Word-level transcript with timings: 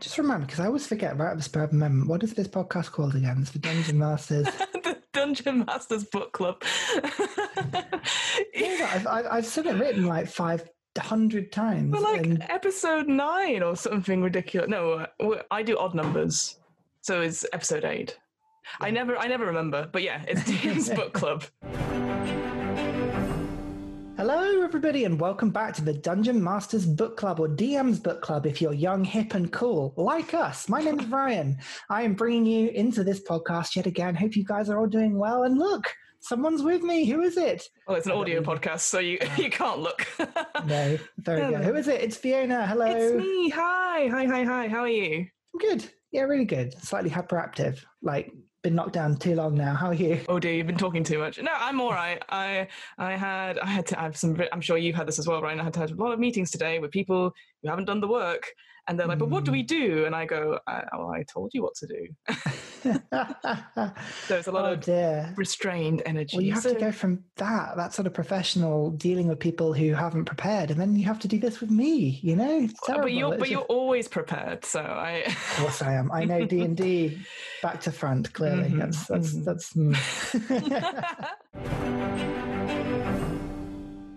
Just 0.00 0.18
remember, 0.18 0.46
because 0.46 0.60
I 0.60 0.66
always 0.66 0.86
forget 0.86 1.16
right 1.16 1.30
at 1.30 1.36
the 1.36 1.42
spur 1.42 1.62
of 1.62 1.70
the 1.70 1.76
moment, 1.76 2.08
what 2.08 2.22
is 2.22 2.34
this 2.34 2.48
podcast 2.48 2.90
called 2.90 3.14
again? 3.14 3.38
It's 3.40 3.52
the 3.52 3.58
Dungeon 3.58 3.98
Masters. 3.98 4.44
the 4.72 4.98
Dungeon 5.12 5.64
Masters 5.64 6.04
Book 6.04 6.32
Club. 6.32 6.62
yeah, 8.54 9.02
I've, 9.08 9.26
I've, 9.30 9.46
seen 9.46 9.66
it 9.66 9.74
written 9.74 10.06
like 10.06 10.28
five 10.28 10.68
hundred 10.98 11.52
times. 11.52 11.92
Well, 11.92 12.02
like 12.02 12.26
and- 12.26 12.44
episode 12.48 13.08
nine 13.08 13.62
or 13.62 13.76
something 13.76 14.22
ridiculous. 14.22 14.68
No, 14.68 15.06
uh, 15.20 15.42
I 15.50 15.62
do 15.62 15.78
odd 15.78 15.94
numbers, 15.94 16.58
so 17.02 17.20
it's 17.20 17.46
episode 17.52 17.84
eight. 17.84 18.18
I 18.80 18.90
never, 18.90 19.16
I 19.16 19.28
never 19.28 19.46
remember, 19.46 19.88
but 19.92 20.02
yeah, 20.02 20.22
it's 20.26 20.42
DM's 20.42 20.88
Book 20.94 21.12
Club. 21.12 21.44
Hello, 24.16 24.62
everybody, 24.62 25.06
and 25.06 25.20
welcome 25.20 25.50
back 25.50 25.74
to 25.74 25.82
the 25.82 25.92
Dungeon 25.92 26.42
Masters 26.42 26.86
Book 26.86 27.16
Club 27.16 27.40
or 27.40 27.48
DM's 27.48 27.98
Book 27.98 28.22
Club 28.22 28.46
if 28.46 28.62
you're 28.62 28.72
young, 28.72 29.02
hip, 29.02 29.34
and 29.34 29.50
cool, 29.50 29.92
like 29.96 30.34
us. 30.34 30.68
My 30.68 30.80
name 30.80 31.00
is 31.00 31.06
Ryan. 31.06 31.58
I 31.90 32.02
am 32.02 32.14
bringing 32.14 32.46
you 32.46 32.68
into 32.68 33.02
this 33.02 33.20
podcast 33.20 33.74
yet 33.74 33.86
again. 33.86 34.14
Hope 34.14 34.36
you 34.36 34.44
guys 34.44 34.70
are 34.70 34.78
all 34.78 34.86
doing 34.86 35.18
well. 35.18 35.42
And 35.42 35.58
look, 35.58 35.92
someone's 36.20 36.62
with 36.62 36.82
me. 36.82 37.06
Who 37.06 37.22
is 37.22 37.36
it? 37.36 37.68
Well, 37.88 37.96
it's 37.96 38.06
an 38.06 38.12
audio 38.12 38.40
podcast, 38.40 38.80
so 38.80 39.00
you 39.00 39.18
ah. 39.20 39.36
you 39.38 39.50
can't 39.50 39.80
look. 39.80 40.06
No, 40.66 40.96
very 41.18 41.50
good. 41.52 41.64
Who 41.64 41.74
is 41.74 41.88
it? 41.88 42.00
It's 42.00 42.16
Fiona. 42.16 42.66
Hello. 42.66 42.86
It's 42.86 43.14
me. 43.14 43.50
Hi, 43.50 44.06
hi, 44.06 44.24
hi, 44.26 44.44
hi. 44.44 44.68
How 44.68 44.80
are 44.80 44.88
you? 44.88 45.26
I'm 45.52 45.58
good. 45.58 45.84
Yeah, 46.12 46.22
really 46.22 46.46
good. 46.46 46.72
Slightly 46.80 47.10
hyperactive. 47.10 47.84
Like 48.00 48.32
been 48.64 48.74
knocked 48.74 48.94
down 48.94 49.14
too 49.16 49.36
long 49.36 49.54
now. 49.54 49.74
How 49.74 49.88
are 49.88 49.94
you? 49.94 50.22
Oh 50.28 50.40
dear, 50.40 50.54
you've 50.54 50.66
been 50.66 50.78
talking 50.78 51.04
too 51.04 51.18
much. 51.18 51.40
No, 51.40 51.52
I'm 51.54 51.80
all 51.80 51.92
right. 51.92 52.20
I 52.30 52.66
I 52.98 53.12
had 53.12 53.58
I 53.58 53.66
had 53.66 53.86
to 53.88 53.96
have 53.96 54.16
some. 54.16 54.42
I'm 54.52 54.62
sure 54.62 54.78
you've 54.78 54.96
had 54.96 55.06
this 55.06 55.18
as 55.20 55.28
well, 55.28 55.40
Ryan. 55.40 55.60
I 55.60 55.64
had 55.64 55.74
to 55.74 55.80
have 55.80 55.92
a 55.92 56.02
lot 56.02 56.12
of 56.12 56.18
meetings 56.18 56.50
today 56.50 56.78
with 56.78 56.90
people 56.90 57.32
who 57.62 57.68
haven't 57.68 57.84
done 57.84 58.00
the 58.00 58.08
work, 58.08 58.46
and 58.86 58.98
they're 58.98 59.06
like, 59.06 59.18
"But 59.18 59.30
what 59.30 59.44
do 59.44 59.52
we 59.52 59.62
do?" 59.62 60.04
And 60.06 60.14
I 60.14 60.26
go, 60.26 60.58
I, 60.66 60.82
"Oh, 60.92 61.08
I 61.10 61.22
told 61.24 61.52
you 61.54 61.62
what 61.62 61.74
to 61.76 61.86
do." 61.86 62.06
There's 64.28 64.46
a 64.46 64.52
lot 64.52 64.66
oh 64.66 64.72
of 64.74 64.80
dear. 64.80 65.32
restrained 65.36 66.02
energy. 66.04 66.36
Well, 66.36 66.44
you 66.44 66.52
have 66.52 66.62
So- 66.64 66.74
to 66.74 66.80
go 66.80 66.92
from 66.92 67.24
that, 67.36 67.76
that 67.76 67.94
sort 67.94 68.06
of 68.06 68.12
professional 68.14 68.90
dealing 68.90 69.26
with 69.28 69.38
people 69.40 69.72
who 69.72 69.94
haven't 69.94 70.26
prepared, 70.26 70.70
and 70.70 70.78
then 70.80 70.96
you 70.96 71.04
have 71.06 71.18
to 71.20 71.28
do 71.28 71.38
this 71.38 71.60
with 71.60 71.70
me. 71.70 72.20
You 72.22 72.36
know, 72.36 72.60
it's 72.60 72.74
terrible. 72.84 73.04
but 73.04 73.12
you're 73.12 73.28
It's 73.32 73.38
but 73.38 73.44
just- 73.44 73.50
you're 73.52 73.62
always 73.62 74.06
prepared. 74.08 74.64
So 74.64 74.80
I. 74.80 75.10
Of 75.26 75.56
course, 75.56 75.80
I 75.82 75.94
am. 75.94 76.12
I 76.12 76.24
know 76.24 76.44
D 76.44 76.60
and 76.62 76.76
D 76.76 77.18
back 77.62 77.80
to 77.82 77.92
front. 77.92 78.32
Clearly, 78.34 78.70
Mhm, 78.70 78.78
that's 78.78 79.06
that's 79.06 79.34
mhm. 79.34 79.44
that's. 79.44 79.72
mm. 79.72 79.94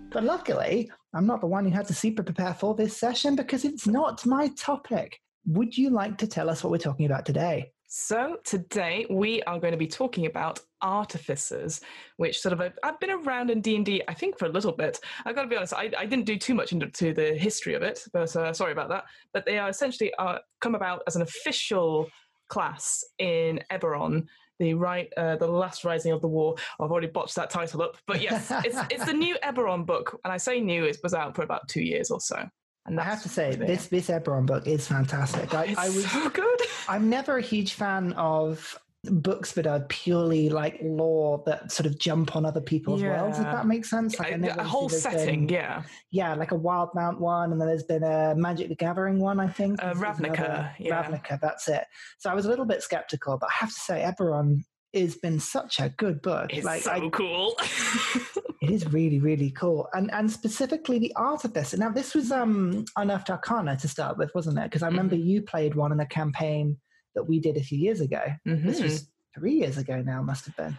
but 0.11 0.23
luckily, 0.23 0.91
I'm 1.13 1.25
not 1.25 1.41
the 1.41 1.47
one 1.47 1.66
who 1.66 1.72
had 1.72 1.88
to 1.88 1.94
super 1.94 2.23
prepare 2.23 2.53
for 2.53 2.75
this 2.75 2.97
session 2.97 3.36
because 3.36 3.66
it's 3.66 3.88
not 3.88 4.25
my 4.25 4.50
topic. 4.50 5.19
Would 5.45 5.77
you 5.77 5.89
like 5.89 6.17
to 6.19 6.27
tell 6.27 6.49
us 6.49 6.64
what 6.64 6.72
we're 6.72 6.77
talking 6.77 7.05
about 7.05 7.25
today? 7.25 7.72
So 7.89 8.36
today 8.44 9.05
we 9.09 9.41
are 9.44 9.59
going 9.59 9.72
to 9.72 9.77
be 9.77 9.88
talking 9.88 10.25
about 10.25 10.59
artificers, 10.81 11.80
which 12.17 12.39
sort 12.39 12.52
of 12.52 12.73
I've, 12.83 12.99
been 12.99 13.11
around 13.11 13.49
in 13.49 13.61
D&D, 13.61 14.03
I 14.09 14.14
think 14.14 14.38
for 14.38 14.45
a 14.45 14.49
little 14.49 14.73
bit. 14.73 14.99
I've 15.25 15.36
got 15.36 15.44
to 15.44 15.47
be 15.47 15.55
honest, 15.55 15.73
I, 15.73 15.89
I 15.97 16.05
didn't 16.05 16.25
do 16.25 16.38
too 16.38 16.53
much 16.53 16.73
into 16.73 17.14
the 17.14 17.36
history 17.36 17.75
of 17.75 17.83
it, 17.83 18.03
but 18.11 18.36
uh, 18.36 18.52
sorry 18.52 18.73
about 18.73 18.89
that. 18.89 19.05
But 19.33 19.45
they 19.45 19.58
are 19.58 19.69
essentially 19.69 20.14
uh, 20.19 20.39
come 20.59 20.75
about 20.75 21.03
as 21.08 21.16
an 21.16 21.21
official 21.21 22.09
class 22.49 23.05
in 23.19 23.61
Eberron. 23.71 24.27
The 24.59 24.73
right, 24.73 25.11
uh, 25.16 25.36
the 25.36 25.47
last 25.47 25.83
rising 25.86 26.11
of 26.11 26.22
the 26.22 26.27
war. 26.27 26.55
I've 26.80 26.92
already 26.92 27.08
botched 27.08 27.36
that 27.36 27.49
title 27.49 27.81
up, 27.83 27.98
but 28.08 28.21
yes, 28.21 28.52
it's 28.65 28.77
it's 28.89 29.05
the 29.05 29.14
new 29.14 29.37
Eberron 29.43 29.86
book, 29.86 30.20
and 30.23 30.33
I 30.33 30.37
say 30.37 30.59
new. 30.59 30.86
It 30.86 30.98
was 31.04 31.14
out 31.14 31.36
for 31.36 31.43
about 31.43 31.67
two 31.67 31.81
years 31.81 32.09
or 32.09 32.20
so. 32.20 32.43
And 32.87 32.99
I 32.99 33.04
have 33.04 33.21
to 33.23 33.30
say, 33.30 33.54
this 33.54 33.87
this 33.87 34.08
Eberron 34.08 34.45
book 34.45 34.65
is 34.65 34.87
fantastic. 34.87 35.54
I, 35.54 35.65
It's 35.65 35.80
I 35.80 35.89
was 35.89 36.09
so 36.09 36.30
good. 36.30 36.59
I'm 36.89 37.09
never 37.09 37.37
a 37.37 37.42
huge 37.42 37.73
fan 37.73 38.14
of 38.14 38.80
books 39.11 39.51
that 39.53 39.65
are 39.67 39.81
purely 39.89 40.49
like 40.49 40.77
lore 40.81 41.43
that 41.45 41.71
sort 41.71 41.85
of 41.87 41.97
jump 41.99 42.35
on 42.35 42.45
other 42.45 42.61
people's 42.61 43.01
worlds, 43.03 43.37
if 43.39 43.45
that 43.45 43.65
makes 43.65 43.89
sense. 43.89 44.17
Like 44.19 44.33
I 44.33 44.35
a, 44.35 44.55
a 44.59 44.63
whole 44.63 44.89
setting, 44.89 45.47
been- 45.47 45.55
yeah. 45.55 45.83
yeah, 46.11 46.33
like 46.35 46.51
a 46.51 46.57
Wildemount 46.57 47.19
one, 47.19 47.51
and 47.51 47.59
then 47.59 47.67
there's 47.67 47.83
been 47.83 48.03
a 48.03 48.33
Magic 48.35 48.69
the 48.69 48.75
Gathering 48.75 49.19
one, 49.19 49.39
I 49.39 49.47
think. 49.47 49.81
Uh, 49.83 49.93
Ravnica, 49.93 50.71
yeah. 50.79 51.03
Ravnica, 51.03 51.39
that's 51.41 51.67
it. 51.67 51.83
So 52.19 52.29
I 52.29 52.33
was 52.33 52.45
a 52.45 52.49
little 52.49 52.65
bit 52.65 52.81
skeptical, 52.83 53.37
but 53.37 53.49
I 53.49 53.53
have 53.59 53.69
to 53.69 53.79
say, 53.79 54.01
Eberron 54.03 54.61
has 54.93 55.15
been 55.15 55.39
such 55.39 55.79
a 55.79 55.89
good 55.89 56.21
book. 56.21 56.53
It's 56.53 56.65
like 56.65 56.83
so 56.83 56.91
I, 56.91 57.09
cool. 57.09 57.55
it 58.61 58.71
is 58.71 58.87
really, 58.91 59.19
really 59.19 59.51
cool, 59.51 59.87
and 59.93 60.11
and 60.13 60.31
specifically 60.31 60.97
the 60.99 61.13
art 61.15 61.43
of 61.45 61.53
this. 61.53 61.73
Now 61.77 61.89
this 61.91 62.15
was 62.15 62.31
um 62.31 62.85
Unearthed 62.95 63.29
Arcana 63.29 63.77
to 63.77 63.87
start 63.87 64.17
with, 64.17 64.33
wasn't 64.33 64.57
it? 64.57 64.63
Because 64.63 64.83
I 64.83 64.87
remember 64.87 65.15
Mm-hmm. 65.15 65.27
you 65.27 65.41
played 65.41 65.75
one 65.75 65.91
in 65.91 65.99
a 65.99 66.05
campaign 66.05 66.77
that 67.17 67.23
we 67.28 67.39
did 67.39 67.58
a 67.58 67.64
few 67.64 67.80
years 67.80 68.00
ago. 68.00 68.22
This 68.45 68.80
Mhm. 68.80 68.83
was 68.83 69.10
three 69.36 69.54
years 69.55 69.78
ago 69.78 70.02
now, 70.02 70.22
must 70.22 70.45
have 70.45 70.55
been. 70.55 70.78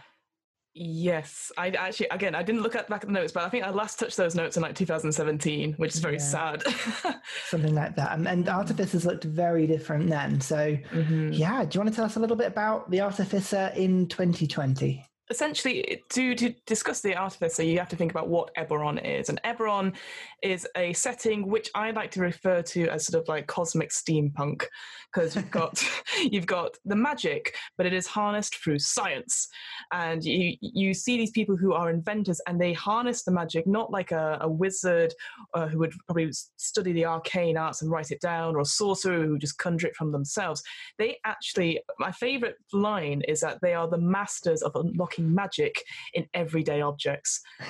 Yes, 0.75 1.51
I 1.57 1.69
actually 1.71 2.07
again 2.09 2.35
I 2.35 2.43
didn't 2.43 2.61
look 2.61 2.75
at 2.75 2.87
back 2.87 3.01
at 3.01 3.07
the 3.07 3.11
notes, 3.13 3.33
but 3.33 3.43
I 3.43 3.49
think 3.49 3.65
I 3.65 3.69
last 3.71 3.99
touched 3.99 4.15
those 4.17 4.35
notes 4.35 4.55
in 4.55 4.61
like 4.63 4.75
2017, 4.75 5.73
which 5.73 5.93
is 5.95 5.99
very 5.99 6.13
Yeah. 6.17 6.19
sad. 6.35 6.63
Something 7.49 7.73
like 7.75 7.95
that. 7.95 8.13
And, 8.13 8.27
and 8.27 8.47
Artificers 8.47 9.03
looked 9.05 9.23
very 9.25 9.65
different 9.67 10.09
then. 10.09 10.39
So, 10.39 10.77
Mhm. 10.91 11.37
yeah, 11.37 11.65
do 11.65 11.75
you 11.75 11.79
want 11.81 11.89
to 11.89 11.95
tell 11.95 12.05
us 12.05 12.15
a 12.15 12.19
little 12.19 12.37
bit 12.37 12.47
about 12.47 12.89
the 12.91 13.01
Artificer 13.01 13.71
in 13.75 14.07
2020? 14.07 15.03
Essentially, 15.31 16.01
to 16.09 16.33
to 16.35 16.55
discuss 16.65 17.01
the 17.01 17.15
artificer, 17.15 17.61
you 17.61 17.77
have 17.77 17.89
to 17.89 17.95
think 17.95 18.09
about 18.09 18.29
what 18.29 18.49
Eberron 18.55 18.97
is, 19.03 19.29
and 19.29 19.39
Eberron 19.43 19.95
is 20.43 20.67
a 20.75 20.93
setting 20.93 21.47
which 21.47 21.69
I 21.75 21.91
like 21.91 22.11
to 22.11 22.21
refer 22.21 22.61
to 22.61 22.87
as 22.89 23.05
sort 23.05 23.21
of 23.21 23.27
like 23.27 23.47
cosmic 23.47 23.91
steampunk, 23.91 24.65
because 25.11 25.35
you've 25.35 25.51
got 25.51 25.83
you've 26.31 26.45
got 26.45 26.75
the 26.85 26.95
magic, 26.95 27.55
but 27.77 27.85
it 27.85 27.93
is 27.93 28.07
harnessed 28.07 28.55
through 28.55 28.79
science, 28.79 29.47
and 29.91 30.23
you 30.23 30.55
you 30.61 30.93
see 30.93 31.17
these 31.17 31.31
people 31.31 31.55
who 31.55 31.73
are 31.73 31.89
inventors, 31.89 32.41
and 32.47 32.59
they 32.59 32.73
harness 32.73 33.23
the 33.23 33.31
magic 33.31 33.67
not 33.67 33.91
like 33.91 34.11
a, 34.11 34.37
a 34.41 34.49
wizard 34.49 35.13
uh, 35.53 35.67
who 35.67 35.79
would 35.79 35.93
probably 36.07 36.31
study 36.57 36.91
the 36.91 37.05
arcane 37.05 37.57
arts 37.57 37.81
and 37.81 37.91
write 37.91 38.11
it 38.11 38.21
down, 38.21 38.55
or 38.55 38.61
a 38.61 38.65
sorcerer 38.65 39.25
who 39.25 39.37
just 39.37 39.57
conjure 39.57 39.87
it 39.87 39.95
from 39.95 40.11
themselves. 40.11 40.61
They 40.97 41.17
actually, 41.25 41.79
my 41.99 42.11
favorite 42.11 42.55
line 42.73 43.21
is 43.27 43.41
that 43.41 43.59
they 43.61 43.73
are 43.73 43.87
the 43.87 43.97
masters 43.97 44.61
of 44.61 44.75
unlocking 44.75 45.33
magic 45.33 45.81
in 46.13 46.27
everyday 46.33 46.81
objects. 46.81 47.41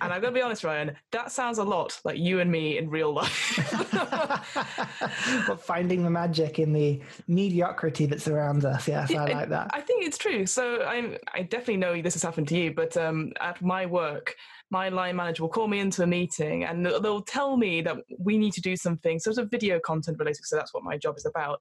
And 0.00 0.12
I've 0.12 0.20
got 0.20 0.28
to 0.28 0.34
be 0.34 0.42
honest, 0.42 0.64
Ryan, 0.64 0.96
that 1.12 1.32
sounds 1.32 1.58
a 1.58 1.64
lot 1.64 1.98
like 2.06 2.18
you 2.18 2.40
and 2.40 2.50
me 2.50 2.78
in 2.78 2.88
real 2.88 3.12
life. 3.12 3.58
but 5.46 5.60
finding 5.60 6.04
the 6.04 6.10
magic 6.10 6.58
in 6.60 6.72
the 6.72 7.02
mediocrity 7.26 8.06
that 8.06 8.22
surrounds 8.22 8.64
us. 8.64 8.86
Yes, 8.86 9.12
I 9.12 9.26
like 9.26 9.48
that. 9.48 9.70
I 9.74 9.80
think 9.80 10.06
it's 10.06 10.16
true. 10.16 10.46
So 10.46 10.82
I, 10.82 11.18
I 11.34 11.42
definitely 11.42 11.78
know 11.78 12.00
this 12.00 12.14
has 12.14 12.22
happened 12.22 12.48
to 12.48 12.56
you, 12.56 12.72
but 12.72 12.96
um, 12.96 13.32
at 13.40 13.60
my 13.60 13.86
work, 13.86 14.36
my 14.70 14.88
line 14.88 15.16
manager 15.16 15.42
will 15.42 15.50
call 15.50 15.66
me 15.66 15.80
into 15.80 16.02
a 16.04 16.06
meeting 16.06 16.64
and 16.64 16.86
they'll 16.86 17.00
they'll 17.00 17.22
tell 17.22 17.56
me 17.56 17.82
that 17.82 17.96
we 18.18 18.38
need 18.38 18.52
to 18.52 18.60
do 18.60 18.76
something, 18.76 19.18
sort 19.18 19.38
of 19.38 19.50
video 19.50 19.80
content 19.80 20.18
related. 20.18 20.44
So 20.44 20.56
that's 20.56 20.72
what 20.72 20.84
my 20.84 20.96
job 20.96 21.16
is 21.18 21.26
about. 21.26 21.60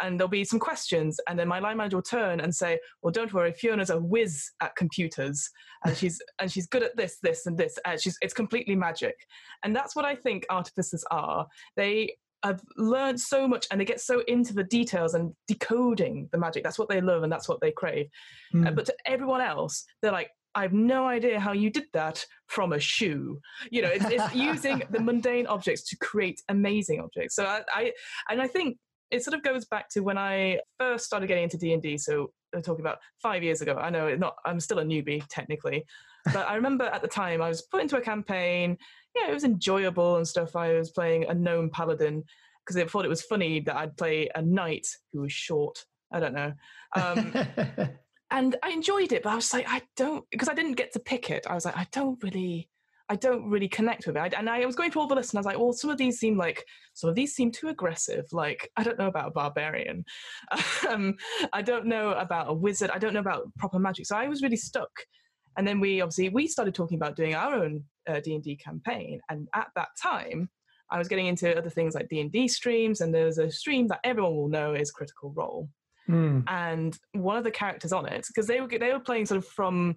And 0.00 0.18
there'll 0.18 0.28
be 0.28 0.44
some 0.44 0.58
questions, 0.58 1.18
and 1.28 1.38
then 1.38 1.48
my 1.48 1.58
line 1.58 1.76
manager 1.76 1.96
will 1.96 2.02
turn 2.02 2.40
and 2.40 2.54
say, 2.54 2.78
"Well, 3.02 3.12
don't 3.12 3.32
worry, 3.32 3.52
Fiona's 3.52 3.90
a 3.90 3.98
whiz 3.98 4.50
at 4.60 4.76
computers, 4.76 5.48
and 5.84 5.96
she's 5.96 6.20
and 6.38 6.50
she's 6.50 6.66
good 6.66 6.82
at 6.82 6.96
this, 6.96 7.18
this, 7.22 7.46
and 7.46 7.56
this. 7.56 7.78
And 7.84 8.00
she's 8.00 8.16
it's 8.22 8.34
completely 8.34 8.76
magic." 8.76 9.16
And 9.62 9.74
that's 9.74 9.94
what 9.94 10.04
I 10.04 10.14
think 10.14 10.46
artificers 10.50 11.04
are. 11.10 11.46
They 11.76 12.16
have 12.44 12.60
learned 12.76 13.20
so 13.20 13.46
much 13.46 13.66
and 13.70 13.80
they 13.80 13.84
get 13.84 14.00
so 14.00 14.20
into 14.26 14.52
the 14.52 14.64
details 14.64 15.14
and 15.14 15.32
decoding 15.46 16.28
the 16.32 16.38
magic. 16.38 16.64
That's 16.64 16.78
what 16.78 16.88
they 16.88 17.00
love 17.00 17.22
and 17.22 17.32
that's 17.32 17.48
what 17.48 17.60
they 17.60 17.70
crave. 17.70 18.08
Hmm. 18.50 18.66
Uh, 18.66 18.70
but 18.72 18.86
to 18.86 18.94
everyone 19.06 19.40
else, 19.40 19.84
they're 20.00 20.12
like, 20.12 20.30
I 20.54 20.62
have 20.62 20.72
no 20.72 21.06
idea 21.06 21.40
how 21.40 21.52
you 21.52 21.70
did 21.70 21.86
that 21.94 22.24
from 22.46 22.72
a 22.72 22.80
shoe. 22.80 23.40
You 23.70 23.82
know, 23.82 23.88
it's, 23.88 24.04
it's 24.06 24.34
using 24.34 24.82
the 24.90 25.00
mundane 25.00 25.46
objects 25.46 25.88
to 25.90 25.96
create 25.96 26.42
amazing 26.48 27.00
objects. 27.00 27.36
So 27.36 27.44
I, 27.44 27.62
I, 27.72 27.92
and 28.28 28.42
I 28.42 28.48
think 28.48 28.76
it 29.12 29.22
sort 29.22 29.34
of 29.34 29.42
goes 29.42 29.66
back 29.66 29.88
to 29.90 30.00
when 30.00 30.18
I 30.18 30.58
first 30.78 31.04
started 31.04 31.26
getting 31.26 31.44
into 31.44 31.58
D 31.58 31.74
and 31.74 31.82
D. 31.82 31.98
So 31.98 32.32
we're 32.52 32.62
talking 32.62 32.84
about 32.84 32.98
five 33.20 33.42
years 33.42 33.60
ago. 33.60 33.76
I 33.76 33.90
know 33.90 34.06
it's 34.08 34.20
not. 34.20 34.36
I'm 34.44 34.58
still 34.58 34.78
a 34.78 34.84
newbie 34.84 35.22
technically, 35.28 35.84
but 36.32 36.48
I 36.48 36.54
remember 36.54 36.84
at 36.84 37.02
the 37.02 37.08
time 37.08 37.42
I 37.42 37.48
was 37.48 37.62
put 37.62 37.82
into 37.82 37.96
a 37.96 38.00
campaign. 38.00 38.76
Yeah, 39.14 39.30
it 39.30 39.34
was 39.34 39.44
enjoyable 39.44 40.16
and 40.16 40.26
stuff. 40.26 40.56
I 40.56 40.72
was 40.72 40.90
playing 40.90 41.26
a 41.28 41.34
gnome 41.34 41.68
paladin 41.70 42.24
because 42.64 42.80
I 42.80 42.86
thought 42.86 43.04
it 43.04 43.08
was 43.08 43.22
funny 43.22 43.60
that 43.60 43.76
I'd 43.76 43.96
play 43.96 44.30
a 44.34 44.40
knight 44.40 44.86
who 45.12 45.20
was 45.20 45.32
short. 45.32 45.84
I 46.10 46.18
don't 46.18 46.34
know. 46.34 46.52
Um, 46.96 47.34
and 48.30 48.56
I 48.62 48.70
enjoyed 48.70 49.12
it, 49.12 49.22
but 49.22 49.32
I 49.32 49.34
was 49.34 49.52
like, 49.52 49.66
I 49.68 49.82
don't 49.96 50.24
because 50.30 50.48
I 50.48 50.54
didn't 50.54 50.74
get 50.74 50.92
to 50.94 51.00
pick 51.00 51.30
it. 51.30 51.46
I 51.46 51.54
was 51.54 51.66
like, 51.66 51.76
I 51.76 51.86
don't 51.92 52.22
really, 52.22 52.70
I 53.12 53.16
don't 53.16 53.44
really 53.50 53.68
connect 53.68 54.06
with 54.06 54.16
it. 54.16 54.20
I, 54.20 54.30
and 54.38 54.48
I 54.48 54.64
was 54.64 54.74
going 54.74 54.90
through 54.90 55.02
all 55.02 55.08
the 55.08 55.14
lists, 55.14 55.34
and 55.34 55.38
I 55.38 55.40
was 55.40 55.46
like, 55.46 55.58
well, 55.58 55.74
some 55.74 55.90
of 55.90 55.98
these 55.98 56.18
seem 56.18 56.38
like 56.38 56.64
some 56.94 57.10
of 57.10 57.14
these 57.14 57.34
seem 57.34 57.50
too 57.52 57.68
aggressive. 57.68 58.24
Like 58.32 58.70
I 58.78 58.82
don't 58.82 58.98
know 58.98 59.08
about 59.08 59.28
a 59.28 59.32
barbarian, 59.32 60.02
um, 60.88 61.16
I 61.52 61.60
don't 61.60 61.84
know 61.84 62.12
about 62.12 62.48
a 62.48 62.54
wizard, 62.54 62.90
I 62.90 62.98
don't 62.98 63.12
know 63.12 63.20
about 63.20 63.54
proper 63.58 63.78
magic. 63.78 64.06
So 64.06 64.16
I 64.16 64.28
was 64.28 64.40
really 64.40 64.56
stuck. 64.56 64.90
And 65.58 65.68
then 65.68 65.78
we 65.78 66.00
obviously 66.00 66.30
we 66.30 66.46
started 66.46 66.74
talking 66.74 66.96
about 66.96 67.14
doing 67.14 67.34
our 67.34 67.54
own 67.54 67.84
uh, 68.08 68.20
D 68.20 68.34
and 68.34 68.42
D 68.42 68.56
campaign, 68.56 69.20
and 69.28 69.46
at 69.54 69.68
that 69.76 69.88
time, 70.02 70.48
I 70.90 70.96
was 70.96 71.06
getting 71.06 71.26
into 71.26 71.54
other 71.54 71.68
things 71.68 71.94
like 71.94 72.08
D 72.08 72.22
and 72.22 72.32
D 72.32 72.48
streams, 72.48 73.02
and 73.02 73.14
there's 73.14 73.36
a 73.36 73.50
stream 73.50 73.88
that 73.88 74.00
everyone 74.04 74.36
will 74.36 74.48
know 74.48 74.72
is 74.72 74.90
Critical 74.90 75.34
Role, 75.36 75.68
Mm. 76.08 76.42
and 76.48 76.98
one 77.12 77.36
of 77.36 77.44
the 77.44 77.50
characters 77.50 77.92
on 77.92 78.06
it 78.06 78.26
because 78.26 78.48
they 78.48 78.60
were 78.60 78.66
they 78.66 78.92
were 78.92 78.98
playing 78.98 79.26
sort 79.26 79.38
of 79.38 79.46
from 79.46 79.94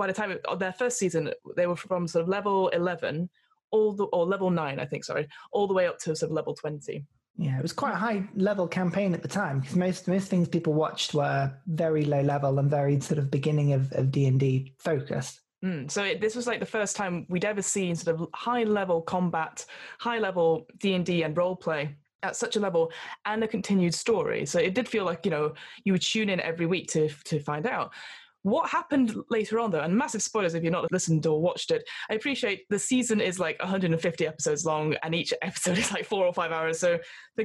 by 0.00 0.06
the 0.06 0.12
time 0.14 0.34
of 0.48 0.58
their 0.58 0.72
first 0.72 0.98
season 0.98 1.30
they 1.56 1.66
were 1.66 1.76
from 1.76 2.08
sort 2.08 2.22
of 2.22 2.28
level 2.28 2.68
eleven 2.68 3.28
all 3.70 3.92
the 3.92 4.04
or 4.04 4.24
level 4.24 4.50
nine 4.50 4.80
I 4.80 4.86
think 4.86 5.04
sorry 5.04 5.28
all 5.52 5.66
the 5.66 5.74
way 5.74 5.86
up 5.86 5.98
to 6.00 6.16
sort 6.16 6.30
of 6.30 6.34
level 6.34 6.54
twenty. 6.54 7.04
Yeah, 7.36 7.58
it 7.58 7.62
was 7.62 7.72
quite 7.72 7.92
a 7.92 7.96
high 7.96 8.24
level 8.34 8.66
campaign 8.66 9.14
at 9.14 9.22
the 9.22 9.28
time 9.28 9.60
because 9.60 9.76
most 9.76 10.08
most 10.08 10.28
things 10.28 10.48
people 10.48 10.72
watched 10.72 11.12
were 11.12 11.52
very 11.66 12.04
low 12.04 12.22
level 12.22 12.58
and 12.58 12.70
very 12.70 12.98
sort 13.00 13.18
of 13.18 13.30
beginning 13.30 13.74
of 13.74 13.92
of 13.92 14.10
D 14.10 14.26
and 14.26 14.40
D 14.40 14.74
focused. 14.78 15.40
Mm, 15.62 15.90
so 15.90 16.02
it, 16.02 16.22
this 16.22 16.34
was 16.34 16.46
like 16.46 16.60
the 16.60 16.66
first 16.66 16.96
time 16.96 17.26
we'd 17.28 17.44
ever 17.44 17.60
seen 17.60 17.94
sort 17.94 18.18
of 18.18 18.26
high 18.34 18.64
level 18.64 19.02
combat, 19.02 19.66
high 19.98 20.18
level 20.18 20.66
D 20.78 20.94
and 20.94 21.04
D 21.04 21.22
and 21.22 21.36
role 21.36 21.56
play 21.56 21.94
at 22.22 22.36
such 22.36 22.56
a 22.56 22.60
level, 22.60 22.92
and 23.26 23.44
a 23.44 23.48
continued 23.48 23.94
story. 23.94 24.44
So 24.46 24.58
it 24.58 24.74
did 24.74 24.88
feel 24.88 25.04
like 25.04 25.24
you 25.24 25.30
know 25.30 25.52
you 25.84 25.92
would 25.92 26.02
tune 26.02 26.30
in 26.30 26.40
every 26.40 26.66
week 26.66 26.88
to 26.92 27.08
to 27.24 27.40
find 27.40 27.66
out. 27.66 27.92
What 28.42 28.70
happened 28.70 29.14
later 29.28 29.58
on, 29.58 29.70
though, 29.70 29.80
and 29.80 29.94
massive 29.94 30.22
spoilers 30.22 30.54
if 30.54 30.64
you've 30.64 30.72
not 30.72 30.90
listened 30.90 31.26
or 31.26 31.40
watched 31.40 31.70
it. 31.70 31.86
I 32.10 32.14
appreciate 32.14 32.66
the 32.70 32.78
season 32.78 33.20
is 33.20 33.38
like 33.38 33.58
150 33.60 34.26
episodes 34.26 34.64
long, 34.64 34.94
and 35.02 35.14
each 35.14 35.34
episode 35.42 35.78
is 35.78 35.92
like 35.92 36.04
four 36.04 36.24
or 36.24 36.32
five 36.32 36.52
hours. 36.52 36.78
So 36.78 36.98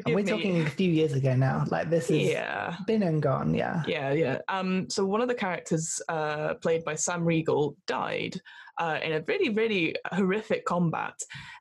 we're 0.06 0.16
me. 0.16 0.24
talking 0.24 0.62
a 0.62 0.70
few 0.70 0.92
years 0.92 1.14
ago 1.14 1.36
now. 1.36 1.66
Like 1.70 1.90
this 1.90 2.10
is 2.10 2.30
yeah, 2.30 2.76
been 2.88 3.04
and 3.04 3.22
gone. 3.22 3.54
Yeah. 3.54 3.84
yeah, 3.88 4.14
yeah. 4.14 4.40
Um, 4.48 4.90
so 4.90 5.06
one 5.06 5.22
of 5.22 5.28
the 5.28 5.36
characters 5.36 6.02
uh, 6.10 6.56
played 6.56 6.84
by 6.84 6.96
Sam 6.96 7.26
Riegel 7.26 7.76
died 7.88 8.40
uh, 8.78 9.00
in 9.04 9.14
a 9.14 9.22
really, 9.28 9.50
really 9.50 9.96
horrific 10.12 10.66
combat. 10.66 11.14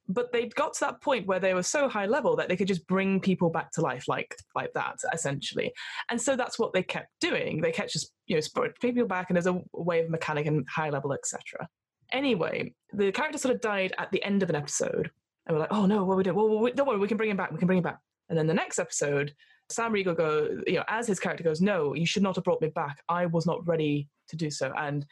But 0.09 0.33
they'd 0.33 0.55
got 0.55 0.75
to 0.75 0.81
that 0.81 1.01
point 1.01 1.27
where 1.27 1.41
they 1.41 1.55
were 1.55 1.63
so 1.63 1.89
high 1.89 2.07
level 2.07 2.37
that 2.37 2.49
they 2.49 2.57
could 2.57 2.69
just 2.69 2.87
bring 2.87 3.21
people 3.21 3.51
back 3.51 3.71
to 3.73 3.81
life 3.81 4.05
like 4.09 4.37
like 4.55 4.73
that, 4.75 4.97
essentially. 5.13 5.73
And 6.11 6.21
so 6.21 6.37
that's 6.37 6.59
what 6.59 6.73
they 6.73 6.83
kept 6.83 7.09
doing. 7.21 7.61
They 7.61 7.73
kept 7.73 7.93
just 7.93 8.13
you 8.27 8.37
know 8.37 8.69
people 8.81 9.07
back, 9.07 9.31
and 9.31 9.37
there's 9.37 9.47
a 9.47 9.63
way 9.73 10.03
of 10.03 10.11
mechanic 10.11 10.47
and 10.47 10.67
high 10.69 10.91
level, 10.91 11.13
etc. 11.13 11.69
Anyway, 12.13 12.75
the 12.93 13.13
character 13.13 13.39
sort 13.39 13.55
of 13.55 13.61
died 13.61 13.95
at 13.99 14.11
the 14.13 14.23
end 14.25 14.43
of 14.43 14.51
an 14.51 14.57
episode, 14.57 15.11
and 15.47 15.57
we're 15.57 15.61
like, 15.61 15.73
oh 15.73 15.87
no, 15.87 16.05
what 16.05 16.15
are 16.15 16.17
we 16.19 16.23
doing? 16.23 16.37
Well, 16.37 16.59
we, 16.61 16.73
don't 16.73 16.87
worry, 16.87 16.99
we 16.99 17.09
can 17.09 17.17
bring 17.17 17.31
him 17.31 17.37
back. 17.37 17.51
We 17.51 17.59
can 17.59 17.67
bring 17.67 17.79
him 17.79 17.85
back. 17.85 17.99
And 18.29 18.39
then 18.39 18.47
the 18.47 18.55
next 18.55 18.79
episode, 18.79 19.35
Sam 19.69 19.93
Riegel 19.93 20.15
go, 20.15 20.61
you 20.67 20.75
know, 20.75 20.85
as 20.89 21.07
his 21.07 21.21
character 21.21 21.45
goes, 21.45 21.61
no, 21.61 21.95
you 21.95 22.07
should 22.07 22.23
not 22.23 22.37
have 22.37 22.45
brought 22.45 22.63
me 22.63 22.69
back. 22.69 23.03
I 23.09 23.27
was 23.27 23.47
not 23.47 23.67
ready 23.67 24.09
to 24.29 24.37
do 24.37 24.51
so, 24.51 24.73
and 24.77 25.07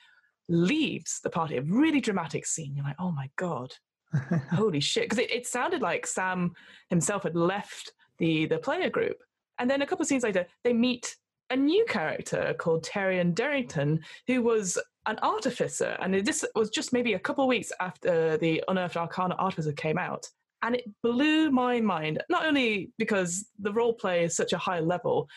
leaves 0.49 1.21
the 1.23 1.31
party. 1.31 1.57
A 1.57 1.63
really 1.63 2.01
dramatic 2.01 2.47
scene. 2.47 2.75
You're 2.75 2.85
like, 2.85 2.97
oh 2.99 3.13
my 3.13 3.31
god, 3.37 3.73
holy 4.53 4.81
shit! 4.81 5.05
Because 5.05 5.19
it, 5.19 5.31
it 5.31 5.47
sounded 5.47 5.83
like 5.83 6.07
Sam 6.07 6.53
himself 6.91 7.23
had 7.23 7.37
left 7.37 7.93
the 8.19 8.47
the 8.47 8.59
player 8.59 8.91
group, 8.91 9.17
and 9.59 9.71
then 9.71 9.83
a 9.83 9.87
couple 9.87 10.03
of 10.03 10.09
scenes 10.09 10.23
later, 10.23 10.47
they 10.65 10.73
meet 10.73 11.17
a 11.51 11.57
new 11.57 11.85
character 11.87 12.55
called 12.59 12.85
Taryon 12.85 13.35
Darrington, 13.35 14.01
who 14.27 14.43
was 14.43 14.79
an 15.07 15.19
artificer, 15.23 15.97
and 16.01 16.15
this 16.27 16.45
was 16.55 16.71
just 16.71 16.93
maybe 16.93 17.15
a 17.15 17.19
couple 17.19 17.45
of 17.45 17.49
weeks 17.49 17.73
after 17.81 18.37
the 18.39 18.63
Unearthed 18.69 18.97
Arcana 18.97 19.35
Artificer 19.37 19.73
came 19.73 19.99
out. 19.99 20.29
And 20.65 20.77
it 20.77 20.85
blew 21.03 21.51
my 21.51 21.81
mind, 21.81 22.23
not 22.31 22.47
only 22.47 22.93
because 22.97 23.47
the 23.59 23.73
role 23.73 23.95
play 23.95 24.23
is 24.23 24.37
such 24.37 24.53
a 24.53 24.59
high 24.59 24.79
level, 24.79 25.29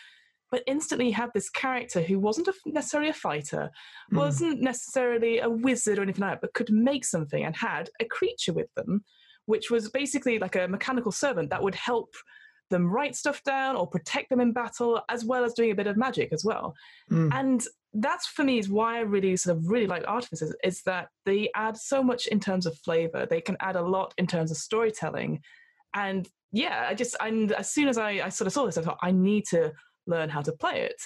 but 0.56 0.64
instantly 0.66 1.10
had 1.10 1.30
this 1.34 1.50
character 1.50 2.00
who 2.00 2.18
wasn't 2.18 2.48
a, 2.48 2.54
necessarily 2.64 3.10
a 3.10 3.12
fighter, 3.12 3.70
Mm. 4.10 4.16
wasn't 4.16 4.62
necessarily 4.62 5.38
a 5.38 5.50
wizard 5.50 5.98
or 5.98 6.02
anything 6.02 6.22
like 6.22 6.32
that, 6.32 6.40
but 6.40 6.54
could 6.54 6.72
make 6.72 7.04
something 7.04 7.44
and 7.44 7.54
had 7.54 7.90
a 8.00 8.06
creature 8.06 8.54
with 8.54 8.72
them, 8.74 9.04
which 9.44 9.70
was 9.70 9.90
basically 9.90 10.38
like 10.38 10.56
a 10.56 10.66
mechanical 10.66 11.12
servant 11.12 11.50
that 11.50 11.62
would 11.62 11.74
help 11.74 12.14
them 12.70 12.86
write 12.90 13.14
stuff 13.14 13.44
down 13.44 13.76
or 13.76 13.86
protect 13.86 14.30
them 14.30 14.40
in 14.40 14.54
battle, 14.54 15.02
as 15.10 15.26
well 15.26 15.44
as 15.44 15.52
doing 15.52 15.72
a 15.72 15.74
bit 15.74 15.86
of 15.86 15.98
magic 15.98 16.32
as 16.32 16.42
well. 16.42 16.74
Mm. 17.10 17.34
And 17.34 17.62
that's 17.92 18.26
for 18.26 18.42
me 18.42 18.58
is 18.58 18.70
why 18.70 18.96
I 18.96 19.00
really 19.00 19.36
sort 19.36 19.58
of 19.58 19.68
really 19.68 19.86
like 19.86 20.04
artifices 20.08 20.56
is 20.64 20.80
that 20.84 21.08
they 21.26 21.50
add 21.54 21.76
so 21.76 22.02
much 22.02 22.28
in 22.28 22.40
terms 22.40 22.64
of 22.64 22.78
flavor. 22.78 23.26
They 23.28 23.42
can 23.42 23.58
add 23.60 23.76
a 23.76 23.82
lot 23.82 24.14
in 24.16 24.26
terms 24.26 24.50
of 24.50 24.56
storytelling. 24.56 25.42
And 25.92 26.26
yeah, 26.50 26.86
I 26.88 26.94
just 26.94 27.14
and 27.20 27.52
as 27.52 27.70
soon 27.70 27.88
as 27.88 27.98
I, 27.98 28.10
I 28.24 28.30
sort 28.30 28.46
of 28.46 28.54
saw 28.54 28.64
this, 28.64 28.78
I 28.78 28.82
thought 28.82 28.98
I 29.02 29.10
need 29.10 29.44
to 29.50 29.74
learn 30.06 30.28
how 30.28 30.42
to 30.42 30.52
play 30.52 30.82
it. 30.82 31.02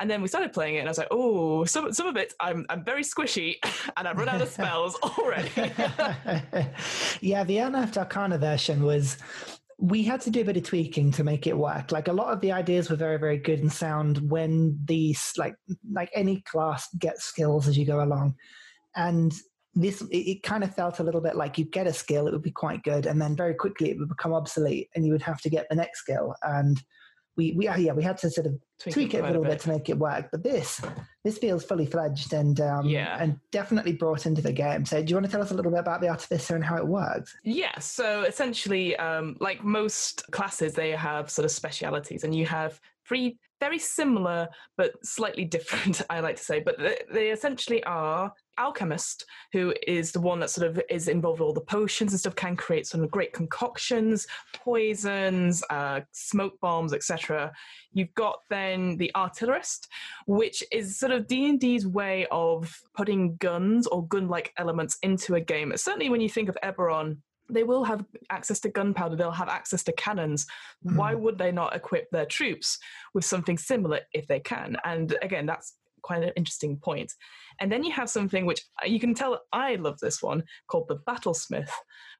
And 0.00 0.08
then 0.08 0.22
we 0.22 0.28
started 0.28 0.52
playing 0.52 0.76
it, 0.76 0.78
and 0.78 0.88
I 0.88 0.90
was 0.90 0.98
like, 0.98 1.08
"Oh, 1.10 1.64
some 1.64 1.92
some 1.92 2.06
of 2.06 2.16
it, 2.16 2.32
I'm 2.38 2.64
I'm 2.68 2.84
very 2.84 3.02
squishy, 3.02 3.56
and 3.96 4.06
I've 4.06 4.16
run 4.16 4.28
out 4.28 4.40
of 4.40 4.48
spells 4.48 4.96
already." 5.02 5.50
yeah, 7.20 7.44
the 7.44 7.60
Arcana 7.60 8.38
version 8.38 8.82
was. 8.84 9.18
We 9.80 10.02
had 10.02 10.20
to 10.22 10.30
do 10.30 10.40
a 10.40 10.44
bit 10.44 10.56
of 10.56 10.64
tweaking 10.64 11.12
to 11.12 11.22
make 11.22 11.46
it 11.46 11.56
work. 11.56 11.92
Like 11.92 12.08
a 12.08 12.12
lot 12.12 12.32
of 12.32 12.40
the 12.40 12.50
ideas 12.50 12.90
were 12.90 12.96
very, 12.96 13.16
very 13.16 13.38
good 13.38 13.60
and 13.60 13.72
sound 13.72 14.28
when 14.28 14.76
these, 14.84 15.32
like, 15.36 15.54
like 15.92 16.10
any 16.16 16.40
class 16.40 16.88
gets 16.98 17.22
skills 17.22 17.68
as 17.68 17.78
you 17.78 17.84
go 17.86 18.02
along, 18.02 18.34
and 18.96 19.32
this 19.76 20.02
it, 20.02 20.16
it 20.16 20.42
kind 20.42 20.64
of 20.64 20.74
felt 20.74 20.98
a 20.98 21.04
little 21.04 21.20
bit 21.20 21.36
like 21.36 21.58
you 21.58 21.64
get 21.64 21.86
a 21.86 21.92
skill, 21.92 22.26
it 22.26 22.32
would 22.32 22.42
be 22.42 22.50
quite 22.50 22.82
good, 22.82 23.06
and 23.06 23.22
then 23.22 23.36
very 23.36 23.54
quickly 23.54 23.90
it 23.90 23.98
would 23.98 24.08
become 24.08 24.32
obsolete, 24.32 24.88
and 24.94 25.06
you 25.06 25.12
would 25.12 25.22
have 25.22 25.40
to 25.42 25.50
get 25.50 25.68
the 25.68 25.76
next 25.76 26.00
skill. 26.00 26.34
And 26.42 26.82
we, 27.38 27.52
we 27.52 27.66
yeah, 27.68 27.92
we 27.92 28.02
had 28.02 28.18
to 28.18 28.30
sort 28.30 28.46
of 28.48 28.58
tweak 28.80 29.14
it 29.14 29.24
a 29.24 29.26
little 29.26 29.42
bit 29.44 29.60
to 29.60 29.68
make 29.70 29.88
it 29.88 29.96
work. 29.96 30.28
But 30.30 30.42
this 30.42 30.82
this 31.24 31.38
feels 31.38 31.64
fully 31.64 31.86
fledged 31.86 32.32
and 32.32 32.60
um, 32.60 32.86
Yeah. 32.86 33.16
and 33.22 33.38
definitely 33.52 33.92
brought 33.92 34.26
into 34.26 34.42
the 34.42 34.52
game. 34.52 34.84
So 34.84 35.00
do 35.02 35.08
you 35.08 35.16
want 35.16 35.26
to 35.26 35.32
tell 35.32 35.40
us 35.40 35.52
a 35.52 35.54
little 35.54 35.70
bit 35.70 35.80
about 35.80 36.00
the 36.00 36.08
artificer 36.08 36.56
and 36.56 36.64
how 36.64 36.76
it 36.76 36.86
works? 36.86 37.34
Yeah, 37.44 37.78
so 37.78 38.22
essentially, 38.24 38.96
um, 38.96 39.36
like 39.40 39.64
most 39.64 40.30
classes, 40.32 40.74
they 40.74 40.90
have 40.90 41.30
sort 41.30 41.44
of 41.46 41.50
specialities, 41.52 42.24
and 42.24 42.34
you 42.34 42.44
have 42.46 42.80
three 43.08 43.38
very 43.60 43.78
similar 43.78 44.48
but 44.76 44.92
slightly 45.04 45.44
different, 45.44 46.02
I 46.10 46.20
like 46.20 46.36
to 46.36 46.44
say. 46.44 46.60
But 46.60 46.78
they, 47.12 47.30
essentially 47.30 47.82
are 47.84 48.32
alchemist, 48.56 49.24
who 49.52 49.72
is 49.86 50.10
the 50.12 50.20
one 50.20 50.40
that 50.40 50.50
sort 50.50 50.68
of 50.68 50.80
is 50.90 51.08
involved 51.08 51.40
with 51.40 51.46
all 51.46 51.52
the 51.52 51.60
potions 51.60 52.12
and 52.12 52.20
stuff, 52.20 52.34
can 52.34 52.56
create 52.56 52.86
some 52.86 53.06
great 53.06 53.32
concoctions, 53.32 54.26
poisons, 54.54 55.62
uh, 55.70 56.00
smoke 56.12 56.54
bombs, 56.60 56.92
etc. 56.92 57.52
You've 57.92 58.14
got 58.14 58.40
then 58.50 58.96
the 58.96 59.10
artillerist, 59.14 59.88
which 60.26 60.62
is 60.72 60.98
sort 60.98 61.12
of 61.12 61.26
D&D's 61.26 61.86
way 61.86 62.26
of 62.30 62.80
putting 62.96 63.36
guns 63.36 63.86
or 63.86 64.06
gun-like 64.06 64.52
elements 64.56 64.98
into 65.02 65.34
a 65.34 65.40
game. 65.40 65.72
Certainly 65.76 66.10
when 66.10 66.20
you 66.20 66.28
think 66.28 66.48
of 66.48 66.58
Eberron, 66.62 67.18
they 67.50 67.64
will 67.64 67.84
have 67.84 68.04
access 68.30 68.60
to 68.60 68.68
gunpowder, 68.68 69.16
they'll 69.16 69.30
have 69.30 69.48
access 69.48 69.82
to 69.84 69.92
cannons. 69.92 70.46
Why 70.82 71.14
would 71.14 71.38
they 71.38 71.52
not 71.52 71.74
equip 71.74 72.10
their 72.10 72.26
troops 72.26 72.78
with 73.14 73.24
something 73.24 73.58
similar 73.58 74.00
if 74.12 74.26
they 74.26 74.40
can? 74.40 74.76
And 74.84 75.16
again, 75.22 75.46
that's 75.46 75.74
quite 76.02 76.22
an 76.22 76.32
interesting 76.36 76.76
point. 76.76 77.12
And 77.60 77.70
then 77.70 77.84
you 77.84 77.92
have 77.92 78.10
something 78.10 78.46
which 78.46 78.62
you 78.84 79.00
can 79.00 79.14
tell 79.14 79.40
I 79.52 79.76
love 79.76 79.98
this 80.00 80.22
one 80.22 80.42
called 80.68 80.88
the 80.88 80.98
Battlesmith, 80.98 81.70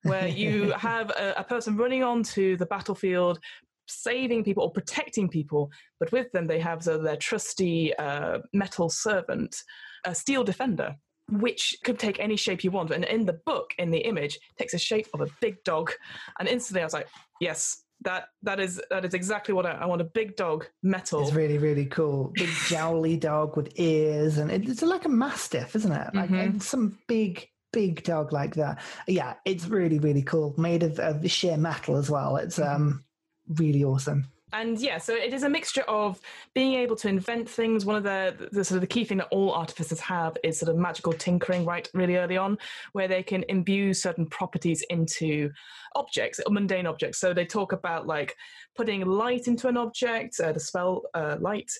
where 0.02 0.28
you 0.28 0.70
have 0.78 1.11
a, 1.11 1.35
a 1.37 1.44
person 1.44 1.76
running 1.76 2.02
onto 2.02 2.56
the 2.56 2.66
battlefield, 2.66 3.38
saving 3.87 4.44
people 4.44 4.62
or 4.64 4.70
protecting 4.70 5.28
people, 5.28 5.70
but 5.99 6.12
with 6.12 6.30
them 6.32 6.47
they 6.47 6.61
have 6.61 6.85
their 6.85 7.16
trusty 7.16 7.97
uh, 7.97 8.38
metal 8.52 8.88
servant, 8.88 9.56
a 10.04 10.14
steel 10.14 10.44
defender. 10.44 10.97
Which 11.30 11.76
could 11.85 11.99
take 11.99 12.18
any 12.20 12.37
shape 12.37 12.64
you 12.64 12.70
want, 12.70 12.90
and 12.90 13.04
in 13.04 13.26
the 13.26 13.35
book, 13.35 13.73
in 13.78 13.90
the 13.90 13.99
image, 13.99 14.38
takes 14.58 14.73
a 14.75 14.78
shape 14.78 15.06
of 15.12 15.20
a 15.20 15.26
big 15.40 15.62
dog, 15.64 15.92
and 16.38 16.49
instantly 16.49 16.80
I 16.80 16.85
was 16.85 16.94
like, 16.94 17.08
"Yes, 17.40 17.82
that 18.02 18.28
that 18.44 18.58
is 18.61 18.80
that 18.90 19.04
is 19.04 19.12
exactly 19.12 19.52
what 19.52 19.66
I, 19.66 19.73
I 19.73 19.85
want—a 19.87 20.04
big 20.04 20.37
dog, 20.37 20.66
metal." 20.82 21.20
It's 21.23 21.35
really 21.35 21.58
really 21.58 21.85
cool. 21.85 22.32
Big 22.35 22.49
jowly 22.68 23.18
dog 23.18 23.56
with 23.58 23.78
ears, 23.78 24.38
and 24.38 24.50
it- 24.50 24.66
it's 24.68 24.80
like 24.82 25.04
a 25.04 25.08
mastiff, 25.11 25.76
isn't 25.76 25.92
it? 25.92 26.14
Like 26.14 26.30
Mhm. 26.30 26.56
uh, 26.56 26.61
some 26.61 26.99
big 27.06 27.47
big 27.75 28.02
dog 28.04 28.32
like 28.32 28.54
that. 28.54 28.80
Yeah, 29.06 29.35
it's 29.44 29.66
really 29.66 29.99
really 29.99 30.23
cool. 30.23 30.54
Made 30.56 30.82
of, 30.82 30.99
of 30.99 31.30
sheer 31.30 31.58
metal 31.58 31.97
as 31.97 32.08
well. 32.11 32.37
It's 32.37 32.58
um 32.58 33.04
really 33.49 33.85
awesome. 33.85 34.28
And 34.52 34.78
yeah, 34.81 34.99
so 34.99 35.14
it 35.14 35.35
is 35.35 35.43
a 35.43 35.49
mixture 35.49 35.83
of 35.83 36.21
being 36.55 36.75
able 36.75 36.97
to 36.97 37.09
invent 37.09 37.49
things. 37.49 37.85
One 37.85 37.97
of 37.97 38.02
the, 38.02 38.49
the 38.50 38.64
sort 38.64 38.76
of 38.76 38.81
the 38.81 38.87
key 38.87 39.05
thing 39.05 39.19
that 39.19 39.28
all 39.31 39.52
artificers 39.52 40.00
have 40.00 40.37
is 40.43 40.59
sort 40.59 40.71
of 40.71 40.76
magical 40.76 41.12
tinkering, 41.12 41.64
right, 41.67 41.88
really 41.93 42.17
early 42.17 42.37
on, 42.38 42.57
where 42.93 43.09
they 43.09 43.23
can 43.23 43.45
imbue 43.49 43.93
certain 43.93 44.26
properties 44.26 44.83
into 44.88 45.50
objects, 45.97 46.40
mundane 46.49 46.87
objects. 46.87 47.19
So 47.19 47.35
they 47.35 47.45
talk 47.45 47.73
about 47.73 48.07
like 48.07 48.35
putting 48.75 49.05
light 49.05 49.49
into 49.49 49.69
an 49.69 49.76
object, 49.76 50.40
uh, 50.40 50.52
the 50.52 50.61
spell 50.61 51.02
uh, 51.14 51.37
light, 51.40 51.71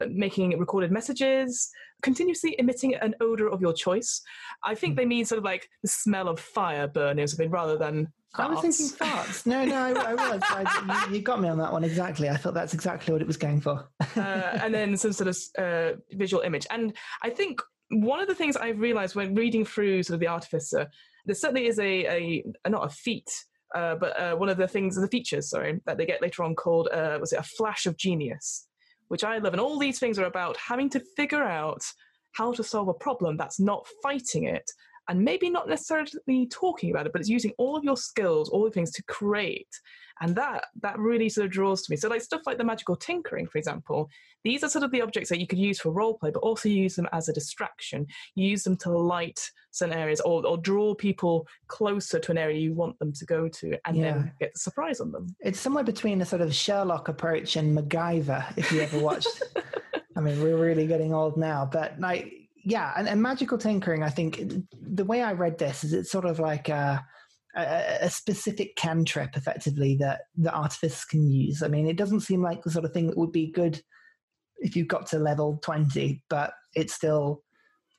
uh, 0.00 0.06
making 0.10 0.58
recorded 0.58 0.90
messages, 0.90 1.70
continuously 2.02 2.56
emitting 2.58 2.94
an 2.94 3.14
odor 3.20 3.50
of 3.50 3.60
your 3.60 3.74
choice. 3.74 4.22
I 4.62 4.74
think 4.74 4.96
they 4.96 5.04
mean 5.04 5.26
sort 5.26 5.38
of 5.38 5.44
like 5.44 5.68
the 5.82 5.88
smell 5.88 6.28
of 6.28 6.40
fire 6.40 6.88
burning 6.88 7.24
or 7.24 7.26
something 7.26 7.50
rather 7.50 7.76
than. 7.76 8.12
I 8.36 8.46
was 8.46 8.60
thinking 8.60 8.96
farts. 8.96 9.46
No, 9.46 9.64
no, 9.64 9.76
I, 9.76 9.92
I 9.92 10.14
was. 10.14 10.42
I, 10.44 11.06
you, 11.08 11.16
you 11.16 11.22
got 11.22 11.40
me 11.40 11.48
on 11.48 11.58
that 11.58 11.72
one 11.72 11.84
exactly. 11.84 12.28
I 12.28 12.36
thought 12.36 12.54
that's 12.54 12.74
exactly 12.74 13.12
what 13.12 13.20
it 13.20 13.26
was 13.26 13.36
going 13.36 13.60
for. 13.60 13.88
uh, 14.16 14.20
and 14.20 14.74
then 14.74 14.96
some 14.96 15.12
sort 15.12 15.28
of 15.28 15.38
uh, 15.58 15.96
visual 16.12 16.42
image. 16.42 16.66
And 16.70 16.94
I 17.22 17.30
think 17.30 17.60
one 17.90 18.20
of 18.20 18.28
the 18.28 18.34
things 18.34 18.56
I've 18.56 18.80
realized 18.80 19.14
when 19.14 19.34
reading 19.34 19.64
through 19.64 20.02
sort 20.02 20.14
of 20.14 20.20
the 20.20 20.28
Artificer, 20.28 20.88
there 21.26 21.34
certainly 21.34 21.66
is 21.66 21.78
a, 21.78 22.06
a, 22.06 22.44
a 22.64 22.70
not 22.70 22.84
a 22.84 22.88
feat 22.88 23.30
uh, 23.74 23.96
but 23.96 24.18
uh, 24.18 24.36
one 24.36 24.48
of 24.48 24.56
the 24.56 24.68
things, 24.68 24.94
the 24.94 25.08
features, 25.08 25.50
sorry, 25.50 25.80
that 25.84 25.98
they 25.98 26.06
get 26.06 26.22
later 26.22 26.44
on 26.44 26.54
called, 26.54 26.88
uh, 26.92 27.18
was 27.20 27.32
it 27.32 27.40
a 27.40 27.42
flash 27.42 27.86
of 27.86 27.96
genius, 27.96 28.68
which 29.08 29.24
I 29.24 29.38
love. 29.38 29.52
And 29.52 29.60
all 29.60 29.78
these 29.78 29.98
things 29.98 30.18
are 30.18 30.26
about 30.26 30.56
having 30.56 30.88
to 30.90 31.02
figure 31.16 31.42
out 31.42 31.82
how 32.32 32.52
to 32.52 32.62
solve 32.62 32.88
a 32.88 32.94
problem 32.94 33.36
that's 33.36 33.58
not 33.58 33.86
fighting 34.02 34.44
it 34.44 34.70
and 35.08 35.22
maybe 35.22 35.50
not 35.50 35.68
necessarily 35.68 36.46
talking 36.50 36.90
about 36.90 37.06
it, 37.06 37.12
but 37.12 37.20
it's 37.20 37.28
using 37.28 37.52
all 37.58 37.76
of 37.76 37.84
your 37.84 37.96
skills, 37.96 38.48
all 38.48 38.64
the 38.64 38.70
things 38.70 38.90
to 38.92 39.02
create. 39.04 39.68
And 40.20 40.34
that 40.36 40.66
that 40.80 40.98
really 40.98 41.28
sort 41.28 41.46
of 41.46 41.50
draws 41.50 41.82
to 41.82 41.90
me. 41.90 41.96
So 41.96 42.08
like 42.08 42.22
stuff 42.22 42.42
like 42.46 42.56
the 42.56 42.64
magical 42.64 42.96
tinkering, 42.96 43.46
for 43.46 43.58
example, 43.58 44.08
these 44.44 44.62
are 44.62 44.68
sort 44.68 44.84
of 44.84 44.92
the 44.92 45.00
objects 45.00 45.28
that 45.30 45.40
you 45.40 45.46
could 45.46 45.58
use 45.58 45.80
for 45.80 45.90
role 45.90 46.16
play, 46.16 46.30
but 46.30 46.40
also 46.40 46.68
use 46.68 46.94
them 46.94 47.08
as 47.12 47.28
a 47.28 47.32
distraction. 47.32 48.06
You 48.34 48.48
use 48.48 48.62
them 48.62 48.76
to 48.78 48.90
light 48.90 49.40
certain 49.72 49.98
areas 49.98 50.20
or, 50.20 50.46
or 50.46 50.56
draw 50.58 50.94
people 50.94 51.48
closer 51.66 52.20
to 52.20 52.30
an 52.30 52.38
area 52.38 52.60
you 52.60 52.74
want 52.74 52.98
them 53.00 53.12
to 53.12 53.24
go 53.24 53.48
to 53.48 53.76
and 53.86 53.96
yeah. 53.96 54.02
then 54.12 54.32
get 54.38 54.52
the 54.52 54.60
surprise 54.60 55.00
on 55.00 55.10
them. 55.10 55.34
It's 55.40 55.58
somewhere 55.58 55.84
between 55.84 56.20
a 56.20 56.24
sort 56.24 56.42
of 56.42 56.54
Sherlock 56.54 57.08
approach 57.08 57.56
and 57.56 57.76
MacGyver, 57.76 58.56
if 58.56 58.70
you 58.70 58.80
ever 58.80 58.98
watched. 58.98 59.42
I 60.16 60.20
mean, 60.20 60.40
we're 60.40 60.56
really 60.56 60.86
getting 60.86 61.12
old 61.12 61.36
now, 61.36 61.68
but 61.70 61.98
like 61.98 62.43
yeah, 62.64 62.92
and, 62.96 63.08
and, 63.08 63.20
magical 63.20 63.58
tinkering, 63.58 64.02
I 64.02 64.08
think 64.08 64.42
the 64.72 65.04
way 65.04 65.22
I 65.22 65.32
read 65.32 65.58
this 65.58 65.84
is 65.84 65.92
it's 65.92 66.10
sort 66.10 66.24
of 66.24 66.38
like 66.38 66.68
a, 66.68 67.04
a, 67.54 67.98
a, 68.02 68.10
specific 68.10 68.74
cantrip, 68.76 69.36
effectively, 69.36 69.96
that 70.00 70.22
the 70.36 70.52
artificers 70.52 71.04
can 71.04 71.30
use. 71.30 71.62
I 71.62 71.68
mean, 71.68 71.86
it 71.86 71.96
doesn't 71.96 72.20
seem 72.20 72.42
like 72.42 72.62
the 72.62 72.70
sort 72.70 72.86
of 72.86 72.92
thing 72.92 73.06
that 73.08 73.18
would 73.18 73.32
be 73.32 73.52
good 73.52 73.82
if 74.58 74.74
you 74.74 74.86
got 74.86 75.06
to 75.08 75.18
level 75.18 75.58
20, 75.62 76.22
but 76.30 76.54
it's 76.74 76.94
still 76.94 77.42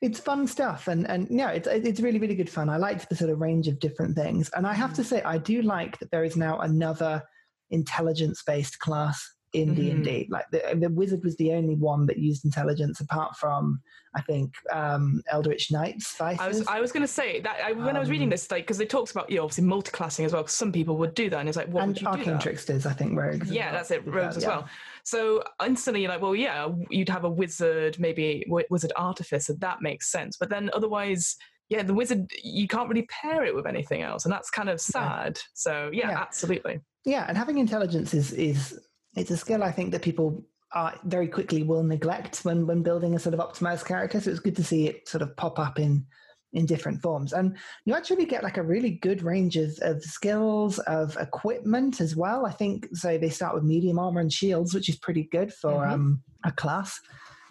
it's 0.02 0.20
fun 0.20 0.46
stuff 0.46 0.88
and 0.90 1.10
and 1.10 1.28
yeah 1.32 1.50
it's 1.52 1.68
it's 1.68 2.02
really 2.02 2.20
really 2.20 2.36
good 2.36 2.50
fun 2.50 2.70
i 2.70 2.76
liked 2.76 3.08
the 3.08 3.16
sort 3.16 3.32
of 3.32 3.40
range 3.40 3.70
of 3.70 3.80
different 3.80 4.14
things 4.14 4.50
and 4.54 4.68
i 4.68 4.74
have 4.74 4.94
to 4.94 5.02
mm. 5.02 5.06
say 5.06 5.22
i 5.24 5.38
do 5.38 5.62
like 5.62 5.98
that 6.00 6.12
there 6.12 6.26
is 6.26 6.36
now 6.36 6.60
another 6.60 7.24
intelligence 7.72 8.44
based 8.46 8.78
class 8.80 9.35
in 9.56 9.74
D 9.74 9.92
and 9.92 10.04
D. 10.04 10.12
Mm-hmm. 10.12 10.34
Like 10.34 10.50
the, 10.52 10.78
the 10.80 10.90
wizard 10.90 11.24
was 11.24 11.36
the 11.38 11.54
only 11.54 11.76
one 11.76 12.06
that 12.08 12.18
used 12.18 12.46
intelligence, 12.46 13.00
apart 13.00 13.36
from 13.38 13.82
I 14.16 14.22
think 14.22 14.54
um, 14.72 15.22
Eldritch 15.32 15.72
Knights. 15.72 16.20
I 16.20 16.48
was 16.48 16.66
I 16.68 16.80
was 16.80 16.92
going 16.92 17.02
to 17.02 17.08
say 17.08 17.42
that 17.42 17.60
I, 17.64 17.72
when 17.74 17.90
um, 17.90 17.96
I 17.96 18.00
was 18.00 18.10
reading 18.10 18.28
um, 18.28 18.32
this, 18.32 18.50
like 18.52 18.64
because 18.64 18.80
it 18.80 18.90
talks 18.90 19.12
about 19.12 19.30
you 19.30 19.38
know, 19.38 19.44
obviously 19.44 19.66
multiclassing 19.66 20.26
as 20.26 20.34
well. 20.34 20.44
Because 20.44 20.56
some 20.56 20.72
people 20.72 20.98
would 20.98 21.14
do 21.14 21.30
that, 21.30 21.40
and 21.40 21.50
it's 21.50 21.58
like 21.58 21.68
what 21.68 21.84
and 21.84 21.94
would 21.94 22.02
you 22.02 22.08
arcane 22.08 22.40
tricksters, 22.40 22.86
I 22.86 22.94
think 22.94 23.18
rogues. 23.18 23.52
Yeah, 23.52 23.72
that's 23.72 23.92
it, 23.92 24.06
rogues 24.06 24.36
that, 24.36 24.38
as 24.38 24.44
yeah. 24.44 24.50
well. 24.50 24.70
So 25.04 25.44
instantly, 25.66 26.02
you're 26.02 26.12
like, 26.12 26.22
well, 26.22 26.36
yeah, 26.36 26.70
you'd 26.90 27.10
have 27.10 27.24
a 27.24 27.30
wizard, 27.30 28.00
maybe 28.00 28.46
wizard 28.70 28.92
artificer. 28.96 29.54
That 29.60 29.82
makes 29.82 30.12
sense. 30.12 30.38
But 30.38 30.50
then 30.50 30.70
otherwise 30.74 31.36
yeah, 31.70 31.84
the 31.84 31.94
wizard 31.94 32.32
you 32.44 32.68
can't 32.68 32.90
really 32.90 33.08
pair 33.08 33.44
it 33.44 33.56
with 33.56 33.66
anything 33.66 34.02
else, 34.02 34.26
and 34.26 34.32
that's 34.32 34.50
kind 34.50 34.70
of 34.70 34.80
sad. 34.80 35.38
Yeah. 35.38 35.42
So 35.54 35.90
yeah, 35.92 36.12
yeah, 36.12 36.20
absolutely. 36.20 36.80
Yeah, 37.06 37.26
and 37.28 37.38
having 37.38 37.58
intelligence 37.58 38.14
is 38.14 38.34
is 38.34 38.80
it's 39.16 39.32
a 39.32 39.38
skill 39.38 39.64
I 39.64 39.72
think 39.72 39.92
that 39.92 40.02
people 40.02 40.46
are 40.74 41.00
very 41.06 41.28
quickly 41.28 41.64
will 41.64 41.84
neglect 41.84 42.40
when 42.44 42.68
when 42.68 42.84
building 42.84 43.16
a 43.16 43.20
sort 43.20 43.34
of 43.34 43.40
optimized 43.40 43.86
character. 43.86 44.20
So 44.20 44.32
it's 44.32 44.40
good 44.40 44.56
to 44.58 44.64
see 44.64 44.88
it 44.88 45.08
sort 45.08 45.22
of 45.22 45.36
pop 45.38 45.60
up 45.60 45.80
in 45.80 46.06
in 46.56 46.66
different 46.66 47.02
forms. 47.02 47.34
And 47.34 47.58
you 47.86 47.94
actually 47.94 48.26
get 48.26 48.44
like 48.44 48.58
a 48.58 48.64
really 48.64 48.92
good 48.92 49.22
range 49.22 49.58
of, 49.58 49.78
of 49.82 50.02
skills, 50.02 50.80
of 50.80 51.18
equipment 51.18 52.00
as 52.00 52.16
well. 52.16 52.46
I 52.46 52.52
think 52.52 52.88
so 52.94 53.18
they 53.18 53.30
start 53.30 53.54
with 53.54 53.64
medium 53.64 54.00
armor 54.00 54.22
and 54.22 54.32
shields, 54.32 54.74
which 54.74 54.90
is 54.90 54.96
pretty 54.98 55.24
good 55.24 55.54
for 55.54 55.72
mm-hmm. 55.72 55.94
um, 55.94 56.24
a 56.46 56.52
class. 56.52 57.00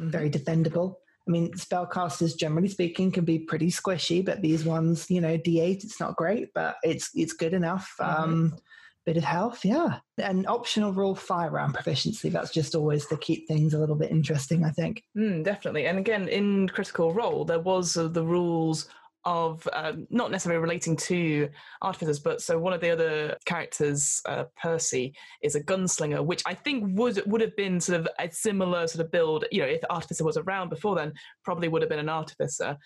Mm-hmm. 0.00 0.10
Very 0.10 0.30
defendable. 0.30 0.96
I 1.26 1.30
mean, 1.30 1.52
spellcasters, 1.52 2.36
generally 2.36 2.68
speaking, 2.68 3.10
can 3.10 3.24
be 3.24 3.38
pretty 3.38 3.70
squishy, 3.70 4.24
but 4.24 4.42
these 4.42 4.64
ones, 4.64 5.10
you 5.10 5.20
know, 5.20 5.38
D8, 5.38 5.84
it's 5.84 6.00
not 6.00 6.16
great, 6.16 6.48
but 6.54 6.76
it's 6.82 7.10
it's 7.14 7.32
good 7.32 7.54
enough. 7.54 7.94
Mm-hmm. 8.00 8.22
Um, 8.22 8.56
bit 9.04 9.16
of 9.16 9.24
health, 9.24 9.64
yeah. 9.64 9.98
And 10.18 10.46
optional 10.46 10.92
rule 10.92 11.14
firearm 11.14 11.72
proficiency. 11.72 12.28
That's 12.28 12.50
just 12.50 12.74
always 12.74 13.06
to 13.06 13.16
keep 13.16 13.46
things 13.46 13.74
a 13.74 13.78
little 13.78 13.96
bit 13.96 14.10
interesting, 14.10 14.64
I 14.64 14.70
think. 14.70 15.02
Mm, 15.16 15.44
definitely. 15.44 15.86
And 15.86 15.98
again, 15.98 16.28
in 16.28 16.68
Critical 16.68 17.12
Role, 17.12 17.44
there 17.44 17.60
was 17.60 17.96
uh, 17.96 18.08
the 18.08 18.24
rules 18.24 18.88
of 19.26 19.66
um, 19.72 20.06
not 20.10 20.30
necessarily 20.30 20.60
relating 20.60 20.96
to 20.96 21.48
artificers, 21.82 22.18
but 22.18 22.42
so 22.42 22.58
one 22.58 22.72
of 22.72 22.80
the 22.80 22.90
other 22.90 23.36
characters, 23.46 24.20
uh, 24.26 24.44
Percy, 24.60 25.14
is 25.42 25.54
a 25.54 25.62
gunslinger, 25.62 26.24
which 26.24 26.42
I 26.46 26.54
think 26.54 26.98
would 26.98 27.22
would 27.26 27.40
have 27.40 27.56
been 27.56 27.80
sort 27.80 28.00
of 28.00 28.08
a 28.18 28.30
similar 28.30 28.86
sort 28.86 29.04
of 29.04 29.10
build. 29.10 29.46
You 29.50 29.62
know, 29.62 29.68
if 29.68 29.80
artificer 29.88 30.24
was 30.24 30.36
around 30.36 30.68
before 30.68 30.94
then, 30.94 31.14
probably 31.42 31.68
would 31.68 31.82
have 31.82 31.88
been 31.88 31.98
an 31.98 32.08
artificer 32.08 32.76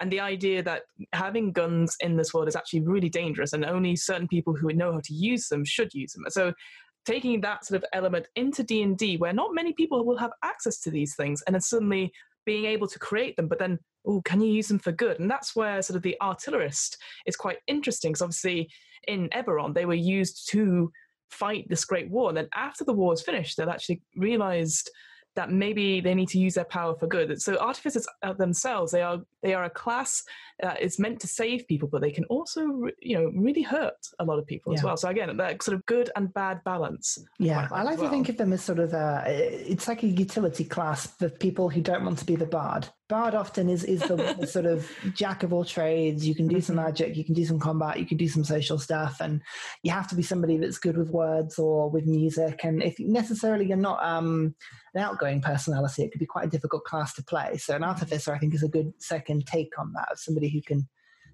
and 0.00 0.10
the 0.10 0.20
idea 0.20 0.62
that 0.62 0.82
having 1.12 1.52
guns 1.52 1.96
in 2.00 2.16
this 2.16 2.32
world 2.32 2.48
is 2.48 2.56
actually 2.56 2.80
really 2.80 3.08
dangerous 3.08 3.52
and 3.52 3.64
only 3.64 3.96
certain 3.96 4.28
people 4.28 4.54
who 4.54 4.72
know 4.72 4.92
how 4.92 5.00
to 5.04 5.14
use 5.14 5.48
them 5.48 5.64
should 5.64 5.92
use 5.92 6.12
them. 6.12 6.24
So 6.28 6.52
taking 7.04 7.40
that 7.40 7.64
sort 7.64 7.82
of 7.82 7.88
element 7.92 8.26
into 8.36 8.62
d&d 8.62 9.16
where 9.16 9.32
not 9.32 9.54
many 9.54 9.72
people 9.72 10.04
will 10.04 10.18
have 10.18 10.30
access 10.44 10.78
to 10.80 10.90
these 10.90 11.14
things 11.16 11.42
and 11.46 11.54
then 11.54 11.60
suddenly 11.60 12.12
being 12.44 12.66
able 12.66 12.86
to 12.86 12.98
create 12.98 13.34
them 13.36 13.48
but 13.48 13.58
then 13.58 13.78
oh 14.06 14.20
can 14.22 14.40
you 14.40 14.52
use 14.52 14.68
them 14.68 14.78
for 14.78 14.92
good? 14.92 15.18
And 15.18 15.30
that's 15.30 15.56
where 15.56 15.80
sort 15.82 15.96
of 15.96 16.02
the 16.02 16.16
artillerist 16.20 16.96
is 17.26 17.36
quite 17.36 17.58
interesting 17.66 18.12
because 18.12 18.22
obviously 18.22 18.68
in 19.06 19.28
eberron 19.30 19.74
they 19.74 19.86
were 19.86 19.94
used 19.94 20.48
to 20.50 20.90
fight 21.30 21.66
this 21.68 21.84
great 21.84 22.10
war 22.10 22.28
and 22.28 22.36
then 22.36 22.48
after 22.54 22.84
the 22.84 22.92
war 22.92 23.10
was 23.10 23.22
finished 23.22 23.56
they'd 23.56 23.68
actually 23.68 24.02
realized 24.16 24.90
that 25.38 25.52
maybe 25.52 26.00
they 26.00 26.16
need 26.16 26.28
to 26.28 26.38
use 26.38 26.54
their 26.54 26.64
power 26.64 26.96
for 26.96 27.06
good. 27.06 27.40
So 27.40 27.56
artificers 27.58 28.04
uh, 28.24 28.32
themselves, 28.32 28.90
they 28.90 29.02
are 29.02 29.20
they 29.40 29.54
are 29.54 29.64
a 29.64 29.70
class 29.70 30.24
that 30.58 30.82
is 30.82 30.98
meant 30.98 31.20
to 31.20 31.28
save 31.28 31.68
people, 31.68 31.88
but 31.88 32.00
they 32.02 32.10
can 32.10 32.24
also 32.24 32.62
you 33.00 33.16
know 33.16 33.30
really 33.36 33.62
hurt 33.62 33.94
a 34.18 34.24
lot 34.24 34.40
of 34.40 34.46
people 34.46 34.72
yeah. 34.72 34.80
as 34.80 34.84
well. 34.84 34.96
So 34.96 35.08
again, 35.08 35.36
that 35.36 35.62
sort 35.62 35.76
of 35.76 35.86
good 35.86 36.10
and 36.16 36.34
bad 36.34 36.64
balance. 36.64 37.18
Yeah, 37.38 37.68
I 37.70 37.84
like 37.84 37.98
well. 37.98 38.06
to 38.06 38.10
think 38.10 38.28
of 38.28 38.36
them 38.36 38.52
as 38.52 38.62
sort 38.62 38.80
of 38.80 38.92
a, 38.92 39.22
it's 39.28 39.86
like 39.86 40.02
a 40.02 40.08
utility 40.08 40.64
class 40.64 41.06
for 41.06 41.28
people 41.28 41.70
who 41.70 41.82
don't 41.82 42.04
want 42.04 42.18
to 42.18 42.26
be 42.26 42.34
the 42.34 42.46
bard. 42.46 42.88
Bard 43.08 43.34
often 43.34 43.70
is 43.70 43.84
is 43.84 44.00
the, 44.02 44.36
the 44.38 44.46
sort 44.46 44.66
of 44.66 44.90
jack 45.14 45.42
of 45.42 45.52
all 45.52 45.64
trades. 45.64 46.28
You 46.28 46.34
can 46.34 46.46
do 46.46 46.60
some 46.60 46.76
mm-hmm. 46.76 46.84
magic, 46.84 47.16
you 47.16 47.24
can 47.24 47.34
do 47.34 47.44
some 47.44 47.58
combat, 47.58 47.98
you 47.98 48.04
can 48.04 48.18
do 48.18 48.28
some 48.28 48.44
social 48.44 48.78
stuff, 48.78 49.20
and 49.20 49.40
you 49.82 49.90
have 49.90 50.08
to 50.08 50.14
be 50.14 50.22
somebody 50.22 50.58
that's 50.58 50.78
good 50.78 50.98
with 50.98 51.10
words 51.10 51.58
or 51.58 51.88
with 51.88 52.06
music. 52.06 52.60
And 52.64 52.82
if 52.82 52.98
necessarily 52.98 53.66
you're 53.66 53.78
not 53.78 54.04
um, 54.04 54.54
an 54.94 55.02
outgoing 55.02 55.40
personality, 55.40 56.02
it 56.02 56.12
could 56.12 56.20
be 56.20 56.26
quite 56.26 56.46
a 56.46 56.50
difficult 56.50 56.84
class 56.84 57.14
to 57.14 57.24
play. 57.24 57.56
So 57.56 57.74
an 57.74 57.84
artificer, 57.84 58.34
I 58.34 58.38
think, 58.38 58.54
is 58.54 58.62
a 58.62 58.68
good 58.68 58.92
second 58.98 59.46
take 59.46 59.78
on 59.78 59.92
that 59.94 60.12
of 60.12 60.18
somebody 60.18 60.50
who 60.50 60.60
can, 60.60 60.86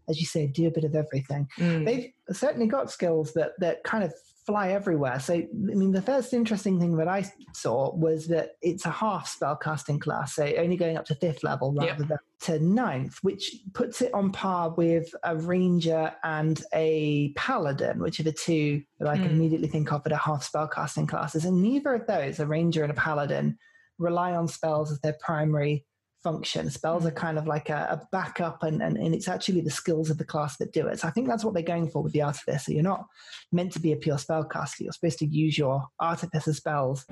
as 0.08 0.20
you 0.20 0.26
say, 0.26 0.46
do 0.46 0.68
a 0.68 0.70
bit 0.70 0.84
of 0.84 0.94
everything. 0.94 1.48
Mm. 1.58 1.84
They've 1.84 2.12
certainly 2.36 2.68
got 2.68 2.90
skills 2.92 3.32
that 3.34 3.52
that 3.58 3.82
kind 3.82 4.04
of 4.04 4.14
fly 4.46 4.72
everywhere. 4.72 5.18
So, 5.20 5.34
I 5.34 5.46
mean, 5.52 5.92
the 5.92 6.02
first 6.02 6.34
interesting 6.34 6.78
thing 6.78 6.96
that 6.98 7.08
I 7.08 7.24
saw 7.54 7.94
was 7.94 8.26
that 8.28 8.52
it's 8.60 8.84
a 8.84 8.90
half 8.90 9.26
spell 9.26 9.56
casting 9.56 9.98
class, 9.98 10.34
so 10.34 10.44
only 10.58 10.76
going 10.76 10.96
up 10.96 11.06
to 11.06 11.14
fifth 11.14 11.42
level 11.42 11.72
rather 11.72 11.86
yep. 11.86 12.08
than 12.08 12.18
to 12.40 12.58
ninth, 12.58 13.18
which 13.22 13.56
puts 13.72 14.02
it 14.02 14.12
on 14.12 14.30
par 14.32 14.74
with 14.76 15.14
a 15.24 15.36
ranger 15.36 16.14
and 16.24 16.62
a 16.74 17.32
paladin, 17.36 18.00
which 18.00 18.20
are 18.20 18.24
the 18.24 18.32
two 18.32 18.82
that 18.98 19.08
I 19.08 19.16
can 19.16 19.28
mm. 19.28 19.32
immediately 19.32 19.68
think 19.68 19.92
of 19.92 20.04
that 20.04 20.12
are 20.12 20.16
half 20.16 20.44
spell 20.44 20.68
casting 20.68 21.06
classes. 21.06 21.46
And 21.46 21.62
neither 21.62 21.94
of 21.94 22.06
those, 22.06 22.38
a 22.38 22.46
ranger 22.46 22.82
and 22.82 22.92
a 22.92 22.94
paladin, 22.94 23.56
rely 23.98 24.34
on 24.34 24.48
spells 24.48 24.92
as 24.92 25.00
their 25.00 25.16
primary 25.20 25.86
function. 26.24 26.70
Spells 26.70 27.06
are 27.06 27.12
mm. 27.12 27.16
kind 27.16 27.38
of 27.38 27.46
like 27.46 27.68
a, 27.68 27.86
a 27.90 28.08
backup, 28.10 28.64
and, 28.64 28.82
and, 28.82 28.96
and 28.96 29.14
it's 29.14 29.28
actually 29.28 29.60
the 29.60 29.70
skills 29.70 30.10
of 30.10 30.18
the 30.18 30.24
class 30.24 30.56
that 30.56 30.72
do 30.72 30.88
it. 30.88 30.98
So 30.98 31.06
I 31.06 31.12
think 31.12 31.28
that's 31.28 31.44
what 31.44 31.54
they're 31.54 31.62
going 31.62 31.88
for 31.88 32.02
with 32.02 32.12
the 32.12 32.22
Artificer. 32.22 32.72
You're 32.72 32.82
not 32.82 33.06
meant 33.52 33.70
to 33.72 33.78
be 33.78 33.92
a 33.92 33.96
pure 33.96 34.16
spellcaster, 34.16 34.80
you're 34.80 34.92
supposed 34.92 35.20
to 35.20 35.26
use 35.26 35.56
your 35.56 35.86
Artificer 36.00 36.54
spells. 36.54 37.04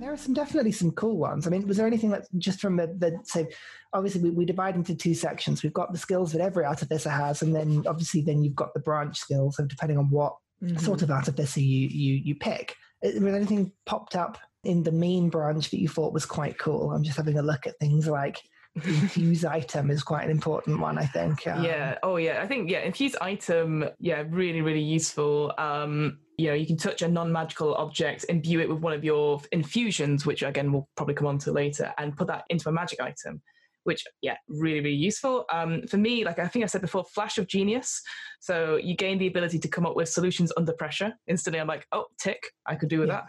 There 0.00 0.12
are 0.12 0.16
some 0.16 0.34
definitely 0.34 0.72
some 0.72 0.92
cool 0.92 1.18
ones. 1.18 1.46
I 1.46 1.50
mean, 1.50 1.66
was 1.66 1.76
there 1.76 1.86
anything 1.86 2.10
that 2.10 2.26
just 2.38 2.60
from 2.60 2.76
the, 2.76 2.86
the 2.86 3.18
so 3.24 3.46
obviously 3.92 4.20
we, 4.22 4.30
we 4.30 4.44
divide 4.44 4.76
into 4.76 4.94
two 4.94 5.14
sections. 5.14 5.62
We've 5.62 5.72
got 5.72 5.92
the 5.92 5.98
skills 5.98 6.32
that 6.32 6.40
every 6.40 6.64
artificer 6.64 7.10
has, 7.10 7.42
and 7.42 7.54
then 7.54 7.82
obviously 7.86 8.20
then 8.22 8.42
you've 8.44 8.54
got 8.54 8.72
the 8.74 8.80
branch 8.80 9.18
skills, 9.18 9.58
and 9.58 9.68
depending 9.68 9.98
on 9.98 10.08
what 10.10 10.36
mm-hmm. 10.62 10.76
sort 10.76 11.02
of 11.02 11.10
artificer 11.10 11.60
you 11.60 11.88
you 11.88 12.14
you 12.14 12.34
pick. 12.36 12.76
Was 13.02 13.16
anything 13.16 13.72
popped 13.84 14.16
up 14.16 14.38
in 14.64 14.82
the 14.82 14.92
main 14.92 15.28
branch 15.28 15.70
that 15.70 15.80
you 15.80 15.88
thought 15.88 16.12
was 16.12 16.26
quite 16.26 16.58
cool? 16.58 16.92
I'm 16.92 17.02
just 17.02 17.16
having 17.16 17.38
a 17.38 17.42
look 17.42 17.66
at 17.66 17.78
things 17.78 18.06
like 18.06 18.40
infuse 18.74 19.44
item 19.44 19.90
is 19.90 20.02
quite 20.02 20.24
an 20.24 20.30
important 20.30 20.80
one, 20.80 20.98
I 20.98 21.06
think. 21.06 21.46
Um, 21.46 21.64
yeah. 21.64 21.98
Oh, 22.02 22.16
yeah. 22.16 22.40
I 22.42 22.46
think 22.46 22.70
yeah, 22.70 22.80
infuse 22.80 23.14
item. 23.20 23.84
Yeah, 24.00 24.24
really, 24.28 24.60
really 24.60 24.82
useful. 24.82 25.52
Um, 25.58 26.18
you 26.36 26.48
know, 26.48 26.54
you 26.54 26.66
can 26.66 26.76
touch 26.76 27.02
a 27.02 27.08
non-magical 27.08 27.74
object, 27.76 28.24
imbue 28.28 28.60
it 28.60 28.68
with 28.68 28.78
one 28.78 28.92
of 28.92 29.04
your 29.04 29.40
infusions, 29.52 30.26
which 30.26 30.42
again 30.42 30.72
we'll 30.72 30.88
probably 30.96 31.14
come 31.14 31.28
on 31.28 31.38
to 31.38 31.52
later, 31.52 31.92
and 31.96 32.16
put 32.16 32.26
that 32.26 32.44
into 32.50 32.68
a 32.68 32.72
magic 32.72 33.00
item 33.00 33.40
which 33.84 34.04
yeah 34.22 34.36
really 34.48 34.80
really 34.80 34.96
useful 34.96 35.44
um, 35.52 35.82
for 35.88 35.96
me 35.96 36.24
like 36.24 36.38
i 36.38 36.46
think 36.46 36.62
i 36.62 36.66
said 36.66 36.80
before 36.80 37.04
flash 37.14 37.38
of 37.38 37.46
genius 37.46 38.00
so 38.40 38.76
you 38.76 38.94
gain 38.94 39.18
the 39.18 39.26
ability 39.26 39.58
to 39.58 39.68
come 39.68 39.86
up 39.86 39.96
with 39.96 40.08
solutions 40.08 40.52
under 40.56 40.72
pressure 40.72 41.12
instantly 41.28 41.60
i'm 41.60 41.66
like 41.66 41.86
oh 41.92 42.04
tick 42.18 42.40
i 42.66 42.74
could 42.74 42.88
do 42.88 43.00
with 43.00 43.08
yeah. 43.08 43.22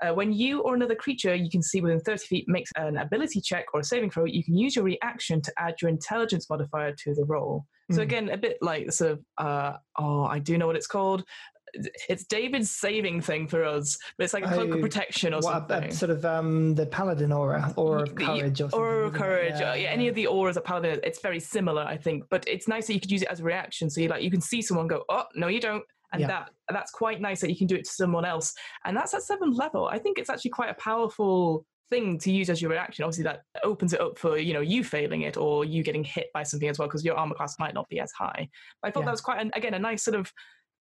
that 0.00 0.08
uh, 0.08 0.14
when 0.14 0.32
you 0.32 0.60
or 0.60 0.74
another 0.74 0.94
creature 0.94 1.34
you 1.34 1.50
can 1.50 1.62
see 1.62 1.80
within 1.80 2.00
30 2.00 2.26
feet 2.26 2.44
makes 2.48 2.70
an 2.76 2.96
ability 2.96 3.40
check 3.40 3.66
or 3.74 3.80
a 3.80 3.84
saving 3.84 4.10
throw 4.10 4.24
you 4.24 4.42
can 4.44 4.56
use 4.56 4.74
your 4.74 4.84
reaction 4.84 5.40
to 5.40 5.52
add 5.58 5.74
your 5.80 5.88
intelligence 5.88 6.48
modifier 6.50 6.92
to 6.92 7.14
the 7.14 7.24
roll 7.24 7.66
So 7.92 7.98
Mm. 7.98 8.02
again, 8.02 8.28
a 8.30 8.36
bit 8.36 8.58
like 8.60 8.90
sort 8.92 9.12
of 9.12 9.20
uh, 9.38 9.74
oh, 9.98 10.24
I 10.24 10.40
do 10.40 10.58
know 10.58 10.66
what 10.66 10.74
it's 10.76 10.88
called. 10.88 11.24
It's 12.08 12.24
David's 12.24 12.70
saving 12.70 13.20
thing 13.20 13.46
for 13.48 13.64
us, 13.64 13.98
but 14.16 14.24
it's 14.24 14.34
like 14.34 14.44
a 14.44 14.48
cloak 14.48 14.70
Oh, 14.70 14.74
of 14.74 14.80
protection 14.80 15.32
or 15.34 15.40
What, 15.40 15.68
something. 15.68 15.84
uh, 15.90 15.92
sort 15.92 16.10
of 16.10 16.24
um, 16.24 16.74
the 16.74 16.86
paladin 16.86 17.32
aura, 17.32 17.72
aura 17.76 18.02
of 18.02 18.14
courage, 18.14 18.60
or 18.60 18.70
something. 18.70 18.80
or 18.80 19.04
isn't 19.06 19.14
courage, 19.18 19.54
uh, 19.54 19.74
yeah, 19.76 19.90
any 19.90 20.08
of 20.08 20.14
the 20.14 20.26
auras 20.26 20.56
of 20.56 20.64
paladin. 20.64 21.00
It's 21.04 21.20
very 21.20 21.40
similar, 21.40 21.82
I 21.82 21.96
think, 21.96 22.24
but 22.30 22.46
it's 22.48 22.66
nice 22.68 22.86
that 22.86 22.94
you 22.94 23.00
could 23.00 23.10
use 23.10 23.22
it 23.22 23.28
as 23.28 23.40
a 23.40 23.44
reaction. 23.44 23.90
So 23.90 24.00
you 24.00 24.08
like 24.08 24.22
you 24.22 24.30
can 24.30 24.40
see 24.40 24.62
someone 24.62 24.86
go, 24.86 25.04
oh 25.08 25.24
no, 25.34 25.48
you 25.48 25.60
don't, 25.60 25.84
and 26.12 26.20
Yeah. 26.20 26.26
that 26.28 26.50
that's 26.68 26.90
quite 26.90 27.20
nice 27.20 27.40
that 27.40 27.50
you 27.50 27.56
can 27.56 27.66
do 27.66 27.76
it 27.76 27.84
to 27.84 27.90
someone 27.92 28.24
else, 28.24 28.52
and 28.84 28.96
that's 28.96 29.12
at 29.14 29.22
seventh 29.22 29.56
level. 29.56 29.86
I 29.86 29.98
think 29.98 30.18
it's 30.18 30.30
actually 30.30 30.50
quite 30.52 30.70
a 30.70 30.74
powerful 30.74 31.64
thing 31.88 32.18
to 32.18 32.32
use 32.32 32.50
as 32.50 32.60
your 32.60 32.72
reaction. 32.72 33.04
Obviously, 33.04 33.22
that 33.24 33.42
opens 33.62 33.92
it 33.92 34.00
up 34.00 34.18
for 34.18 34.38
you 34.38 34.52
know 34.52 34.60
you 34.60 34.82
failing 34.82 35.22
it 35.22 35.36
or 35.36 35.64
you 35.64 35.82
getting 35.84 36.02
hit 36.02 36.26
by 36.34 36.42
something 36.42 36.68
as 36.68 36.78
well 36.80 36.88
because 36.88 37.04
your 37.04 37.14
armor 37.16 37.34
class 37.36 37.58
might 37.60 37.74
not 37.74 37.88
be 37.88 38.00
as 38.00 38.10
high. 38.12 38.48
But 38.82 38.88
I 38.88 38.90
thought 38.90 39.00
Yeah. 39.00 39.04
that 39.06 39.10
was 39.12 39.20
quite 39.20 39.40
an, 39.40 39.50
again 39.54 39.74
a 39.74 39.78
nice 39.78 40.02
sort 40.02 40.16
of 40.16 40.32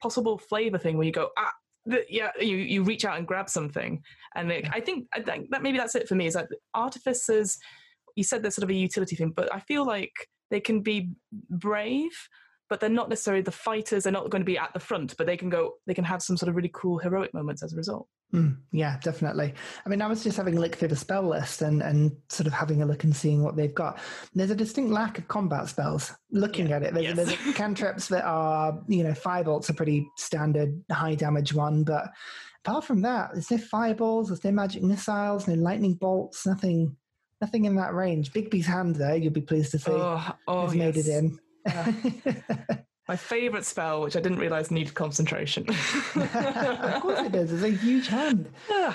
possible 0.06 0.38
flavor 0.38 0.78
thing 0.78 0.98
where 0.98 1.08
you 1.08 1.12
go 1.12 1.30
ah. 1.38 1.52
The, 1.88 2.04
yeah, 2.10 2.32
you, 2.40 2.58
you 2.58 2.82
reach 2.82 3.06
out 3.06 3.20
and 3.20 3.28
grab 3.28 3.48
something, 3.48 4.02
and 4.36 4.52
it. 4.52 4.66
I 4.74 4.80
think 4.80 5.06
I 5.14 5.22
think 5.22 5.52
that 5.52 5.62
maybe 5.62 5.78
that's 5.78 5.94
it 5.94 6.08
for 6.08 6.16
me. 6.16 6.26
Is 6.26 6.34
that 6.34 6.48
artificers 6.74 7.60
you 8.16 8.24
said 8.24 8.42
they're 8.42 8.52
sort 8.52 8.64
of 8.64 8.70
a 8.70 8.74
utility 8.74 9.16
thing, 9.16 9.34
but 9.36 9.54
I 9.54 9.60
feel 9.60 9.86
like 9.86 10.14
they 10.50 10.60
can 10.60 10.82
be 10.82 11.12
brave, 11.50 12.16
but 12.70 12.80
they're 12.80 12.90
not 12.90 13.10
necessarily 13.10 13.44
the 13.44 13.52
fighters. 13.52 14.04
They're 14.04 14.14
not 14.14 14.30
going 14.30 14.42
to 14.42 14.46
be 14.46 14.58
at 14.58 14.74
the 14.74 14.80
front, 14.80 15.16
but 15.18 15.28
they 15.28 15.38
can 15.38 15.50
go. 15.50 15.74
They 15.86 15.94
can 15.94 16.06
have 16.06 16.24
some 16.24 16.38
sort 16.38 16.50
of 16.50 16.56
really 16.56 16.72
cool 16.74 16.98
heroic 16.98 17.34
moments 17.34 17.62
as 17.62 17.74
a 17.74 17.78
result. 17.78 18.08
Mm, 18.36 18.58
yeah, 18.72 18.98
definitely. 19.04 19.54
I 19.86 19.90
mean, 19.90 20.02
I 20.02 20.08
was 20.08 20.24
just 20.24 20.38
having 20.38 20.58
a 20.58 20.60
look 20.62 20.76
through 20.76 20.90
the 20.90 20.96
spell 20.96 21.24
list 21.24 21.62
and, 21.62 21.82
and 21.82 22.16
sort 22.30 22.48
of 22.48 22.54
having 22.54 22.82
a 22.82 22.86
look 22.86 23.04
and 23.04 23.16
seeing 23.16 23.44
what 23.44 23.56
they've 23.56 23.74
got. 23.74 24.00
There's 24.34 24.52
a 24.52 24.56
distinct 24.56 24.92
lack 24.92 25.18
of 25.18 25.28
combat 25.28 25.70
spells. 25.70 26.12
Looking 26.32 26.68
Yeah, 26.68 26.76
at 26.78 26.84
it, 26.84 26.94
there's, 26.94 27.06
yes. 27.06 27.16
there's 27.16 27.56
cantrips 27.56 28.08
that 28.10 28.26
are, 28.26 28.80
you 28.88 29.04
know, 29.04 29.12
firebolt's 29.12 29.70
are 29.70 29.74
pretty 29.74 30.08
standard 30.18 30.84
high 30.92 31.16
damage 31.16 31.54
one, 31.54 31.84
but 31.84 32.10
apart 32.66 32.84
from 32.84 33.02
that, 33.04 33.30
there's 33.34 33.52
no 33.52 33.58
fireballs, 33.58 34.28
there's 34.30 34.44
no 34.44 34.52
magic 34.52 34.84
missiles, 34.84 35.48
no 35.48 35.54
lightning 35.54 35.94
bolts, 35.94 36.46
nothing, 36.46 36.96
nothing 37.42 37.66
in 37.66 37.76
that 37.76 37.94
range. 37.94 38.34
Bigby's 38.34 38.66
hand, 38.66 38.96
though, 38.96 39.14
you'll 39.14 39.32
be 39.32 39.42
pleased 39.42 39.72
to 39.72 39.80
see, 39.80 39.92
Oh, 39.92 40.32
oh 40.48 40.66
has 40.66 40.76
made 40.76 40.98
it 40.98 41.06
yes. 41.06 41.08
in. 41.08 41.40
My 43.08 43.16
favorite 43.16 43.66
spell, 43.66 44.02
which 44.02 44.16
I 44.16 44.20
didn't 44.20 44.40
realize 44.40 44.72
needed 44.72 44.96
concentration. 44.96 45.66
of 46.16 47.02
course 47.02 47.20
it 47.20 47.32
does. 47.32 47.52
It's 47.52 47.64
a 47.64 47.70
huge 47.70 48.08
hand. 48.08 48.50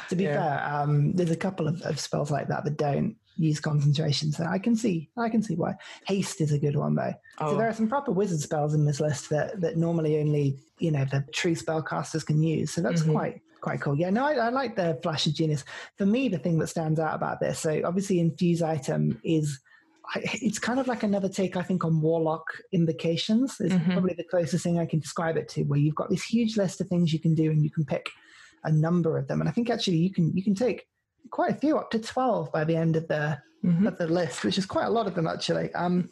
To 0.09 0.17
be 0.17 0.25
Yeah. 0.25 0.35
fair, 0.59 0.75
um, 0.75 1.13
there's 1.13 1.31
a 1.31 1.37
couple 1.37 1.69
of, 1.69 1.81
of 1.83 2.01
spells 2.01 2.31
like 2.31 2.49
that 2.49 2.65
that 2.65 2.77
don't 2.77 3.17
use 3.37 3.61
concentration, 3.61 4.33
so 4.33 4.45
I 4.45 4.59
can 4.59 4.75
see 4.75 5.11
I 5.17 5.29
can 5.29 5.43
see 5.43 5.55
why. 5.55 5.75
Haste 6.07 6.41
is 6.41 6.53
a 6.53 6.59
good 6.59 6.75
one 6.77 6.95
though. 6.97 7.15
Oh, 7.39 7.53
So 7.53 7.57
there 7.59 7.69
are 7.69 7.73
some 7.73 7.89
proper 7.89 8.11
wizard 8.11 8.41
spells 8.41 8.75
in 8.75 8.85
this 8.85 9.01
list 9.01 9.31
that 9.31 9.61
that 9.61 9.77
normally 9.77 10.19
only 10.19 10.59
you 10.79 10.91
know 10.91 11.05
the 11.05 11.25
true 11.33 11.55
spellcasters 11.55 12.27
can 12.27 12.43
use. 12.43 12.73
So 12.73 12.81
that's 12.81 13.03
Mhm. 13.03 13.13
quite 13.13 13.41
quite 13.61 13.81
cool. 13.81 13.95
Yeah, 13.97 14.11
no, 14.11 14.25
I, 14.27 14.33
I 14.33 14.49
like 14.49 14.75
the 14.75 14.99
flash 15.03 15.27
of 15.27 15.35
genius. 15.35 15.65
For 15.99 16.07
me, 16.07 16.29
the 16.29 16.39
thing 16.39 16.59
that 16.59 16.67
stands 16.69 16.99
out 16.99 17.15
about 17.15 17.39
this, 17.41 17.61
so 17.61 17.81
obviously 17.85 18.19
infuse 18.19 18.61
item 18.63 19.21
is. 19.23 19.61
It's 20.17 20.59
kind 20.59 20.81
of 20.81 20.89
like 20.89 21.03
another 21.03 21.29
take, 21.29 21.57
I 21.57 21.63
think, 21.63 21.85
on 21.85 22.01
warlock 22.01 22.45
invocations. 22.73 23.61
It's 23.61 23.75
Mhm. 23.75 23.93
probably 23.93 24.15
the 24.15 24.25
closest 24.25 24.65
thing 24.65 24.79
I 24.79 24.87
can 24.87 24.99
describe 24.99 25.37
it 25.37 25.49
to, 25.51 25.63
where 25.65 25.79
you've 25.79 25.95
got 25.95 26.11
this 26.11 26.25
huge 26.25 26.57
list 26.57 26.81
of 26.81 26.89
things 26.89 27.13
you 27.13 27.21
can 27.21 27.35
do, 27.35 27.51
and 27.51 27.63
you 27.63 27.71
can 27.71 27.85
pick 27.85 28.09
a 28.65 28.73
number 28.73 29.17
of 29.17 29.29
them. 29.29 29.41
And 29.41 29.49
I 29.49 29.53
think 29.53 29.71
actually 29.71 29.99
you 29.99 30.13
can 30.13 30.37
you 30.37 30.43
can 30.43 30.55
take 30.55 30.89
quite 31.31 31.53
a 31.53 31.59
few, 31.59 31.79
up 31.79 31.91
to 31.93 31.99
twelve 31.99 32.51
by 32.53 32.65
the 32.65 32.77
end 32.77 32.97
of 32.97 33.07
the 33.09 33.39
Mhm. 33.65 33.87
of 33.87 33.99
the 33.99 34.07
list, 34.09 34.45
which 34.45 34.59
is 34.59 34.67
quite 34.67 34.87
a 34.87 34.91
lot 34.91 35.07
of 35.07 35.15
them 35.15 35.27
actually. 35.27 35.73
Um, 35.75 36.11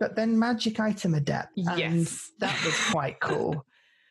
but 0.00 0.16
then 0.16 0.38
magic 0.38 0.80
item 0.80 1.14
adept, 1.14 1.56
and 1.56 1.78
Yes. 1.78 2.32
that 2.40 2.54
was 2.64 2.74
quite 2.90 3.20
cool. 3.20 3.64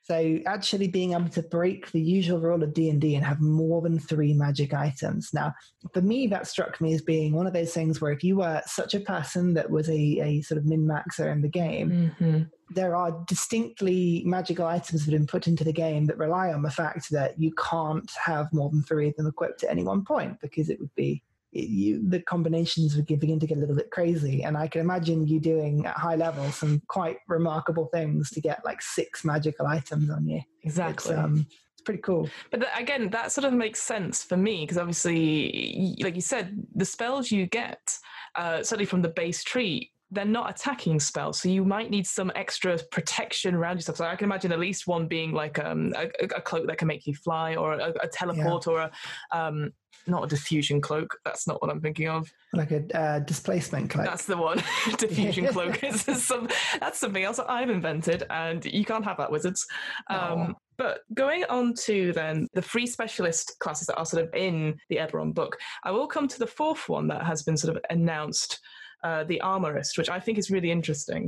So 0.07 0.37
actually 0.45 0.87
being 0.87 1.13
able 1.13 1.29
to 1.29 1.41
break 1.41 1.91
the 1.91 1.99
usual 1.99 2.39
rule 2.39 2.61
of 2.61 2.75
D 2.75 2.91
and 2.91 3.01
D 3.01 3.15
and 3.15 3.25
have 3.25 3.41
more 3.41 3.81
than 3.81 3.97
three 3.97 4.35
magic 4.35 4.71
items. 4.71 5.31
Now, 5.33 5.55
for 5.95 6.01
me, 6.01 6.27
that 6.27 6.45
struck 6.45 6.79
me 6.79 6.93
as 6.93 7.01
being 7.01 7.33
one 7.33 7.47
of 7.47 7.53
those 7.53 7.73
things 7.73 7.99
where 7.99 8.11
if 8.11 8.23
you 8.23 8.37
were 8.37 8.61
such 8.67 8.93
a 8.93 8.99
person 8.99 9.55
that 9.55 9.71
was 9.71 9.89
a, 9.89 9.93
a 9.93 10.41
sort 10.43 10.59
of 10.59 10.65
min 10.65 10.85
maxer 10.85 11.31
in 11.31 11.41
the 11.41 11.47
game, 11.47 12.11
Mhm. 12.19 12.51
there 12.69 12.95
are 12.95 13.23
distinctly 13.27 14.21
magical 14.27 14.67
items 14.67 15.05
that 15.05 15.11
have 15.11 15.19
been 15.19 15.27
put 15.27 15.47
into 15.47 15.63
the 15.63 15.73
game 15.73 16.05
that 16.05 16.19
rely 16.19 16.53
on 16.53 16.61
the 16.61 16.69
fact 16.69 17.09
that 17.09 17.39
you 17.39 17.51
can't 17.53 18.11
have 18.23 18.53
more 18.53 18.69
than 18.69 18.83
three 18.83 19.07
of 19.07 19.15
them 19.15 19.25
equipped 19.25 19.63
at 19.63 19.71
any 19.71 19.83
one 19.83 20.05
point 20.05 20.39
because 20.39 20.69
it 20.69 20.79
would 20.79 20.93
be 20.93 21.23
it, 21.55 21.69
you, 21.69 22.07
the 22.09 22.21
combinations 22.21 22.95
would 22.95 23.07
get- 23.07 23.19
begin 23.19 23.39
to 23.39 23.47
get 23.47 23.57
a 23.57 23.61
little 23.61 23.75
bit 23.75 23.89
crazy. 23.91 24.43
And 24.43 24.57
I 24.57 24.67
can 24.67 24.81
imagine 24.81 25.25
you 25.27 25.39
doing 25.39 25.85
at 25.85 25.95
high 25.95 26.15
level 26.15 26.51
some 26.51 26.81
quite 26.87 27.17
remarkable 27.27 27.87
things 27.93 28.29
to 28.31 28.41
get 28.41 28.63
like 28.65 28.81
six 28.81 29.23
magical 29.23 29.65
items 29.65 30.09
on 30.09 30.27
you. 30.27 30.41
Exactly. 30.63 31.13
It's, 31.13 31.19
um, 31.23 31.47
it's 31.73 31.81
pretty 31.81 32.01
cool. 32.01 32.29
But 32.51 32.61
th- 32.61 32.71
again, 32.77 33.09
that 33.11 33.31
sort 33.31 33.45
of 33.45 33.53
makes 33.53 33.81
sense 33.81 34.23
for 34.23 34.37
me 34.37 34.63
because 34.63 34.77
obviously, 34.77 35.95
y- 35.99 36.03
like 36.05 36.15
you 36.15 36.21
said, 36.21 36.65
the 36.75 36.85
spells 36.85 37.31
you 37.31 37.45
get, 37.47 37.97
uh, 38.35 38.63
certainly 38.63 38.85
from 38.85 39.01
the 39.01 39.09
base 39.09 39.43
tree, 39.43 39.91
they're 40.11 40.25
not 40.25 40.49
attacking 40.49 40.99
spells, 40.99 41.41
so 41.41 41.49
you 41.49 41.65
might 41.65 41.89
need 41.89 42.05
some 42.05 42.31
extra 42.35 42.77
protection 42.91 43.55
around 43.55 43.77
yourself. 43.77 43.97
So 43.97 44.05
I 44.05 44.15
can 44.15 44.25
imagine 44.25 44.51
at 44.51 44.59
least 44.59 44.87
one 44.87 45.07
being 45.07 45.31
like 45.31 45.63
um, 45.63 45.93
a, 45.97 46.07
a 46.23 46.41
cloak 46.41 46.67
that 46.67 46.77
can 46.77 46.87
make 46.87 47.07
you 47.07 47.13
fly, 47.15 47.55
or 47.55 47.73
a, 47.73 47.93
a 48.01 48.07
teleport, 48.07 48.67
or 48.67 48.81
a 48.81 48.91
um, 49.31 49.71
not 50.07 50.23
a 50.23 50.27
diffusion 50.27 50.81
cloak. 50.81 51.17
That's 51.25 51.47
not 51.47 51.61
what 51.61 51.71
I'm 51.71 51.81
thinking 51.81 52.07
of. 52.07 52.31
Like 52.53 52.71
a 52.71 52.97
uh, 52.97 53.19
displacement 53.19 53.89
cloak. 53.89 54.05
That's 54.05 54.25
the 54.25 54.37
one. 54.37 54.63
diffusion 54.97 55.47
cloak 55.47 55.83
is 55.83 56.01
some. 56.23 56.47
That's 56.79 56.99
something 56.99 57.23
else 57.23 57.37
that 57.37 57.49
I've 57.49 57.69
invented, 57.69 58.23
and 58.29 58.63
you 58.65 58.85
can't 58.85 59.03
have 59.03 59.17
that, 59.17 59.31
wizards. 59.31 59.65
Um, 60.07 60.55
but 60.77 60.99
going 61.13 61.45
on 61.45 61.73
to 61.85 62.11
then 62.13 62.47
the 62.53 62.61
free 62.61 62.85
specialist 62.85 63.55
classes 63.59 63.87
that 63.87 63.97
are 63.97 64.05
sort 64.05 64.23
of 64.23 64.33
in 64.33 64.75
the 64.89 64.97
Eberron 64.97 65.33
book, 65.33 65.57
I 65.83 65.91
will 65.91 66.07
come 66.07 66.27
to 66.27 66.39
the 66.39 66.47
fourth 66.47 66.89
one 66.89 67.07
that 67.07 67.25
has 67.25 67.43
been 67.43 67.57
sort 67.57 67.75
of 67.75 67.83
announced, 67.89 68.59
uh, 69.05 69.23
the 69.31 69.39
Armorist, 69.41 69.97
which 69.97 70.09
I 70.17 70.19
think 70.23 70.35
is 70.37 70.49
really 70.55 70.71
interesting. 70.79 71.23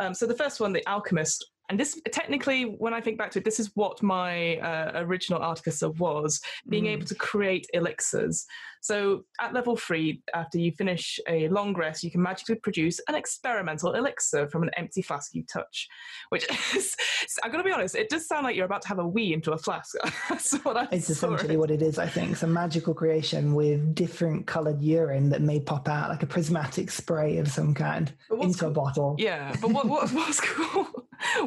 Um, 0.00 0.12
so 0.18 0.26
the 0.26 0.40
first 0.42 0.60
one, 0.60 0.72
the 0.72 0.86
Alchemist. 0.94 1.40
And 1.70 1.80
this, 1.80 1.98
technically, 2.20 2.60
when 2.84 2.92
I 2.98 3.00
think 3.00 3.16
back 3.20 3.30
to 3.32 3.38
it, 3.38 3.44
this 3.44 3.58
is 3.58 3.70
what 3.74 3.96
my 4.02 4.58
uh, 4.58 4.90
original 5.06 5.40
Artificer 5.40 5.90
was 6.06 6.32
being 6.68 6.84
Mm. 6.84 6.94
able 6.94 7.06
to 7.06 7.14
create 7.14 7.66
elixirs. 7.78 8.36
So 8.84 9.24
at 9.40 9.54
level 9.54 9.78
three, 9.78 10.20
after 10.34 10.58
you 10.58 10.70
finish 10.70 11.18
a 11.26 11.48
long 11.48 11.72
rest, 11.72 12.04
you 12.04 12.10
can 12.10 12.20
magically 12.20 12.56
produce 12.56 13.00
an 13.08 13.14
experimental 13.14 13.94
elixir 13.94 14.46
from 14.46 14.62
an 14.62 14.68
empty 14.76 15.00
flask 15.00 15.34
you 15.34 15.42
touch. 15.50 15.88
Which 16.28 16.46
is, 16.76 16.94
I'm 17.42 17.50
going 17.50 17.64
to 17.64 17.66
be 17.66 17.72
honest, 17.72 17.94
it 17.94 18.10
does 18.10 18.28
sound 18.28 18.44
like 18.44 18.56
you're 18.56 18.66
about 18.66 18.82
to 18.82 18.88
have 18.88 18.98
a 18.98 19.08
wee 19.08 19.32
into 19.32 19.52
a 19.52 19.56
flask. 19.56 19.94
That's 20.28 20.52
what 20.56 20.76
I 20.76 20.88
It's 20.92 21.06
saw 21.06 21.28
essentially 21.28 21.56
what 21.56 21.70
it 21.70 21.80
is, 21.80 21.98
I 21.98 22.06
think. 22.06 22.32
It's 22.32 22.42
a 22.42 22.46
magical 22.46 22.92
creation 22.92 23.54
with 23.54 23.94
different 23.94 24.46
coloured 24.46 24.82
urine 24.82 25.30
that 25.30 25.40
may 25.40 25.60
pop 25.60 25.88
out 25.88 26.10
like 26.10 26.22
a 26.22 26.26
prismatic 26.26 26.90
spray 26.90 27.38
of 27.38 27.48
some 27.48 27.72
kind 27.72 28.12
into 28.38 28.66
a 28.66 28.70
bottle. 28.70 29.16
Yeah, 29.18 29.56
but 29.62 29.70
what, 29.70 29.86
what 29.86 30.10
what's 30.12 30.40
cool? 30.40 30.86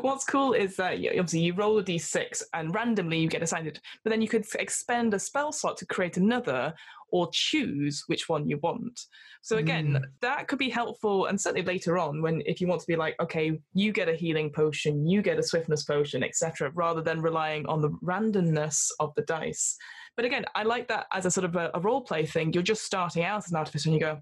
What's 0.01 0.25
cool 0.25 0.53
is 0.53 0.75
that 0.77 0.99
you, 0.99 1.11
obviously 1.11 1.41
you 1.41 1.53
roll 1.53 1.77
a 1.77 1.83
d6 1.83 2.41
and 2.55 2.73
randomly 2.73 3.19
you 3.19 3.27
get 3.27 3.43
assigned 3.43 3.67
it, 3.67 3.79
but 4.03 4.09
then 4.09 4.23
you 4.23 4.27
could 4.27 4.45
expend 4.57 5.13
a 5.13 5.19
spell 5.19 5.51
slot 5.51 5.77
to 5.77 5.85
create 5.85 6.17
another 6.17 6.73
or 7.09 7.29
choose 7.31 8.03
which 8.07 8.27
one 8.27 8.47
you 8.47 8.57
want. 8.57 8.99
So 9.41 9.57
again, 9.57 9.93
Mm. 9.93 10.03
that 10.21 10.47
could 10.47 10.59
be 10.59 10.69
helpful, 10.69 11.25
and 11.27 11.39
certainly 11.39 11.65
later 11.65 11.97
on 11.97 12.21
when 12.21 12.41
if 12.45 12.59
you 12.59 12.67
want 12.67 12.81
to 12.81 12.87
be 12.87 12.95
like, 12.95 13.15
okay, 13.21 13.59
you 13.73 13.91
get 13.93 14.09
a 14.09 14.15
healing 14.15 14.51
potion, 14.51 15.07
you 15.07 15.21
get 15.21 15.39
a 15.39 15.43
swiftness 15.43 15.83
potion, 15.83 16.23
etc., 16.23 16.71
rather 16.75 17.01
than 17.01 17.21
relying 17.21 17.65
on 17.67 17.81
the 17.81 17.89
randomness 18.03 18.89
of 18.99 19.13
the 19.15 19.21
dice. 19.23 19.77
But 20.15 20.25
again, 20.25 20.45
I 20.55 20.63
like 20.63 20.87
that 20.89 21.05
as 21.13 21.25
a 21.25 21.31
sort 21.31 21.45
of 21.45 21.55
a, 21.55 21.71
a 21.73 21.79
role 21.79 22.01
play 22.01 22.25
thing. 22.25 22.51
You're 22.53 22.63
just 22.63 22.83
starting 22.83 23.23
out 23.23 23.45
as 23.45 23.51
an 23.51 23.57
artificer, 23.57 23.89
and 23.89 23.93
you 23.93 24.01
go, 24.01 24.19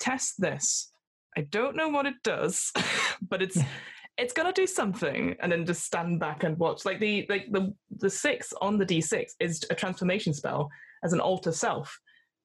test 0.00 0.34
this. 0.40 0.90
I 1.36 1.42
don't 1.42 1.76
know 1.76 1.88
what 1.88 2.06
it 2.06 2.14
does, 2.24 2.72
but 3.28 3.42
it's 3.42 3.58
it's 4.18 4.32
gonna 4.32 4.52
do 4.52 4.66
something, 4.66 5.34
and 5.40 5.50
then 5.52 5.66
just 5.66 5.84
stand 5.84 6.20
back 6.20 6.44
and 6.44 6.56
watch. 6.58 6.84
Like 6.84 7.00
the 7.00 7.26
like 7.28 7.46
the 7.50 7.74
the 7.98 8.10
six 8.10 8.52
on 8.60 8.78
the 8.78 8.84
d 8.86 9.00
six 9.00 9.34
is 9.40 9.64
a 9.70 9.74
transformation 9.74 10.32
spell 10.32 10.70
as 11.04 11.12
an 11.12 11.20
alter 11.20 11.52
self 11.52 11.98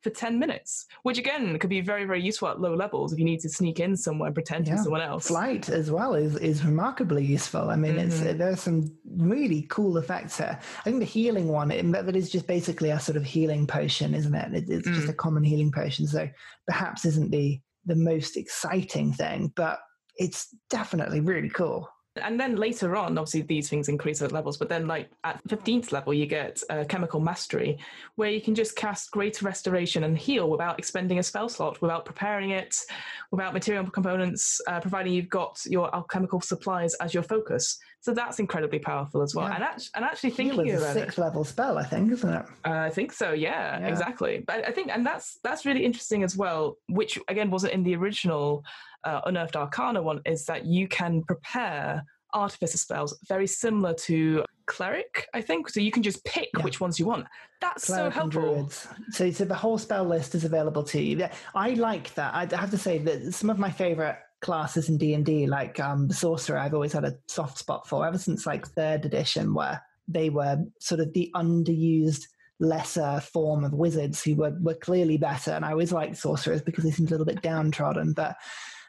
for 0.08 0.16
ten 0.16 0.40
minutes, 0.40 0.86
which 1.04 1.18
again 1.18 1.58
could 1.60 1.70
be 1.70 1.82
very 1.82 2.06
very 2.06 2.22
useful 2.22 2.48
at 2.48 2.60
low 2.62 2.74
levels 2.76 3.12
if 3.14 3.20
you 3.20 3.26
need 3.26 3.40
to 3.42 3.50
sneak 3.50 3.80
in 3.80 3.96
somewhere 3.96 4.28
and 4.28 4.36
pretend 4.36 4.66
to 4.66 4.72
Yeah. 4.72 4.78
be 4.78 4.84
someone 4.84 5.02
else. 5.02 5.28
Flight 5.28 5.70
as 5.70 5.92
well 5.92 6.14
is, 6.16 6.36
is 6.38 6.64
remarkably 6.66 7.24
useful. 7.26 7.70
I 7.70 7.76
mean, 7.76 7.98
it's 7.98 8.20
Mhm. 8.22 8.38
there's 8.38 8.62
some 8.62 8.92
really 9.18 9.64
cool 9.70 9.98
effects 9.98 10.38
here. 10.38 10.58
I 10.80 10.84
think 10.84 11.00
the 11.00 11.06
healing 11.06 11.48
one, 11.50 11.72
it, 11.72 11.92
that 11.92 12.16
is 12.16 12.30
just 12.30 12.48
basically 12.48 12.92
a 12.92 13.00
sort 13.00 13.18
of 13.18 13.24
healing 13.26 13.68
potion, 13.68 14.14
isn't 14.14 14.34
it? 14.36 14.54
it 14.54 14.70
it's 14.70 14.88
just 14.88 15.08
Mm. 15.08 15.12
a 15.12 15.14
common 15.14 15.44
healing 15.44 15.72
potion, 15.72 16.08
so 16.08 16.28
perhaps 16.68 17.06
isn't 17.06 17.32
the 17.32 17.60
the 17.86 17.96
most 17.96 18.36
exciting 18.38 19.14
thing, 19.14 19.52
but 19.56 19.80
it's 20.18 20.54
definitely 20.70 21.22
really 21.22 21.50
cool. 21.50 21.88
And 22.20 22.40
then 22.40 22.56
later 22.56 22.96
on, 22.96 23.18
obviously 23.18 23.42
these 23.42 23.70
things 23.70 23.90
increase 23.90 24.22
at 24.22 24.32
levels, 24.32 24.58
but 24.58 24.70
then 24.70 24.88
like 24.88 25.10
at 25.24 25.42
15th 25.48 25.92
level, 25.92 26.14
you 26.14 26.26
get 26.26 26.62
uh, 26.70 26.84
Chemical 26.88 27.20
Mastery, 27.20 27.78
where 28.16 28.30
you 28.30 28.42
can 28.42 28.56
just 28.56 28.76
cast 28.76 29.12
Greater 29.12 29.46
Restoration 29.46 30.04
and 30.04 30.18
heal 30.18 30.50
without 30.50 30.80
expending 30.80 31.20
a 31.20 31.24
spell 31.24 31.50
slot, 31.50 31.82
without 31.82 32.06
preparing 32.06 32.52
it, 32.52 32.76
without 33.32 33.54
material 33.54 33.90
components, 33.90 34.62
uh, 34.68 34.80
providing 34.80 35.14
you've 35.14 35.30
got 35.30 35.60
your 35.66 35.94
alchemical 35.96 36.42
supplies 36.42 36.94
as 36.96 37.14
your 37.14 37.24
focus. 37.24 37.78
So 38.00 38.14
that's 38.14 38.40
incredibly 38.40 38.80
powerful 38.80 39.22
as 39.22 39.36
well. 39.36 39.48
Yeah. 39.48 39.56
And, 39.56 39.64
act- 39.64 39.90
and 39.96 40.06
actually 40.06 40.30
thinking 40.30 40.66
Heal 40.66 40.76
is 40.76 40.84
a 40.84 40.94
sixth 40.94 41.18
level 41.18 41.44
spell, 41.44 41.78
I 41.78 41.84
think, 41.84 42.12
isn't 42.14 42.34
it? 42.34 42.46
Uh, 42.66 42.70
I 42.70 42.90
think 42.90 43.12
so. 43.12 43.34
Yeah, 43.34 43.80
yeah, 43.80 43.88
exactly. 43.88 44.44
But 44.46 44.68
I 44.68 44.72
think, 44.72 44.92
and 44.92 45.06
that's 45.06 45.40
that's 45.44 45.66
really 45.66 45.84
interesting 45.84 46.24
as 46.24 46.38
well. 46.38 46.78
Which 46.88 47.20
again 47.28 47.50
wasn't 47.50 47.74
in 47.74 47.84
the 47.84 47.96
original 47.96 48.64
uh, 49.04 49.22
Unearthed 49.26 49.56
Arcana 49.56 50.02
one. 50.02 50.22
Is 50.26 50.46
that 50.46 50.66
you 50.66 50.88
can 50.88 51.24
prepare 51.24 52.04
artificer 52.34 52.78
spells 52.78 53.18
very 53.28 53.48
similar 53.48 53.94
to 53.94 54.44
cleric 54.66 55.26
i 55.34 55.42
think. 55.42 55.70
So 55.70 55.80
you 55.80 55.92
can 55.92 56.04
just 56.04 56.24
pick 56.26 56.50
yeah. 56.56 56.64
which 56.64 56.80
ones 56.80 57.00
you 57.00 57.06
want. 57.06 57.26
That's 57.62 57.86
cleric 57.86 58.14
so 58.14 58.20
helpful. 58.20 58.70
so, 59.12 59.32
so 59.32 59.46
the 59.46 59.56
whole 59.56 59.78
spell 59.78 60.04
list 60.04 60.36
is 60.36 60.44
available 60.44 60.84
to 60.84 61.02
you. 61.02 61.26
I 61.56 61.70
like 61.72 62.14
that. 62.16 62.34
I 62.34 62.56
have 62.56 62.72
to 62.72 62.78
say 62.78 63.00
that 63.00 63.34
some 63.34 63.50
of 63.50 63.58
my 63.58 63.72
favorite 63.72 64.18
classes 64.40 64.88
in 64.88 64.98
d&d 64.98 65.48
like 65.48 65.80
um, 65.80 66.12
sorcerer 66.12 66.60
i've 66.60 66.76
always 66.76 66.94
had 66.94 67.04
a 67.04 67.18
soft 67.26 67.58
spot 67.58 67.88
for 67.88 68.06
ever 68.06 68.20
since 68.20 68.46
like 68.46 68.68
third 68.68 69.04
edition 69.04 69.52
where 69.52 69.82
they 70.08 70.30
were 70.30 70.64
sort 70.80 71.02
of 71.02 71.12
the 71.14 71.32
underused 71.36 72.26
lesser 72.60 73.20
form 73.20 73.64
of 73.64 73.74
wizards 73.74 74.24
who 74.24 74.36
were, 74.36 74.56
were 74.62 74.76
clearly 74.76 75.18
better. 75.18 75.52
And 75.52 75.66
i 75.66 75.72
always 75.72 75.92
liked 75.92 76.18
sorcerers 76.18 76.62
because 76.62 76.84
they 76.84 76.92
seemed 76.92 77.10
a 77.10 77.12
little 77.12 77.26
bit 77.26 77.42
downtrodden 77.42 78.14
but 78.14 78.36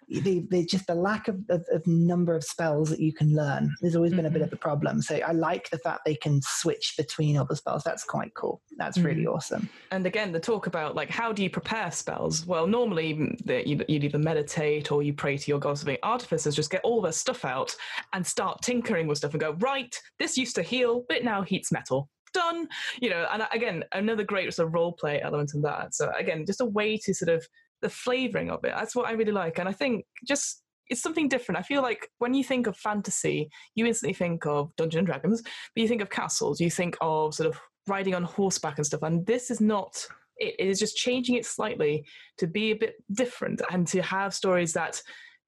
they, 0.08 0.40
they 0.50 0.64
just 0.64 0.86
the 0.86 0.94
lack 0.94 1.28
of, 1.28 1.38
of, 1.50 1.64
of, 1.70 1.86
number 1.86 2.34
of 2.34 2.42
spells 2.42 2.88
that 2.90 3.00
you 3.00 3.12
can 3.12 3.34
learn 3.34 3.74
has 3.82 3.94
always 3.94 4.12
been 4.12 4.20
mm-hmm. 4.20 4.26
a 4.26 4.30
bit 4.30 4.42
mm-hmm. 4.42 4.48
of 4.48 4.52
a 4.52 4.56
problem. 4.56 5.02
So 5.02 5.16
I 5.16 5.32
like 5.32 5.68
the 5.70 5.78
fact 5.78 6.02
they 6.04 6.14
can 6.14 6.40
switch 6.42 6.94
between 6.96 7.36
all 7.36 7.44
the 7.44 7.56
spells. 7.56 7.82
That's 7.84 8.04
quite 8.04 8.32
cool. 8.34 8.62
That's 8.76 8.98
mm-hmm. 8.98 9.06
really 9.06 9.26
awesome. 9.26 9.68
And 9.90 10.06
again, 10.06 10.32
the 10.32 10.40
talk 10.40 10.66
about 10.66 10.94
like 10.94 11.10
how 11.10 11.32
do 11.32 11.42
you 11.42 11.50
prepare 11.50 11.90
spells? 11.90 12.46
Well, 12.46 12.66
normally 12.66 13.14
mm, 13.14 13.66
you, 13.66 13.76
would 13.76 13.88
either 13.88 14.18
meditate 14.18 14.90
or 14.90 15.02
you 15.02 15.12
pray 15.12 15.36
to 15.36 15.50
your 15.50 15.60
gods. 15.60 15.84
The 15.84 15.98
artificers 16.02 16.54
just 16.54 16.70
get 16.70 16.82
all 16.84 17.02
their 17.02 17.12
stuff 17.12 17.44
out 17.44 17.74
and 18.12 18.26
start 18.26 18.62
tinkering 18.62 19.06
with 19.06 19.18
stuff 19.18 19.32
and 19.32 19.40
go 19.40 19.52
right. 19.60 19.94
This 20.18 20.38
used 20.38 20.54
to 20.56 20.62
heal, 20.62 21.04
but 21.08 21.24
now 21.24 21.42
heats 21.42 21.70
metal 21.72 22.08
done 22.34 22.68
you 23.00 23.08
know 23.08 23.26
and 23.32 23.46
again 23.52 23.82
another 23.92 24.22
great 24.22 24.52
sort 24.52 24.68
of 24.68 24.74
role 24.74 24.92
play 24.92 25.18
element 25.22 25.52
in 25.54 25.62
that 25.62 25.94
so 25.94 26.10
again 26.18 26.44
just 26.44 26.60
a 26.60 26.64
way 26.66 26.98
to 26.98 27.14
sort 27.14 27.30
of 27.30 27.46
the 27.82 27.88
flavoring 27.88 28.50
of 28.50 28.64
it. 28.64 28.72
That's 28.74 28.94
what 28.94 29.06
I 29.06 29.12
really 29.12 29.32
like. 29.32 29.58
And 29.58 29.68
I 29.68 29.72
think 29.72 30.04
just 30.26 30.62
it's 30.88 31.02
something 31.02 31.28
different. 31.28 31.58
I 31.58 31.62
feel 31.62 31.82
like 31.82 32.08
when 32.18 32.34
you 32.34 32.42
think 32.42 32.66
of 32.66 32.76
fantasy, 32.76 33.50
you 33.74 33.86
instantly 33.86 34.14
think 34.14 34.46
of 34.46 34.74
Dungeons 34.76 34.98
and 34.98 35.06
Dragons, 35.06 35.42
but 35.42 35.82
you 35.82 35.88
think 35.88 36.02
of 36.02 36.10
castles, 36.10 36.60
you 36.60 36.70
think 36.70 36.96
of 37.00 37.34
sort 37.34 37.48
of 37.48 37.60
riding 37.86 38.14
on 38.14 38.22
horseback 38.22 38.78
and 38.78 38.86
stuff. 38.86 39.02
And 39.02 39.26
this 39.26 39.50
is 39.50 39.60
not 39.60 40.06
it. 40.38 40.54
It 40.58 40.68
is 40.68 40.78
just 40.78 40.96
changing 40.96 41.36
it 41.36 41.44
slightly 41.44 42.04
to 42.38 42.46
be 42.46 42.70
a 42.70 42.76
bit 42.76 42.94
different 43.12 43.60
and 43.70 43.86
to 43.88 44.00
have 44.02 44.34
stories 44.34 44.72
that 44.74 45.00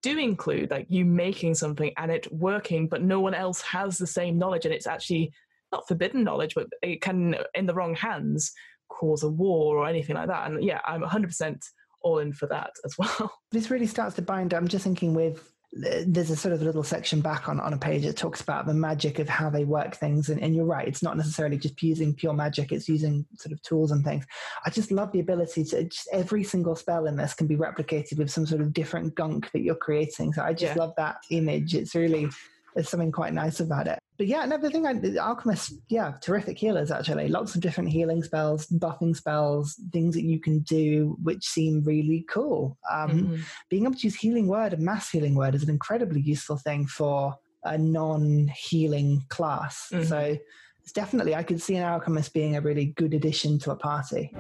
do 0.02 0.18
include 0.18 0.70
like 0.70 0.86
you 0.88 1.04
making 1.04 1.54
something 1.54 1.92
and 1.96 2.10
it 2.10 2.30
working, 2.32 2.88
but 2.88 3.02
no 3.02 3.20
one 3.20 3.34
else 3.34 3.60
has 3.62 3.98
the 3.98 4.06
same 4.06 4.38
knowledge 4.38 4.64
and 4.64 4.74
it's 4.74 4.86
actually 4.86 5.32
not 5.72 5.86
forbidden 5.86 6.24
knowledge, 6.24 6.54
but 6.54 6.66
it 6.82 7.00
can 7.00 7.36
in 7.54 7.66
the 7.66 7.74
wrong 7.74 7.94
hands 7.94 8.52
cause 8.88 9.22
a 9.22 9.28
war 9.28 9.76
or 9.76 9.86
anything 9.86 10.16
like 10.16 10.28
that. 10.28 10.50
And 10.50 10.62
yeah, 10.62 10.80
I'm 10.84 11.02
100% 11.02 11.62
all 12.02 12.18
in 12.18 12.32
for 12.32 12.46
that 12.46 12.70
as 12.84 12.96
well. 12.98 13.32
This 13.52 13.68
really 13.68 13.86
starts 13.86 14.14
to 14.14 14.22
bind. 14.22 14.54
I'm 14.54 14.68
just 14.68 14.84
thinking 14.84 15.12
with 15.12 15.52
uh, 15.76 16.02
there's 16.06 16.30
a 16.30 16.36
sort 16.36 16.52
of 16.52 16.62
little 16.62 16.82
section 16.82 17.20
back 17.20 17.48
on, 17.48 17.60
on 17.60 17.72
a 17.72 17.78
page 17.78 18.04
that 18.04 18.16
talks 18.16 18.40
about 18.40 18.66
the 18.66 18.74
magic 18.74 19.20
of 19.20 19.28
how 19.28 19.48
they 19.48 19.64
work 19.64 19.94
things. 19.94 20.28
And, 20.28 20.42
and, 20.42 20.54
you're 20.54 20.64
right, 20.64 20.86
it's 20.86 21.02
not 21.02 21.16
necessarily 21.16 21.58
just 21.58 21.80
using 21.82 22.12
pure 22.12 22.32
magic, 22.32 22.72
it's 22.72 22.88
using 22.88 23.24
sort 23.36 23.52
of 23.52 23.62
tools 23.62 23.92
and 23.92 24.04
things. 24.04 24.24
I 24.66 24.70
just 24.70 24.90
love 24.90 25.12
the 25.12 25.20
ability 25.20 25.64
to 25.64 25.84
just 25.84 26.08
every 26.12 26.42
single 26.42 26.74
spell 26.74 27.06
in 27.06 27.16
this 27.16 27.34
can 27.34 27.46
be 27.46 27.56
replicated 27.56 28.18
with 28.18 28.30
some 28.30 28.46
sort 28.46 28.60
of 28.62 28.72
different 28.72 29.14
gunk 29.14 29.50
that 29.52 29.62
you're 29.62 29.76
creating. 29.76 30.32
So 30.32 30.42
I 30.42 30.52
just 30.52 30.76
yeah. 30.76 30.82
love 30.82 30.92
that 30.96 31.18
image. 31.30 31.74
It's 31.74 31.94
really, 31.94 32.28
there's 32.74 32.88
something 32.88 33.12
quite 33.12 33.32
nice 33.32 33.60
about 33.60 33.86
it 33.86 33.98
but 34.20 34.26
yeah, 34.26 34.42
and 34.42 34.52
everything. 34.52 34.86
I, 34.86 34.92
the 34.92 35.18
alchemists, 35.18 35.72
yeah, 35.88 36.12
terrific 36.20 36.58
healers 36.58 36.90
actually. 36.90 37.28
Lots 37.28 37.54
of 37.54 37.62
different 37.62 37.88
healing 37.88 38.22
spells, 38.22 38.66
buffing 38.66 39.16
spells, 39.16 39.80
things 39.94 40.14
that 40.14 40.24
you 40.24 40.38
can 40.38 40.58
do, 40.58 41.16
which 41.22 41.42
seem 41.42 41.82
really 41.84 42.26
cool. 42.28 42.76
Um, 42.92 43.10
mm-hmm. 43.10 43.36
Being 43.70 43.84
able 43.84 43.94
to 43.94 44.06
use 44.06 44.16
healing 44.16 44.46
word 44.46 44.74
and 44.74 44.82
mass 44.82 45.08
healing 45.08 45.34
word 45.34 45.54
is 45.54 45.62
an 45.62 45.70
incredibly 45.70 46.20
useful 46.20 46.58
thing 46.58 46.86
for 46.86 47.34
a 47.64 47.78
non-healing 47.78 49.24
class. 49.30 49.88
Mm-hmm. 49.90 50.04
So 50.04 50.36
it's 50.82 50.92
definitely 50.92 51.34
I 51.34 51.42
could 51.42 51.62
see 51.62 51.76
an 51.76 51.84
alchemist 51.84 52.34
being 52.34 52.56
a 52.56 52.60
really 52.60 52.92
good 52.98 53.14
addition 53.14 53.58
to 53.60 53.70
a 53.70 53.76
party. 53.76 54.34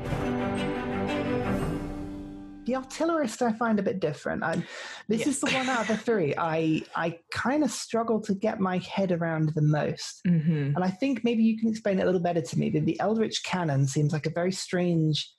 The 2.70 2.76
artillerist 2.76 3.42
I 3.42 3.52
find 3.52 3.80
a 3.80 3.82
bit 3.82 3.98
different. 3.98 4.44
I, 4.44 4.62
this 5.08 5.26
yes. 5.26 5.26
is 5.26 5.40
the 5.40 5.50
one 5.50 5.68
out 5.68 5.80
of 5.80 5.88
the 5.88 5.96
three 5.96 6.36
I 6.38 6.82
I 6.94 7.18
kind 7.32 7.64
of 7.64 7.72
struggle 7.72 8.20
to 8.20 8.32
get 8.32 8.60
my 8.60 8.78
head 8.78 9.10
around 9.10 9.48
the 9.56 9.62
most. 9.62 10.20
Mm-hmm. 10.24 10.76
And 10.76 10.84
I 10.84 10.88
think 10.88 11.24
maybe 11.24 11.42
you 11.42 11.58
can 11.58 11.68
explain 11.68 11.98
it 11.98 12.02
a 12.02 12.06
little 12.06 12.20
better 12.20 12.40
to 12.40 12.58
me. 12.60 12.70
The, 12.70 12.78
the 12.78 13.00
Eldritch 13.00 13.42
Cannon 13.42 13.88
seems 13.88 14.12
like 14.12 14.26
a 14.26 14.30
very 14.30 14.52
strange 14.52 15.34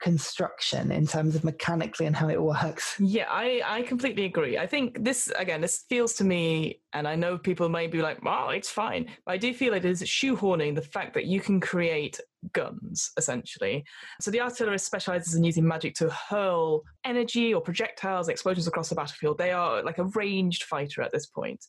construction 0.00 0.90
in 0.90 1.06
terms 1.06 1.34
of 1.34 1.44
mechanically 1.44 2.06
and 2.06 2.16
how 2.16 2.28
it 2.28 2.42
works. 2.42 2.96
Yeah, 2.98 3.26
I, 3.28 3.62
I 3.64 3.82
completely 3.82 4.24
agree. 4.24 4.58
I 4.58 4.66
think 4.66 5.04
this, 5.04 5.30
again, 5.36 5.60
this 5.60 5.84
feels 5.88 6.14
to 6.14 6.24
me, 6.24 6.80
and 6.92 7.06
I 7.06 7.14
know 7.14 7.38
people 7.38 7.68
may 7.68 7.86
be 7.86 8.02
like, 8.02 8.18
oh, 8.24 8.48
it's 8.48 8.70
fine, 8.70 9.08
but 9.24 9.32
I 9.32 9.36
do 9.36 9.52
feel 9.52 9.74
it 9.74 9.84
is 9.84 10.02
shoehorning 10.02 10.74
the 10.74 10.82
fact 10.82 11.14
that 11.14 11.26
you 11.26 11.40
can 11.40 11.60
create 11.60 12.18
guns, 12.52 13.10
essentially. 13.16 13.84
So 14.20 14.30
the 14.30 14.40
artillerist 14.40 14.86
specializes 14.86 15.34
in 15.34 15.44
using 15.44 15.66
magic 15.66 15.94
to 15.96 16.10
hurl 16.10 16.82
energy 17.04 17.54
or 17.54 17.60
projectiles, 17.60 18.28
explosions 18.28 18.66
across 18.66 18.88
the 18.88 18.94
battlefield. 18.94 19.38
They 19.38 19.52
are 19.52 19.82
like 19.82 19.98
a 19.98 20.04
ranged 20.04 20.64
fighter 20.64 21.02
at 21.02 21.12
this 21.12 21.26
point. 21.26 21.64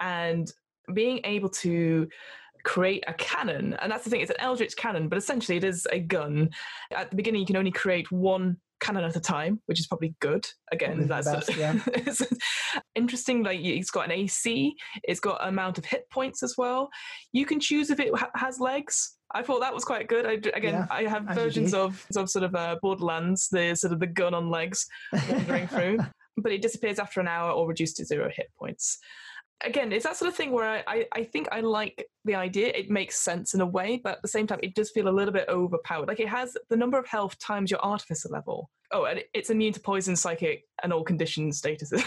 And 0.00 0.50
being 0.92 1.20
able 1.24 1.48
to 1.48 2.08
create 2.66 3.04
a 3.06 3.14
cannon. 3.14 3.74
And 3.80 3.90
that's 3.90 4.04
the 4.04 4.10
thing, 4.10 4.20
it's 4.20 4.30
an 4.30 4.40
Eldritch 4.40 4.76
cannon, 4.76 5.08
but 5.08 5.16
essentially 5.16 5.56
it 5.56 5.64
is 5.64 5.86
a 5.92 6.00
gun. 6.00 6.50
At 6.92 7.10
the 7.10 7.16
beginning, 7.16 7.40
you 7.40 7.46
can 7.46 7.56
only 7.56 7.70
create 7.70 8.10
one 8.10 8.56
cannon 8.80 9.04
at 9.04 9.16
a 9.16 9.20
time, 9.20 9.60
which 9.66 9.78
is 9.78 9.86
probably 9.86 10.14
good. 10.20 10.44
Again, 10.72 11.06
that's 11.06 11.30
best, 11.30 11.56
yeah. 11.56 11.78
interesting. 12.96 13.44
Like 13.44 13.60
it's 13.60 13.90
got 13.90 14.06
an 14.06 14.10
AC, 14.10 14.74
it's 15.04 15.20
got 15.20 15.40
an 15.42 15.48
amount 15.48 15.78
of 15.78 15.84
hit 15.84 16.10
points 16.10 16.42
as 16.42 16.56
well. 16.58 16.90
You 17.32 17.46
can 17.46 17.60
choose 17.60 17.90
if 17.90 18.00
it 18.00 18.14
ha- 18.14 18.30
has 18.34 18.58
legs. 18.58 19.14
I 19.32 19.42
thought 19.42 19.60
that 19.60 19.74
was 19.74 19.84
quite 19.84 20.08
good. 20.08 20.26
I, 20.26 20.32
again, 20.32 20.74
yeah, 20.74 20.86
I 20.90 21.04
have 21.04 21.24
versions 21.24 21.72
of 21.72 22.04
of 22.16 22.28
sort 22.28 22.44
of 22.44 22.54
uh, 22.54 22.76
Borderlands, 22.82 23.48
the 23.48 23.74
sort 23.74 23.92
of 23.92 24.00
the 24.00 24.06
gun 24.06 24.34
on 24.34 24.50
legs 24.50 24.86
wandering 25.30 25.66
through, 25.68 25.98
but 26.36 26.52
it 26.52 26.62
disappears 26.62 26.98
after 26.98 27.20
an 27.20 27.28
hour 27.28 27.52
or 27.52 27.66
reduced 27.66 27.96
to 27.98 28.04
zero 28.04 28.28
hit 28.34 28.50
points 28.58 28.98
again, 29.64 29.92
it's 29.92 30.04
that 30.04 30.16
sort 30.16 30.28
of 30.28 30.36
thing 30.36 30.52
where 30.52 30.82
I, 30.86 31.06
I 31.12 31.24
think 31.24 31.48
I 31.52 31.60
like 31.60 32.06
the 32.24 32.34
idea. 32.34 32.68
It 32.68 32.90
makes 32.90 33.18
sense 33.18 33.54
in 33.54 33.60
a 33.60 33.66
way, 33.66 34.00
but 34.02 34.16
at 34.16 34.22
the 34.22 34.28
same 34.28 34.46
time, 34.46 34.60
it 34.62 34.74
does 34.74 34.90
feel 34.90 35.08
a 35.08 35.10
little 35.10 35.32
bit 35.32 35.48
overpowered. 35.48 36.08
Like 36.08 36.20
it 36.20 36.28
has 36.28 36.56
the 36.68 36.76
number 36.76 36.98
of 36.98 37.06
health 37.06 37.38
times 37.38 37.70
your 37.70 37.80
artificer 37.80 38.28
level. 38.30 38.70
Oh, 38.92 39.04
and 39.04 39.20
it's 39.34 39.50
immune 39.50 39.72
to 39.72 39.80
poison, 39.80 40.14
psychic, 40.14 40.64
and 40.82 40.92
all 40.92 41.02
condition 41.02 41.50
statuses. 41.50 42.02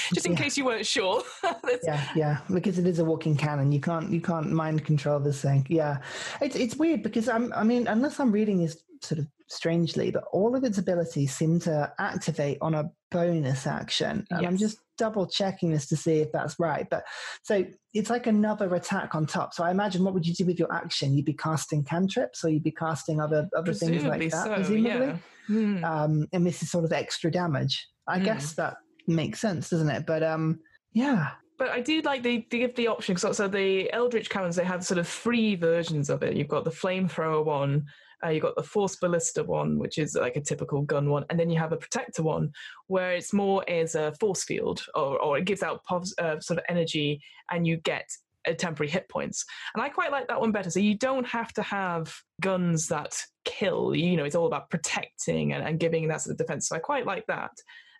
just 0.14 0.26
in 0.26 0.32
yeah. 0.32 0.38
case 0.38 0.56
you 0.56 0.64
weren't 0.64 0.86
sure. 0.86 1.22
yeah, 1.84 2.08
yeah, 2.16 2.38
because 2.52 2.78
it 2.78 2.86
is 2.86 3.00
a 3.00 3.04
walking 3.04 3.36
cannon. 3.36 3.70
You 3.70 3.80
can't 3.80 4.10
you 4.10 4.20
can't 4.20 4.50
mind 4.50 4.84
control 4.84 5.20
this 5.20 5.42
thing. 5.42 5.66
Yeah, 5.68 5.98
it's 6.40 6.56
it's 6.56 6.76
weird 6.76 7.02
because 7.02 7.28
I'm 7.28 7.52
I 7.52 7.64
mean 7.64 7.86
unless 7.86 8.18
I'm 8.18 8.32
reading 8.32 8.62
this 8.62 8.82
sort 9.02 9.18
of 9.18 9.26
strangely, 9.48 10.10
but 10.10 10.24
all 10.32 10.56
of 10.56 10.64
its 10.64 10.78
abilities 10.78 11.34
seem 11.34 11.60
to 11.60 11.92
activate 11.98 12.58
on 12.62 12.74
a 12.74 12.90
bonus 13.10 13.66
action. 13.66 14.26
And 14.30 14.42
yes. 14.42 14.48
I'm 14.48 14.56
just 14.56 14.78
double 15.02 15.26
checking 15.26 15.72
this 15.72 15.88
to 15.88 15.96
see 15.96 16.20
if 16.20 16.30
that's 16.30 16.60
right. 16.60 16.86
But 16.88 17.02
so 17.42 17.64
it's 17.92 18.08
like 18.08 18.28
another 18.28 18.72
attack 18.76 19.16
on 19.16 19.26
top. 19.26 19.52
So 19.52 19.64
I 19.64 19.72
imagine 19.72 20.04
what 20.04 20.14
would 20.14 20.24
you 20.24 20.32
do 20.32 20.46
with 20.46 20.60
your 20.60 20.72
action? 20.72 21.16
You'd 21.16 21.24
be 21.24 21.32
casting 21.32 21.82
cantrips 21.82 22.44
or 22.44 22.50
you'd 22.50 22.62
be 22.62 22.70
casting 22.70 23.20
other 23.20 23.48
other 23.56 23.74
things 23.74 24.04
like 24.04 24.30
that, 24.30 24.44
so, 24.44 24.54
presumably. 24.54 25.06
Yeah. 25.06 25.16
Hmm. 25.48 25.84
Um, 25.84 26.28
and 26.32 26.46
this 26.46 26.62
is 26.62 26.70
sort 26.70 26.84
of 26.84 26.92
extra 26.92 27.32
damage. 27.32 27.84
I 28.06 28.18
hmm. 28.18 28.24
guess 28.26 28.52
that 28.52 28.76
makes 29.08 29.40
sense, 29.40 29.70
doesn't 29.70 29.90
it? 29.90 30.06
But 30.06 30.22
um, 30.22 30.60
yeah, 30.92 31.30
but 31.58 31.70
I 31.70 31.80
do 31.80 32.00
like 32.02 32.22
they, 32.22 32.46
they 32.48 32.60
give 32.60 32.76
the 32.76 32.86
option. 32.86 33.16
So, 33.16 33.32
so 33.32 33.48
the 33.48 33.92
Eldritch 33.92 34.30
cannons, 34.30 34.54
they 34.54 34.64
have 34.64 34.84
sort 34.84 34.98
of 34.98 35.08
three 35.08 35.56
versions 35.56 36.10
of 36.10 36.22
it. 36.22 36.36
You've 36.36 36.46
got 36.46 36.64
the 36.64 36.70
flamethrower 36.70 37.44
one, 37.44 37.86
uh, 38.24 38.28
you've 38.28 38.42
got 38.42 38.56
the 38.56 38.62
force 38.62 38.96
ballista 38.96 39.42
one, 39.44 39.78
which 39.78 39.98
is 39.98 40.14
like 40.14 40.36
a 40.36 40.40
typical 40.40 40.82
gun 40.82 41.08
one, 41.08 41.24
and 41.30 41.38
then 41.38 41.50
you 41.50 41.58
have 41.58 41.72
a 41.72 41.76
protector 41.76 42.22
one, 42.22 42.52
where 42.86 43.12
it's 43.12 43.32
more 43.32 43.64
as 43.68 43.94
a 43.94 44.12
force 44.20 44.44
field, 44.44 44.84
or, 44.94 45.18
or 45.20 45.38
it 45.38 45.44
gives 45.44 45.62
out 45.62 45.80
uh, 45.90 46.38
sort 46.40 46.58
of 46.58 46.64
energy, 46.68 47.20
and 47.50 47.66
you 47.66 47.76
get 47.78 48.08
a 48.44 48.54
temporary 48.54 48.90
hit 48.90 49.08
points. 49.08 49.44
And 49.74 49.82
I 49.82 49.88
quite 49.88 50.10
like 50.10 50.28
that 50.28 50.40
one 50.40 50.52
better. 50.52 50.70
So 50.70 50.80
you 50.80 50.96
don't 50.96 51.26
have 51.26 51.52
to 51.54 51.62
have 51.62 52.14
guns 52.40 52.88
that 52.88 53.16
kill. 53.44 53.94
You 53.94 54.16
know, 54.16 54.24
it's 54.24 54.34
all 54.34 54.46
about 54.46 54.70
protecting 54.70 55.52
and, 55.52 55.64
and 55.66 55.78
giving 55.78 56.08
that 56.08 56.22
sort 56.22 56.32
of 56.32 56.38
defense. 56.38 56.68
So 56.68 56.76
I 56.76 56.80
quite 56.80 57.06
like 57.06 57.26
that. 57.28 57.52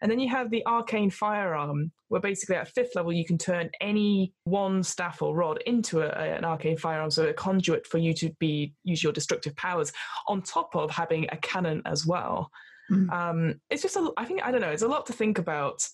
And 0.03 0.11
then 0.11 0.19
you 0.19 0.29
have 0.31 0.51
the 0.51 0.67
arcane 0.67 1.11
firearm, 1.11 1.93
where 2.09 2.21
basically 2.21 2.57
at 2.57 2.69
fifth 2.69 2.97
level 2.97 3.13
you 3.13 3.25
can 3.25 3.39
turn 3.39 3.71
any 3.81 4.35
one 4.45 4.83
staff 4.83 5.23
or 5.23 5.35
rod 5.35 5.63
into 5.65 6.01
a, 6.01 6.09
an 6.11 6.45
arcane 6.45 6.77
firearm, 6.77 7.09
so 7.11 7.29
a 7.29 7.33
conduit 7.33 7.87
for 7.87 7.99
you 7.99 8.13
to 8.15 8.31
be 8.41 8.75
use 8.83 9.03
your 9.03 9.13
destructive 9.13 9.55
powers, 9.55 9.93
on 10.27 10.43
top 10.43 10.75
of 10.75 10.91
having 10.91 11.27
a 11.31 11.37
cannon 11.37 11.81
as 11.87 12.05
well. 12.05 12.51
Mm. 12.91 13.13
Um, 13.13 13.61
it's 13.71 13.83
just 13.83 13.97
a, 13.97 14.11
I 14.17 14.25
think 14.25 14.45
I 14.45 14.51
don't 14.51 14.61
know. 14.61 14.71
It's 14.71 14.83
a 14.83 14.89
lot 14.89 15.07
to 15.07 15.13
think 15.13 15.39
about. 15.39 15.89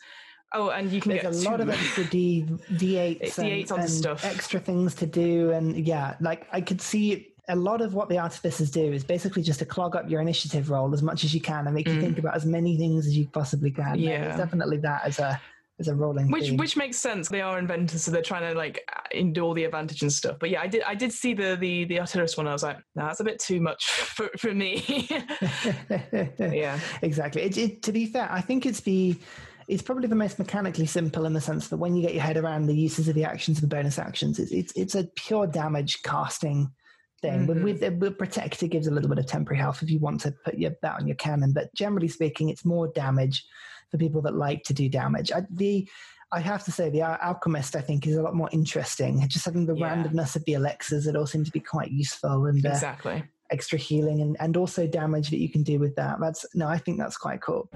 Oh, 0.55 0.71
and 0.71 0.91
you 0.91 1.03
can 1.03 1.13
There's 1.13 1.23
get 1.23 1.47
a 1.47 1.51
lot 1.51 1.61
of 1.61 1.69
extra 1.69 2.05
D 2.05 2.47
D8s, 2.73 3.21
D8s 3.35 3.39
and, 3.39 3.73
on 3.73 3.81
and 3.81 3.91
stuff. 3.91 4.25
extra 4.25 4.59
things 4.59 4.95
to 4.97 5.07
do, 5.07 5.51
and 5.51 5.87
yeah, 5.87 6.17
like 6.21 6.49
I 6.51 6.63
could 6.63 6.81
see 6.81 7.35
a 7.49 7.57
lot 7.57 7.81
of 7.81 7.95
what 7.95 8.09
the 8.09 8.19
artificers 8.19 8.71
do 8.71 8.93
is 8.93 9.05
basically 9.05 9.43
just 9.43 9.59
to 9.61 9.65
clog 9.65 9.97
up 9.97 10.09
your 10.11 10.21
initiative 10.21 10.71
roll 10.71 10.93
as 10.93 11.03
much 11.03 11.25
as 11.25 11.33
you 11.35 11.41
can 11.41 11.67
and 11.67 11.75
make 11.75 11.89
you 11.89 11.95
Mm. 11.95 12.01
think 12.01 12.19
about 12.19 12.37
as 12.37 12.45
many 12.45 12.77
things 12.77 13.07
as 13.07 13.17
you 13.17 13.27
possibly 13.29 13.71
can. 13.71 13.99
Yeah. 13.99 14.25
There's 14.25 14.37
definitely 14.37 14.77
that 14.79 15.05
as 15.05 15.19
a 15.19 15.41
as 15.81 15.87
a 15.87 15.95
rolling 15.95 16.29
which 16.31 16.49
theme. 16.49 16.57
which 16.57 16.77
makes 16.77 16.97
sense. 16.97 17.29
They 17.29 17.41
are 17.41 17.57
inventors, 17.57 18.03
so 18.03 18.11
they're 18.11 18.21
trying 18.21 18.53
to 18.53 18.59
like 18.59 18.83
all 19.41 19.55
the 19.55 19.63
advantage 19.65 20.03
and 20.03 20.13
stuff. 20.13 20.37
But 20.41 20.51
yeah, 20.51 20.61
I 20.61 20.67
did 20.67 20.83
I 20.83 20.95
did 20.97 21.13
see 21.13 21.35
the 21.35 21.57
the 21.57 21.85
the 21.85 22.01
artillerist 22.01 22.37
one. 22.37 22.49
I 22.49 22.53
was 22.53 22.65
like, 22.65 22.79
no, 22.97 23.07
that's 23.07 23.21
a 23.21 23.25
bit 23.25 23.39
too 23.39 23.61
much 23.61 23.87
for 24.17 24.29
for 24.37 24.53
me. 24.53 25.09
yeah, 26.39 26.79
exactly. 27.03 27.43
It, 27.43 27.57
it, 27.57 27.83
to 27.83 27.93
be 27.93 28.07
fair, 28.07 28.29
I 28.31 28.41
think 28.41 28.67
it's 28.67 28.81
the 28.81 29.17
it's 29.69 29.83
probably 29.83 30.09
the 30.09 30.15
most 30.15 30.39
mechanically 30.39 30.87
simple 30.87 31.27
in 31.27 31.33
the 31.35 31.41
sense 31.41 31.69
that 31.69 31.77
when 31.77 31.95
you 31.95 32.03
get 32.03 32.15
your 32.15 32.23
head 32.23 32.39
around 32.39 32.67
the 32.67 32.75
uses 32.75 33.07
of 33.09 33.15
the 33.15 33.25
actions 33.25 33.59
and 33.61 33.71
the 33.71 33.75
bonus 33.75 33.99
actions, 33.99 34.39
it's 34.39 34.51
it's, 34.51 34.73
it's 34.75 34.95
a 34.95 35.05
pure 35.15 35.47
damage 35.47 36.03
casting 36.03 36.71
thing. 37.21 37.47
Mhm. 37.47 37.63
With, 37.63 37.81
with, 37.83 37.95
with 38.01 38.19
protector 38.19 38.67
gives 38.67 38.87
a 38.87 38.91
little 38.91 39.09
bit 39.09 39.19
of 39.19 39.27
temporary 39.27 39.61
health 39.61 39.83
if 39.83 39.91
you 39.91 39.99
want 39.99 40.21
to 40.23 40.33
put 40.45 40.59
your 40.59 40.73
that 40.83 41.01
on 41.01 41.07
your 41.07 41.17
cannon, 41.17 41.53
but 41.53 41.73
generally 41.75 42.09
speaking, 42.09 42.49
it's 42.49 42.65
more 42.65 42.89
damage 42.89 43.45
for 43.91 43.99
people 43.99 44.21
that 44.23 44.35
like 44.35 44.63
to 44.65 44.75
do 44.75 44.89
damage. 44.89 45.33
I, 45.33 45.43
the 45.51 45.89
I 46.31 46.41
have 46.41 46.63
to 46.65 46.71
say, 46.71 46.91
the 46.91 47.01
alchemist 47.03 47.75
I 47.75 47.81
think 47.81 48.07
is 48.07 48.17
a 48.17 48.23
lot 48.23 48.35
more 48.35 48.51
interesting. 48.53 49.27
Just 49.29 49.47
having 49.47 49.65
the 49.65 49.75
Yeah. 49.75 49.97
randomness 49.97 50.37
of 50.37 50.45
the 50.45 50.53
elixirs, 50.55 51.07
it 51.07 51.17
all 51.17 51.27
seemed 51.27 51.47
to 51.47 51.53
be 51.53 51.61
quite 51.61 51.91
useful 51.91 52.45
and 52.45 52.65
uh, 52.67 52.69
exactly. 52.69 53.25
extra 53.51 53.79
healing 53.79 54.21
and, 54.21 54.37
and 54.39 54.55
also 54.59 54.87
damage 54.87 55.31
that 55.31 55.39
you 55.39 55.49
can 55.51 55.63
do 55.63 55.79
with 55.79 55.97
that. 55.97 56.21
That's 56.21 56.45
no, 56.55 56.67
I 56.69 56.77
think 56.77 56.99
that's 56.99 57.17
quite 57.17 57.41
cool. 57.41 57.71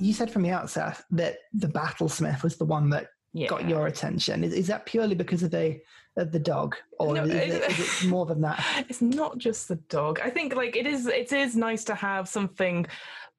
You 0.00 0.12
said 0.12 0.30
from 0.30 0.42
the 0.42 0.50
outset 0.52 1.02
that 1.10 1.38
the 1.52 1.66
battlesmith 1.66 2.44
was 2.44 2.56
the 2.56 2.64
one 2.64 2.90
that 2.90 3.08
Yeah. 3.38 3.48
got 3.48 3.68
your 3.68 3.86
attention. 3.86 4.44
Is, 4.44 4.52
is 4.52 4.66
that 4.66 4.86
purely 4.86 5.14
because 5.14 5.42
of 5.42 5.50
the 5.50 5.80
of 6.16 6.32
the 6.32 6.38
dog, 6.40 6.74
or 6.98 7.14
No, 7.14 7.22
is, 7.24 7.30
it- 7.30 7.70
is 7.70 8.04
it 8.04 8.08
more 8.14 8.26
than 8.26 8.40
that? 8.40 8.84
It's 8.88 9.00
not 9.00 9.38
just 9.38 9.68
the 9.68 9.76
dog. 9.88 10.20
I 10.20 10.30
think 10.30 10.54
like 10.54 10.74
it 10.76 10.86
is. 10.86 11.06
It 11.06 11.32
is 11.32 11.54
nice 11.54 11.84
to 11.84 11.94
have 11.94 12.28
something 12.28 12.86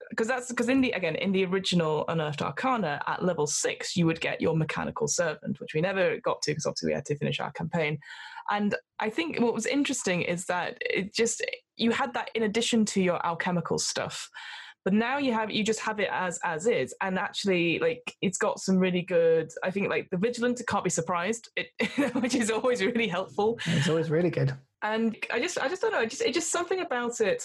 because 0.09 0.27
that's 0.27 0.47
because 0.47 0.69
in 0.69 0.81
the 0.81 0.91
again 0.91 1.15
in 1.15 1.31
the 1.31 1.45
original 1.45 2.03
unearthed 2.07 2.41
arcana 2.41 3.01
at 3.05 3.23
level 3.23 3.45
six 3.45 3.95
you 3.95 4.05
would 4.07 4.19
get 4.19 4.41
your 4.41 4.55
mechanical 4.55 5.07
servant 5.07 5.59
which 5.59 5.73
we 5.75 5.81
never 5.81 6.17
got 6.21 6.41
to 6.41 6.51
because 6.51 6.65
obviously 6.65 6.88
we 6.88 6.93
had 6.95 7.05
to 7.05 7.15
finish 7.17 7.39
our 7.39 7.51
campaign 7.51 7.97
and 8.49 8.73
i 8.99 9.07
think 9.09 9.39
what 9.39 9.53
was 9.53 9.67
interesting 9.67 10.23
is 10.23 10.45
that 10.45 10.77
it 10.81 11.13
just 11.13 11.45
you 11.75 11.91
had 11.91 12.12
that 12.13 12.31
in 12.33 12.43
addition 12.43 12.85
to 12.85 13.01
your 13.01 13.23
alchemical 13.25 13.77
stuff 13.77 14.29
but 14.85 14.93
now 14.93 15.17
you 15.17 15.33
have 15.33 15.51
you 15.51 15.63
just 15.63 15.79
have 15.79 15.99
it 15.99 16.09
as 16.11 16.39
as 16.43 16.67
is 16.67 16.93
and 17.01 17.19
actually 17.19 17.79
like 17.79 18.15
it's 18.21 18.37
got 18.37 18.59
some 18.59 18.77
really 18.77 19.01
good 19.01 19.49
i 19.63 19.69
think 19.71 19.89
like 19.89 20.07
the 20.09 20.17
vigilant 20.17 20.61
can't 20.67 20.83
be 20.83 20.89
surprised 20.89 21.49
it 21.55 21.67
which 22.21 22.35
is 22.35 22.49
always 22.49 22.81
really 22.83 23.07
helpful 23.07 23.59
It's 23.67 23.89
always 23.89 24.09
really 24.09 24.29
good. 24.29 24.53
and 24.81 25.15
I 25.31 25.39
just 25.39 25.59
I 25.59 25.67
just 25.67 25.81
don't 25.81 25.91
know. 25.91 26.01
It 26.01 26.09
just 26.09 26.21
it 26.21 26.33
just 26.33 26.51
something 26.51 26.79
about 26.79 27.19
it 27.19 27.43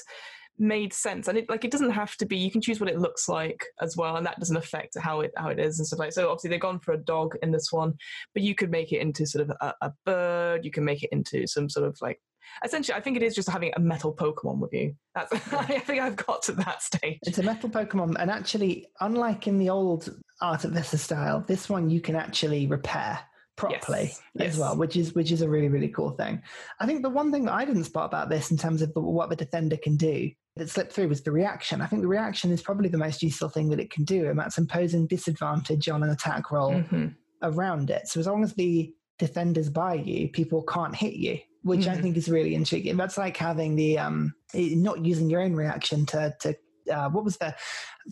made 0.57 0.93
sense, 0.93 1.27
and 1.27 1.37
it 1.37 1.51
like 1.51 1.65
it 1.65 1.73
doesn't 1.73 1.91
have 1.91 2.17
to 2.19 2.27
be. 2.27 2.37
You 2.37 2.51
can 2.51 2.61
choose 2.61 2.79
what 2.79 2.89
it 2.89 3.01
looks 3.01 3.29
like 3.29 3.65
as 3.81 3.97
well, 3.97 4.17
and 4.17 4.25
that 4.25 4.39
doesn't 4.39 4.57
affect 4.57 4.97
how 4.99 5.21
it 5.21 5.33
how 5.37 5.49
it 5.49 5.59
is 5.59 5.79
and 5.81 5.87
stuff 5.87 5.99
like. 5.99 6.13
So 6.13 6.29
obviously 6.31 6.51
they've 6.51 6.61
gone 6.61 6.79
for 6.79 6.93
a 6.93 7.05
dog 7.05 7.35
in 7.43 7.51
this 7.51 7.73
one, 7.73 7.95
but 8.35 8.45
you 8.45 8.55
could 8.55 8.71
make 8.71 8.93
it 8.93 9.01
into 9.01 9.27
sort 9.27 9.49
of 9.49 9.57
a, 9.61 9.75
a 9.83 9.93
bird. 10.07 10.65
You 10.65 10.71
can 10.71 10.85
make 10.85 11.03
it 11.03 11.11
into 11.13 11.47
some 11.49 11.69
sort 11.69 11.89
of 11.89 11.99
like. 12.01 12.21
Essentially, 12.65 12.97
I 12.97 13.01
think 13.01 13.17
it 13.17 13.23
is 13.23 13.35
just 13.35 13.49
having 13.49 13.73
a 13.77 13.81
metal 13.81 14.15
Pokemon 14.15 14.59
with 14.59 14.73
you. 14.73 14.95
That's 15.15 15.33
I 15.53 15.79
think 15.81 16.01
I've 16.01 16.17
got 16.17 16.43
to 16.45 16.53
that 16.53 16.83
stage. 16.83 17.19
It's 17.23 17.39
a 17.39 17.43
metal 17.43 17.69
Pokemon, 17.69 18.17
and 18.19 18.31
actually, 18.31 18.87
unlike 19.01 19.47
in 19.47 19.59
the 19.59 19.71
old 19.71 20.09
Art 20.41 20.65
of 20.65 20.71
Artificer 20.73 20.99
style, 20.99 21.45
this 21.47 21.69
one 21.69 21.91
you 21.91 22.01
can 22.01 22.17
actually 22.17 22.67
repair 22.67 23.19
properly 23.57 24.03
Yes, 24.07 24.21
as 24.41 24.47
yes. 24.47 24.59
well, 24.59 24.77
which 24.77 24.97
is 24.97 25.15
which 25.15 25.31
is 25.31 25.41
a 25.43 25.49
really 25.49 25.69
really 25.69 25.89
cool 25.89 26.11
thing. 26.11 26.43
I 26.81 26.87
think 26.87 27.03
the 27.03 27.11
one 27.11 27.31
thing 27.31 27.45
that 27.45 27.53
I 27.55 27.65
didn't 27.65 27.85
spot 27.85 28.07
about 28.07 28.29
this 28.29 28.51
in 28.51 28.57
terms 28.57 28.83
of 28.83 28.93
the, 28.95 29.01
what 29.01 29.31
the 29.31 29.37
defender 29.37 29.77
can 29.77 29.97
do 29.97 30.31
that 30.57 30.69
slipped 30.71 30.93
through 30.93 31.09
was 31.09 31.23
the 31.23 31.31
reaction. 31.33 31.81
I 31.81 31.87
think 31.87 32.03
the 32.03 32.09
reaction 32.09 32.51
is 32.51 32.63
probably 32.63 32.89
the 32.89 32.99
most 32.99 33.23
useful 33.23 33.49
thing 33.49 33.69
that 33.71 33.79
it 33.81 33.91
can 33.93 34.05
do, 34.05 34.29
and 34.29 34.39
that's 34.39 34.59
imposing 34.59 35.07
disadvantage 35.07 35.89
on 35.89 36.03
an 36.03 36.11
attack 36.11 36.51
roll 36.51 36.73
Mhm. 36.73 37.15
around 37.43 37.91
it. 37.91 38.09
So 38.09 38.19
as 38.21 38.27
long 38.27 38.43
as 38.43 38.55
the 38.55 38.93
defender's 39.21 39.71
by 39.71 39.95
you, 39.95 40.29
people 40.29 40.63
can't 40.65 40.95
hit 40.95 41.15
you, 41.15 41.39
which 41.65 41.89
I 41.89 41.97
Mhm. 41.97 42.03
think 42.03 42.17
is 42.17 42.29
really 42.29 42.55
intriguing. 42.55 42.97
That's 42.97 43.19
like 43.19 43.37
having 43.37 43.75
the 43.75 43.99
um, 43.99 44.35
eh, 44.55 44.75
not 44.77 45.05
using 45.05 45.29
your 45.29 45.41
own 45.43 45.55
reaction 45.55 46.07
to 46.07 46.35
to 46.41 46.55
uh, 46.93 47.09
what 47.09 47.25
was 47.25 47.39
the 47.39 47.55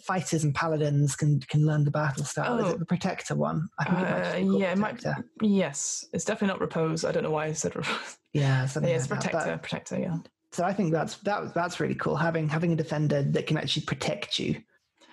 fighters 0.02 0.44
and 0.44 0.54
paladins 0.54 1.14
can 1.14 1.38
can 1.40 1.66
learn 1.66 1.84
the 1.84 1.90
battle 1.90 2.24
style. 2.24 2.58
Is 2.58 2.64
Oh. 2.64 2.70
it 2.70 2.78
the 2.78 2.86
protector 2.86 3.34
one? 3.34 3.68
I 3.78 3.84
think 3.84 3.98
it 3.98 4.02
might 4.02 4.54
Uh, 4.54 4.58
yeah, 4.58 4.72
it 4.72 4.78
might. 4.78 5.04
Yes, 5.42 6.04
it's 6.14 6.24
definitely 6.24 6.54
not 6.54 6.60
repose. 6.60 7.04
I 7.04 7.12
don't 7.12 7.22
know 7.22 7.30
why 7.30 7.46
I 7.46 7.52
said 7.52 7.76
repose. 7.76 8.16
Yeah, 8.32 8.64
something 8.66 8.90
yeah, 8.90 8.96
it's 8.96 9.10
like 9.10 9.20
that. 9.20 9.30
protector, 9.30 9.52
But- 9.52 9.62
protector. 9.62 9.98
Yeah. 10.00 10.16
so 10.52 10.64
I 10.64 10.72
think 10.72 10.90
that's 10.92 11.16
that 11.18 11.52
that's 11.54 11.80
really 11.80 11.94
cool. 11.96 12.16
Having 12.16 12.48
having 12.48 12.72
a 12.72 12.76
defender 12.76 13.22
that 13.22 13.46
can 13.46 13.58
actually 13.58 13.84
protect 13.84 14.38
you 14.38 14.62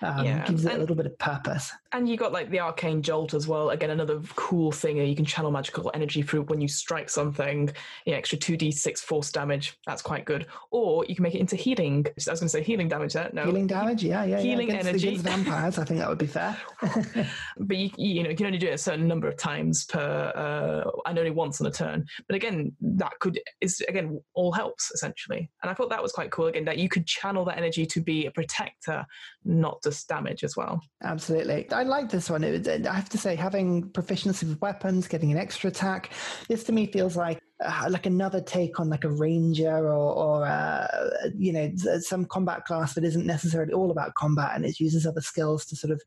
um, 0.02 0.24
Yeah, 0.24 0.44
gives 0.46 0.64
it 0.64 0.74
a 0.74 0.78
little 0.78 0.96
bit 0.96 1.06
of 1.06 1.18
purpose. 1.18 1.72
And 1.92 2.08
you 2.08 2.16
got 2.16 2.32
like 2.32 2.50
the 2.50 2.60
arcane 2.60 3.02
jolt 3.02 3.34
as 3.34 3.48
well. 3.48 3.70
Again, 3.70 3.90
another 3.90 4.20
cool 4.36 4.72
thing. 4.72 4.96
You 4.98 5.16
can 5.16 5.24
channel 5.24 5.50
magical 5.50 5.90
energy 5.94 6.22
through 6.22 6.42
when 6.42 6.60
you 6.60 6.68
strike 6.68 7.10
something. 7.10 7.70
Yeah, 8.06 8.16
extra 8.16 8.38
two 8.38 8.56
d 8.56 8.70
six 8.70 9.00
force 9.00 9.30
damage. 9.32 9.76
That's 9.86 10.02
quite 10.02 10.24
good. 10.24 10.46
Or 10.70 11.04
you 11.06 11.14
can 11.14 11.22
make 11.22 11.34
it 11.34 11.40
into 11.40 11.56
healing. 11.56 12.06
I 12.06 12.12
was 12.16 12.24
going 12.24 12.38
to 12.40 12.48
say 12.48 12.62
healing 12.62 12.88
damage. 12.88 13.12
There, 13.12 13.30
no 13.32 13.44
Healing 13.44 13.66
damage, 13.66 14.04
yeah, 14.04 14.24
yeah, 14.24 14.40
healing 14.40 14.68
yeah. 14.68 14.74
Against, 14.74 14.88
energy. 14.88 15.08
against 15.08 15.24
vampires. 15.24 15.78
I 15.78 15.84
think 15.84 16.00
that 16.00 16.08
would 16.08 16.18
be 16.18 16.26
fair. 16.26 16.56
But 17.58 17.76
you, 17.76 17.90
you 17.96 18.22
know 18.22 18.30
you 18.30 18.36
can 18.36 18.46
only 18.46 18.58
do 18.58 18.68
it 18.68 18.74
a 18.74 18.78
certain 18.78 19.06
number 19.06 19.28
of 19.28 19.36
times 19.36 19.84
per, 19.84 20.32
uh, 20.34 20.90
and 21.06 21.18
only 21.18 21.30
once 21.30 21.60
on 21.60 21.66
a 21.66 21.70
turn. 21.70 22.06
But 22.26 22.36
again, 22.36 22.72
that 22.80 23.12
could 23.20 23.40
is 23.60 23.80
again 23.88 24.20
all 24.34 24.52
helps 24.52 24.90
essentially. 24.92 25.50
And 25.62 25.70
I 25.70 25.74
thought 25.74 25.90
that 25.90 26.02
was 26.02 26.12
quite 26.12 26.30
cool. 26.30 26.46
Again, 26.46 26.64
that 26.64 26.78
you 26.78 26.88
could 26.88 27.06
channel 27.06 27.44
that 27.46 27.58
energy 27.58 27.86
to 27.86 28.00
be 28.00 28.26
a 28.26 28.30
protector, 28.30 29.04
not 29.44 29.82
just 29.90 30.08
damage 30.08 30.44
as 30.44 30.56
well. 30.56 30.80
Absolutely. 31.02 31.70
I 31.72 31.82
like 31.82 32.10
this 32.10 32.30
one. 32.30 32.44
I 32.44 32.92
have 32.92 33.08
to 33.10 33.18
say, 33.18 33.34
having 33.34 33.90
proficiency 33.90 34.46
with 34.46 34.60
weapons, 34.60 35.08
getting 35.08 35.32
an 35.32 35.38
extra 35.38 35.68
attack, 35.70 36.12
this 36.48 36.64
to 36.64 36.72
me 36.72 36.86
feels 36.86 37.16
like 37.16 37.40
uh, 37.64 37.86
like 37.90 38.06
another 38.06 38.40
take 38.40 38.80
on 38.80 38.88
like 38.88 39.04
a 39.04 39.10
ranger 39.10 39.76
or, 39.86 40.14
or 40.14 40.46
uh, 40.46 41.10
you 41.36 41.52
know, 41.52 41.70
some 42.00 42.24
combat 42.24 42.64
class 42.64 42.94
that 42.94 43.04
isn't 43.04 43.26
necessarily 43.26 43.72
all 43.72 43.90
about 43.90 44.14
combat 44.14 44.52
and 44.54 44.64
it 44.64 44.80
uses 44.80 45.06
other 45.06 45.20
skills 45.20 45.66
to 45.66 45.76
sort 45.76 45.90
of 45.90 46.00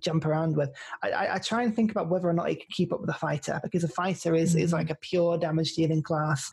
jump 0.00 0.24
around 0.24 0.56
with. 0.56 0.70
I, 1.02 1.34
I, 1.34 1.38
try 1.38 1.62
and 1.62 1.74
think 1.74 1.90
about 1.90 2.08
whether 2.08 2.28
or 2.28 2.32
not 2.32 2.48
it 2.50 2.60
can 2.60 2.68
keep 2.70 2.92
up 2.92 3.00
with 3.00 3.10
a 3.10 3.14
fighter 3.14 3.60
because 3.62 3.84
a 3.84 3.88
fighter 3.88 4.34
is, 4.34 4.54
is 4.54 4.70
Mhm. 4.70 4.74
like 4.74 4.90
a 4.90 4.94
pure 4.94 5.36
damage 5.36 5.74
dealing 5.74 6.02
class. 6.02 6.50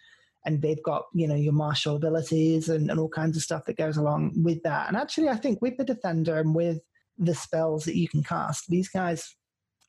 And 0.48 0.60
they've 0.62 0.82
got, 0.82 1.04
you 1.14 1.28
know, 1.28 1.36
your 1.36 1.54
martial 1.54 1.98
abilities 1.98 2.70
and, 2.70 2.90
and 2.90 3.00
all 3.00 3.10
kinds 3.10 3.38
of 3.38 3.44
stuff 3.44 3.66
that 3.66 3.78
goes 3.78 3.98
along 3.98 4.34
with 4.44 4.64
that. 4.64 4.88
And 4.88 4.98
actually, 4.98 5.30
I 5.30 5.36
think 5.36 5.62
with 5.62 5.78
the 5.78 5.84
defender 5.84 6.40
and 6.40 6.56
with 6.56 6.80
the 7.20 7.36
spells 7.36 7.84
that 7.86 7.96
you 7.96 8.08
can 8.08 8.24
cast. 8.24 8.68
These 8.68 8.90
guys, 8.90 9.36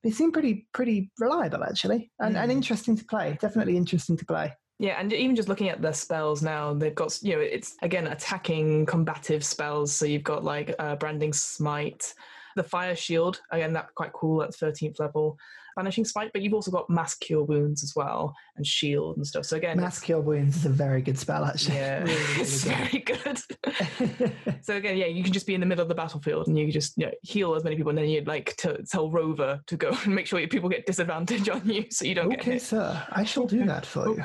they 0.03 0.11
seem 0.11 0.33
pretty 0.33 0.67
pretty 0.73 1.11
reliable 1.19 1.65
actually, 1.65 2.11
and, 2.21 2.37
and 2.37 2.51
Mm. 2.51 2.55
interesting 2.57 2.97
to 2.97 3.05
play. 3.05 3.37
Definitely 3.41 3.77
interesting 3.77 4.17
to 4.17 4.25
play. 4.25 4.53
Yeah, 4.79 5.01
and 5.01 5.13
even 5.13 5.35
just 5.35 5.49
looking 5.49 5.69
at 5.69 5.83
their 5.83 5.93
spells 5.93 6.41
now, 6.43 6.73
they've 6.73 6.95
got 6.95 7.19
you 7.23 7.35
know 7.35 7.41
it's 7.41 7.75
again 7.83 8.07
attacking 8.07 8.87
combative 8.87 9.45
spells. 9.45 9.93
So 9.93 10.07
you've 10.07 10.23
got 10.23 10.45
like 10.45 10.75
uh, 10.79 10.97
branding 10.97 11.33
smite, 11.33 12.15
the 12.57 12.63
fire 12.63 12.95
shield 12.97 13.41
again 13.53 13.73
that's 13.73 13.93
quite 13.95 14.13
cool. 14.13 14.39
That's 14.39 14.57
thirteenth 14.57 14.99
level, 15.01 15.39
banishing 15.77 16.05
smite, 16.05 16.31
But 16.33 16.43
you've 16.43 16.55
also 16.55 16.71
got 16.71 16.89
mass 16.91 17.15
cure 17.15 17.45
wounds 17.45 17.83
as 17.85 17.95
well 17.95 18.35
and 18.57 18.67
shield 18.67 19.17
and 19.17 19.27
stuff. 19.27 19.45
So 19.47 19.57
again, 19.57 19.77
Mass 19.81 20.01
cure 20.01 20.21
wounds 20.21 20.57
is 20.57 20.67
a 20.67 20.71
very 20.71 21.01
good 21.03 21.17
spell 21.19 21.45
actually. 21.45 21.77
yeah, 21.77 21.99
Really, 22.05 22.15
really 22.15 22.41
it's 22.41 22.65
good. 22.65 22.75
very 22.75 22.99
good. 22.99 23.39
so 24.65 24.77
again, 24.77 24.97
yeah, 24.97 25.07
you 25.07 25.23
can 25.23 25.33
just 25.33 25.47
be 25.47 25.55
in 25.55 25.61
the 25.61 25.67
middle 25.67 25.83
of 25.83 25.89
the 25.89 25.95
battlefield 25.95 26.49
and 26.49 26.59
you 26.59 26.65
can 26.65 26.73
just 26.73 26.97
you 26.99 27.07
know, 27.07 27.13
heal 27.23 27.55
as 27.55 27.63
many 27.63 27.77
people, 27.77 27.91
and 27.91 27.99
then 27.99 28.09
you'd 28.09 28.27
like 28.27 28.57
to 28.57 28.83
tell 28.91 29.11
Rover 29.11 29.61
to 29.67 29.77
go 29.77 29.91
and 30.05 30.15
make 30.15 30.27
sure 30.27 30.41
your 30.41 30.49
people 30.49 30.69
get 30.69 30.87
disadvantage 30.87 31.49
on 31.49 31.69
you, 31.69 31.85
so 31.91 32.05
you 32.05 32.15
don't 32.15 32.31
get 32.31 32.41
okay, 32.41 32.53
hit. 32.53 32.63
sir, 32.63 33.01
I 33.11 33.23
shall 33.25 33.47
do 33.47 33.65
that 33.67 33.87
for 33.87 34.09
you. 34.17 34.25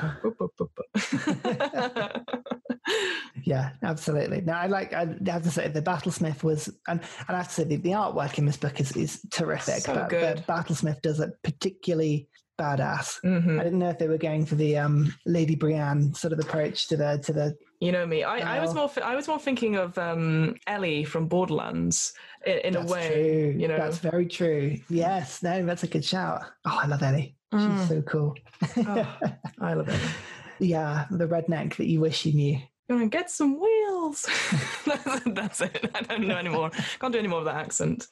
Yeah, 3.42 3.70
absolutely. 3.82 4.40
Now, 4.42 4.58
I 4.60 4.66
like. 4.66 4.92
I 4.92 5.06
have 5.26 5.42
to 5.42 5.50
say, 5.50 5.68
the 5.68 5.82
Battlesmith 5.82 6.42
was, 6.42 6.68
and, 6.86 7.00
and 7.00 7.36
I 7.36 7.38
have 7.38 7.48
to 7.48 7.54
say, 7.54 7.64
the, 7.64 7.76
the 7.76 7.90
artwork 7.90 8.38
in 8.38 8.46
this 8.46 8.56
book 8.56 8.80
is, 8.80 8.92
is 8.96 9.20
terrific. 9.30 9.82
So 9.82 9.94
but 9.94 10.08
good. 10.08 10.38
the 10.38 10.42
Battlesmith 10.42 11.02
does 11.02 11.20
a 11.20 11.32
particularly 11.42 12.28
badass. 12.58 13.16
Mhm. 13.24 13.58
I 13.60 13.64
didn't 13.64 13.80
know 13.80 13.88
if 13.88 13.98
they 13.98 14.06
were 14.08 14.18
going 14.18 14.46
for 14.46 14.54
the 14.54 14.78
um, 14.78 15.12
Lady 15.26 15.56
Brienne 15.56 16.14
sort 16.14 16.32
of 16.32 16.38
approach 16.38 16.86
to 16.88 16.96
the 16.96 17.18
to 17.24 17.32
the. 17.32 17.56
You 17.80 17.90
know 17.92 18.06
me. 18.06 18.22
I, 18.22 18.58
I 18.58 18.60
was 18.60 18.72
more. 18.74 18.90
I 19.02 19.16
was 19.16 19.26
more 19.28 19.40
thinking 19.40 19.74
of 19.76 19.98
um, 19.98 20.54
Ellie 20.66 21.04
from 21.04 21.26
Borderlands 21.26 22.12
in, 22.46 22.58
in 22.58 22.76
a 22.76 22.86
way. 22.86 23.08
true. 23.52 23.60
You 23.60 23.68
know. 23.68 23.76
that's 23.76 23.98
very 23.98 24.26
true. 24.26 24.76
Yes, 24.88 25.42
no, 25.42 25.64
that's 25.66 25.82
a 25.82 25.88
good 25.88 26.04
shout. 26.04 26.42
Oh, 26.64 26.78
I 26.82 26.86
love 26.86 27.02
Ellie. 27.02 27.34
She's 27.52 27.60
Mm. 27.62 27.88
so 27.88 28.02
cool. 28.02 28.34
Oh, 28.78 29.16
I 29.60 29.74
love 29.74 29.88
it. 29.88 30.00
yeah, 30.60 31.06
the 31.10 31.26
redneck 31.26 31.76
that 31.76 31.86
you 31.86 32.00
wish 32.00 32.24
you 32.26 32.32
knew. 32.32 32.58
Gonna 32.88 33.08
get 33.08 33.30
some 33.30 33.58
wheels. 33.58 34.26
That's 35.26 35.62
it. 35.62 35.90
I 35.94 36.02
don't 36.02 36.26
know 36.26 36.36
anymore. 36.36 36.70
Can't 37.00 37.12
do 37.12 37.18
any 37.18 37.28
more 37.28 37.38
of 37.38 37.46
that 37.46 37.56
accent. 37.56 38.08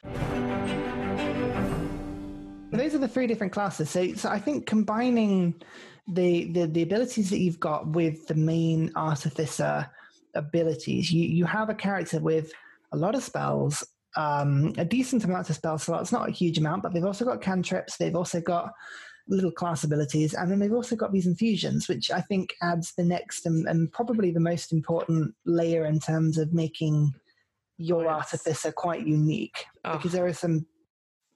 Those 2.72 2.94
are 2.94 2.98
the 2.98 3.08
three 3.08 3.26
different 3.26 3.52
classes. 3.52 3.90
So, 3.90 4.14
so 4.14 4.30
I 4.30 4.38
think 4.38 4.64
combining 4.66 5.62
the, 6.08 6.50
the 6.52 6.66
the 6.66 6.82
abilities 6.82 7.28
that 7.30 7.38
you've 7.38 7.60
got 7.60 7.86
with 7.88 8.26
the 8.26 8.34
main 8.34 8.90
artificer 8.96 9.90
abilities, 10.34 11.12
you 11.12 11.26
you 11.26 11.44
have 11.44 11.68
a 11.68 11.74
character 11.74 12.18
with 12.18 12.50
a 12.92 12.96
lot 12.96 13.14
of 13.14 13.22
spells, 13.22 13.84
um, 14.16 14.72
a 14.78 14.86
decent 14.86 15.24
amount 15.24 15.50
of 15.50 15.56
spell 15.56 15.76
slots, 15.76 16.12
not 16.12 16.30
a 16.30 16.32
huge 16.32 16.56
amount, 16.56 16.82
but 16.82 16.94
they've 16.94 17.04
also 17.04 17.26
got 17.26 17.42
cantrips. 17.42 17.98
They've 17.98 18.16
also 18.16 18.40
got 18.40 18.72
little 19.28 19.50
class 19.50 19.84
abilities, 19.84 20.34
and 20.34 20.50
then 20.50 20.58
they've 20.58 20.72
also 20.72 20.96
got 20.96 21.12
these 21.12 21.26
infusions, 21.26 21.88
which 21.88 22.10
I 22.10 22.20
think 22.20 22.54
adds 22.62 22.94
the 22.94 23.04
next 23.04 23.46
and, 23.46 23.66
and 23.68 23.90
probably 23.92 24.30
the 24.30 24.40
most 24.40 24.72
important 24.72 25.34
layer 25.44 25.86
in 25.86 26.00
terms 26.00 26.38
of 26.38 26.52
making 26.52 27.14
your 27.78 28.04
yes. 28.04 28.12
artificer 28.12 28.72
quite 28.72 29.06
unique. 29.06 29.64
Oh, 29.84 29.96
because 29.96 30.12
there 30.12 30.26
are 30.26 30.32
some 30.32 30.66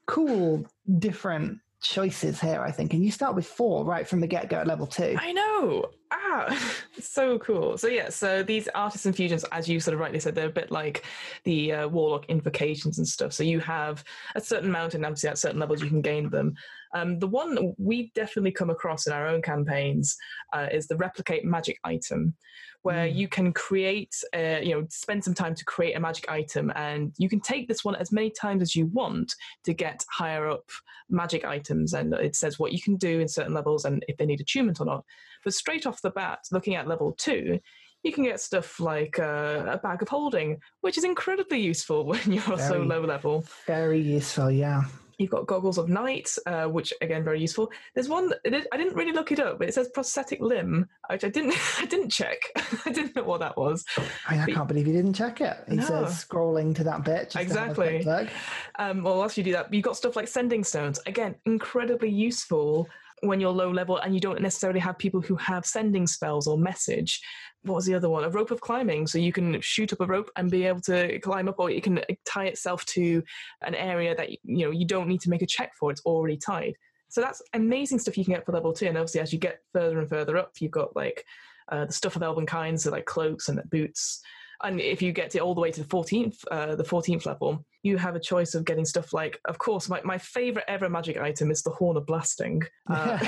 cool 0.06 0.64
different 0.98 1.58
choices 1.82 2.40
here 2.40 2.62
i 2.62 2.70
think. 2.70 2.94
And 2.94 3.04
you 3.04 3.10
start 3.10 3.34
with 3.34 3.46
four 3.46 3.84
right 3.84 4.08
from 4.08 4.20
the 4.20 4.26
get-go 4.26 4.56
at 4.56 4.66
level 4.66 4.86
two. 4.86 5.16
I 5.18 5.32
know. 5.32 5.86
Ah, 6.10 6.56
so 7.00 7.38
cool. 7.40 7.76
So 7.76 7.88
yeah, 7.88 8.10
so 8.10 8.42
these 8.42 8.68
artisan 8.74 9.12
fusions, 9.12 9.44
as 9.52 9.68
you 9.68 9.80
sort 9.80 9.94
of 9.94 10.00
rightly 10.00 10.20
said, 10.20 10.34
they're 10.34 10.46
a 10.46 10.50
bit 10.52 10.70
like 10.70 11.04
the 11.44 11.72
uh, 11.72 11.88
warlock 11.88 12.26
invocations 12.28 12.98
and 12.98 13.08
stuff. 13.08 13.32
So 13.32 13.42
you 13.42 13.58
have 13.60 14.04
a 14.34 14.40
certain 14.40 14.68
amount, 14.70 14.94
and 14.94 15.04
obviously 15.04 15.30
at 15.30 15.38
certain 15.38 15.58
levels 15.60 15.82
you 15.82 15.88
can 15.88 16.02
gain 16.02 16.30
them. 16.30 16.54
Um, 16.94 17.18
the 17.18 17.26
one 17.26 17.54
that 17.56 17.74
we 17.78 18.12
definitely 18.14 18.52
come 18.52 18.70
across 18.70 19.06
in 19.06 19.12
our 19.12 19.26
own 19.26 19.42
campaigns 19.42 20.16
uh, 20.52 20.68
is 20.70 20.86
the 20.86 20.96
replicate 20.96 21.44
magic 21.44 21.78
item, 21.84 22.34
where 22.82 23.06
Mm. 23.08 23.14
you 23.16 23.28
can 23.28 23.52
create, 23.52 24.14
uh, 24.34 24.60
you 24.62 24.74
know, 24.74 24.86
spend 24.88 25.24
some 25.24 25.34
time 25.34 25.54
to 25.56 25.64
create 25.64 25.96
a 25.96 26.00
magic 26.00 26.30
item, 26.30 26.72
and 26.76 27.12
you 27.18 27.28
can 27.28 27.40
take 27.40 27.66
this 27.66 27.84
one 27.84 27.96
as 27.96 28.12
many 28.12 28.30
times 28.30 28.62
as 28.62 28.76
you 28.76 28.86
want 28.86 29.34
to 29.64 29.74
get 29.74 30.04
higher 30.10 30.48
up 30.48 30.70
magic 31.10 31.44
items, 31.44 31.94
and 31.94 32.14
it 32.14 32.36
says 32.36 32.58
what 32.60 32.72
you 32.72 32.80
can 32.80 32.94
do 32.96 33.18
in 33.20 33.26
certain 33.28 33.52
levels 33.54 33.84
and 33.84 34.04
if 34.08 34.16
they 34.16 34.26
need 34.26 34.40
attunement 34.40 34.80
or 34.80 34.86
not. 34.86 35.04
But 35.46 35.54
straight 35.54 35.86
off 35.86 36.02
the 36.02 36.10
bat, 36.10 36.40
looking 36.50 36.74
at 36.74 36.88
level 36.88 37.12
two, 37.12 37.60
you 38.02 38.12
can 38.12 38.24
get 38.24 38.40
stuff 38.40 38.80
like 38.80 39.16
uh, 39.20 39.64
a 39.68 39.78
bag 39.78 40.02
of 40.02 40.08
holding, 40.08 40.58
which 40.80 40.98
is 40.98 41.04
incredibly 41.04 41.60
useful 41.60 42.04
when 42.10 42.32
you're 42.32 42.58
so 42.58 42.78
low 42.82 43.00
level. 43.04 43.44
very 43.64 44.00
useful 44.00 44.50
yeah 44.50 44.82
You've 45.18 45.30
got 45.30 45.46
goggles 45.46 45.78
of 45.78 45.88
night, 45.88 46.28
uh, 46.44 46.64
which 46.66 46.92
again 47.00 47.24
very 47.24 47.40
useful. 47.40 47.70
There's 47.94 48.08
one 48.08 48.28
that- 48.28 48.40
it 48.44 48.52
is- 48.52 48.66
I 48.70 48.76
didn't 48.76 48.96
really 48.96 49.12
look 49.12 49.32
it 49.32 49.40
up, 49.40 49.58
but 49.58 49.66
it 49.68 49.72
says 49.72 49.88
prosthetic 49.94 50.40
limb, 50.40 50.86
which 51.08 51.24
I 51.24 51.30
didn't 51.30 51.54
I 51.78 51.86
didn't 51.86 52.10
check. 52.10 52.38
I 52.84 52.90
didn't 52.90 53.14
know 53.16 53.22
what 53.22 53.40
that 53.40 53.56
was. 53.56 53.82
I, 53.96 54.32
mean, 54.32 54.40
I 54.40 54.44
But- 54.46 54.54
can't 54.56 54.68
believe 54.68 54.86
you 54.88 54.92
didn't 54.92 55.14
check 55.14 55.40
it 55.40 55.56
he 55.70 55.76
No. 55.76 55.84
says 55.86 56.22
scrolling 56.28 56.74
to 56.74 56.84
that 56.84 57.04
bit 57.04 57.30
just 57.30 57.48
to 57.50 57.58
have 57.60 57.78
a 57.78 57.84
Exactly. 57.94 58.34
Um, 58.80 59.04
well, 59.04 59.16
whilst 59.18 59.38
you 59.38 59.44
do 59.44 59.52
that, 59.52 59.72
you've 59.72 59.84
got 59.84 59.96
stuff 59.96 60.16
like 60.16 60.26
sending 60.28 60.62
stones. 60.64 60.98
Again, 61.06 61.36
incredibly 61.46 62.10
useful 62.10 62.86
when 63.22 63.40
you're 63.40 63.50
low 63.50 63.70
level 63.70 63.96
and 63.98 64.14
you 64.14 64.20
don't 64.20 64.42
necessarily 64.42 64.80
have 64.80 64.98
people 64.98 65.20
who 65.20 65.36
have 65.36 65.64
sending 65.64 66.06
spells 66.06 66.46
or 66.46 66.58
message. 66.58 67.20
What 67.62 67.76
was 67.76 67.86
the 67.86 67.94
other 67.94 68.10
one? 68.10 68.24
A 68.24 68.28
rope 68.28 68.50
of 68.50 68.60
climbing. 68.60 69.06
So 69.06 69.18
you 69.18 69.32
can 69.32 69.60
shoot 69.60 69.92
up 69.92 70.00
a 70.00 70.06
rope 70.06 70.30
and 70.36 70.50
be 70.50 70.64
able 70.64 70.80
to 70.82 71.18
climb 71.20 71.48
up, 71.48 71.58
or 71.58 71.70
it 71.70 71.82
can 71.82 72.00
tie 72.24 72.46
itself 72.46 72.84
to 72.86 73.22
an 73.62 73.74
area 73.74 74.14
that 74.14 74.30
you 74.30 74.66
know 74.66 74.70
you 74.70 74.86
don't 74.86 75.08
need 75.08 75.20
to 75.22 75.30
make 75.30 75.42
a 75.42 75.46
check 75.46 75.72
for. 75.78 75.90
It's 75.90 76.02
already 76.02 76.36
tied. 76.36 76.74
So 77.08 77.20
that's 77.20 77.42
amazing 77.54 77.98
stuff 78.00 78.18
you 78.18 78.24
can 78.24 78.34
get 78.34 78.44
for 78.44 78.52
level 78.52 78.72
two. 78.72 78.86
And 78.86 78.98
obviously, 78.98 79.20
as 79.20 79.32
you 79.32 79.38
get 79.38 79.60
further 79.72 79.98
and 79.98 80.08
further 80.08 80.36
up, 80.36 80.52
you've 80.60 80.70
got 80.70 80.94
like 80.94 81.24
uh, 81.68 81.86
the 81.86 81.92
stuff 81.92 82.16
of 82.16 82.22
elven 82.22 82.46
kinds, 82.46 82.84
so 82.84 82.90
like 82.90 83.06
cloaks 83.06 83.48
and 83.48 83.60
boots. 83.70 84.22
And 84.62 84.80
if 84.80 85.02
you 85.02 85.12
get 85.12 85.34
it 85.34 85.40
all 85.40 85.54
the 85.54 85.60
way 85.60 85.70
to 85.70 85.80
the 85.82 85.88
fourteenth, 85.88 86.36
uh, 86.50 86.76
the 86.76 86.84
fourteenth 86.84 87.26
level, 87.26 87.64
you 87.82 87.96
have 87.98 88.16
a 88.16 88.20
choice 88.20 88.54
of 88.54 88.64
getting 88.64 88.84
stuff 88.84 89.12
like, 89.12 89.38
of 89.44 89.58
course, 89.58 89.88
my, 89.88 90.00
my 90.02 90.18
favorite 90.18 90.64
ever 90.66 90.88
magic 90.88 91.18
item 91.18 91.50
is 91.52 91.62
the 91.62 91.70
Horn 91.70 91.96
of 91.96 92.04
Blasting. 92.06 92.62
Uh, 92.90 93.18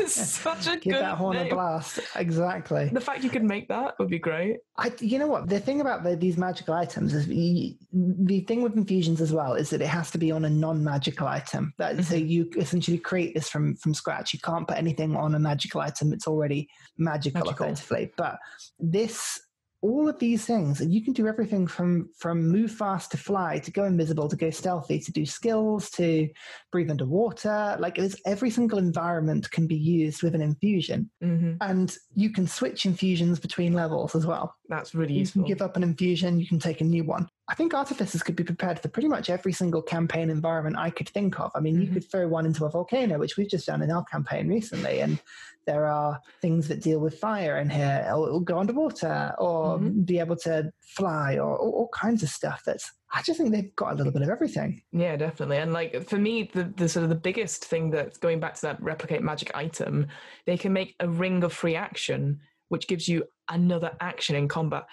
it's 0.00 0.14
such 0.40 0.66
a 0.68 0.76
give 0.76 0.94
good 0.94 1.02
that 1.02 1.18
horn 1.18 1.36
name. 1.36 1.50
blast 1.50 2.00
exactly 2.16 2.88
The 2.92 3.00
fact 3.00 3.22
you 3.24 3.30
could 3.30 3.42
make 3.44 3.68
that 3.68 3.98
would 3.98 4.08
be 4.08 4.18
great. 4.18 4.58
I, 4.78 4.92
you 5.00 5.18
know 5.18 5.26
what? 5.26 5.48
The 5.48 5.60
thing 5.60 5.80
about 5.82 6.02
the, 6.02 6.16
these 6.16 6.38
magical 6.38 6.74
items 6.74 7.12
is 7.14 7.26
y 7.26 7.74
the 7.92 8.40
thing 8.40 8.62
with 8.62 8.76
infusions 8.76 9.20
as 9.20 9.32
well 9.32 9.54
is 9.54 9.68
that 9.70 9.82
it 9.82 9.88
has 9.88 10.10
to 10.12 10.18
be 10.18 10.30
on 10.32 10.44
a 10.46 10.50
non-magical 10.50 11.26
item. 11.26 11.74
That, 11.78 12.02
So 12.04 12.14
Mm-hmm. 12.14 12.26
you 12.26 12.50
essentially 12.56 12.98
create 12.98 13.34
this 13.34 13.48
from 13.50 13.74
from 13.76 13.92
scratch. 13.94 14.32
You 14.32 14.40
can't 14.40 14.66
put 14.66 14.78
anything 14.78 15.14
on 15.16 15.34
a 15.34 15.38
magical 15.38 15.80
item 15.82 16.12
it's 16.12 16.26
already 16.26 16.68
magical, 16.96 17.40
Magical. 17.44 17.66
effectively. 17.66 18.12
But 18.16 18.36
this, 18.78 19.40
all 19.82 20.08
of 20.08 20.18
these 20.18 20.44
things, 20.44 20.80
and 20.80 20.92
you 20.92 21.02
can 21.02 21.12
do 21.12 21.26
everything 21.26 21.66
from 21.66 22.10
from 22.16 22.46
move 22.48 22.70
fast 22.70 23.10
to 23.12 23.16
fly 23.16 23.58
to 23.60 23.70
go 23.70 23.84
invisible 23.84 24.28
to 24.28 24.36
go 24.36 24.50
stealthy 24.50 24.98
to 24.98 25.12
do 25.12 25.24
skills 25.24 25.90
to 25.90 26.28
breathe 26.70 26.90
underwater. 26.90 27.76
Like 27.78 27.98
it's, 27.98 28.16
every 28.26 28.50
single 28.50 28.78
environment 28.78 29.50
can 29.50 29.66
be 29.66 29.76
used 29.76 30.22
with 30.22 30.34
an 30.34 30.42
infusion, 30.42 31.10
hmm 31.20 31.54
and 31.62 31.96
you 32.14 32.30
can 32.30 32.46
switch 32.46 32.86
infusions 32.86 33.38
between 33.38 33.72
levels 33.74 34.14
as 34.14 34.26
well. 34.26 34.54
That's 34.68 34.94
really 34.94 35.14
You 35.14 35.20
useful. 35.20 35.42
can 35.42 35.48
give 35.48 35.62
up 35.62 35.76
an 35.76 35.82
infusion, 35.82 36.40
you 36.40 36.46
can 36.46 36.58
take 36.58 36.80
a 36.80 36.84
new 36.84 37.04
one. 37.04 37.28
I 37.50 37.54
think 37.54 37.74
artificers 37.74 38.22
could 38.22 38.36
be 38.36 38.44
prepared 38.44 38.78
for 38.78 38.86
pretty 38.88 39.08
much 39.08 39.28
every 39.28 39.52
single 39.52 39.82
campaign 39.82 40.30
environment 40.30 40.76
I 40.78 40.88
could 40.90 41.08
think 41.08 41.40
of. 41.40 41.50
I 41.56 41.58
mean, 41.58 41.80
you 41.80 41.88
Mhm. 41.88 41.94
could 41.94 42.08
throw 42.08 42.28
one 42.28 42.46
into 42.46 42.64
a 42.64 42.70
volcano, 42.70 43.18
which 43.18 43.36
we've 43.36 43.48
just 43.48 43.66
done 43.66 43.82
in 43.82 43.90
our 43.90 44.04
campaign 44.04 44.46
recently, 44.48 45.00
and 45.00 45.20
there 45.66 45.84
are 45.86 46.20
things 46.40 46.68
that 46.68 46.80
deal 46.80 47.00
with 47.00 47.18
fire 47.18 47.58
in 47.58 47.68
here, 47.68 48.06
or, 48.14 48.28
or 48.28 48.40
go 48.40 48.60
underwater, 48.60 49.34
or 49.38 49.80
Mhm. 49.80 50.06
be 50.06 50.20
able 50.20 50.36
to 50.36 50.72
fly, 50.80 51.38
or, 51.38 51.56
or 51.56 51.70
all 51.72 51.88
kinds 51.92 52.22
of 52.22 52.28
stuff. 52.28 52.62
That's 52.64 52.88
I 53.12 53.22
just 53.22 53.38
think 53.40 53.50
they've 53.50 53.74
got 53.74 53.94
a 53.94 53.96
little 53.96 54.12
bit 54.12 54.22
of 54.22 54.28
everything. 54.28 54.82
Yeah, 54.92 55.16
definitely. 55.16 55.56
And 55.56 55.72
like 55.72 56.04
for 56.08 56.18
me, 56.18 56.48
the, 56.54 56.62
the 56.76 56.88
sort 56.88 57.02
of 57.02 57.08
the 57.08 57.16
biggest 57.16 57.64
thing 57.64 57.90
that's 57.90 58.16
going 58.18 58.38
back 58.38 58.54
to 58.54 58.62
that 58.62 58.80
replicate 58.80 59.24
magic 59.24 59.50
item, 59.56 60.06
they 60.46 60.56
can 60.56 60.72
make 60.72 60.94
a 61.00 61.08
ring 61.08 61.42
of 61.42 61.52
free 61.52 61.74
action, 61.74 62.38
which 62.68 62.86
gives 62.86 63.08
you 63.08 63.24
another 63.48 63.96
action 64.00 64.36
in 64.36 64.46
combat. 64.46 64.86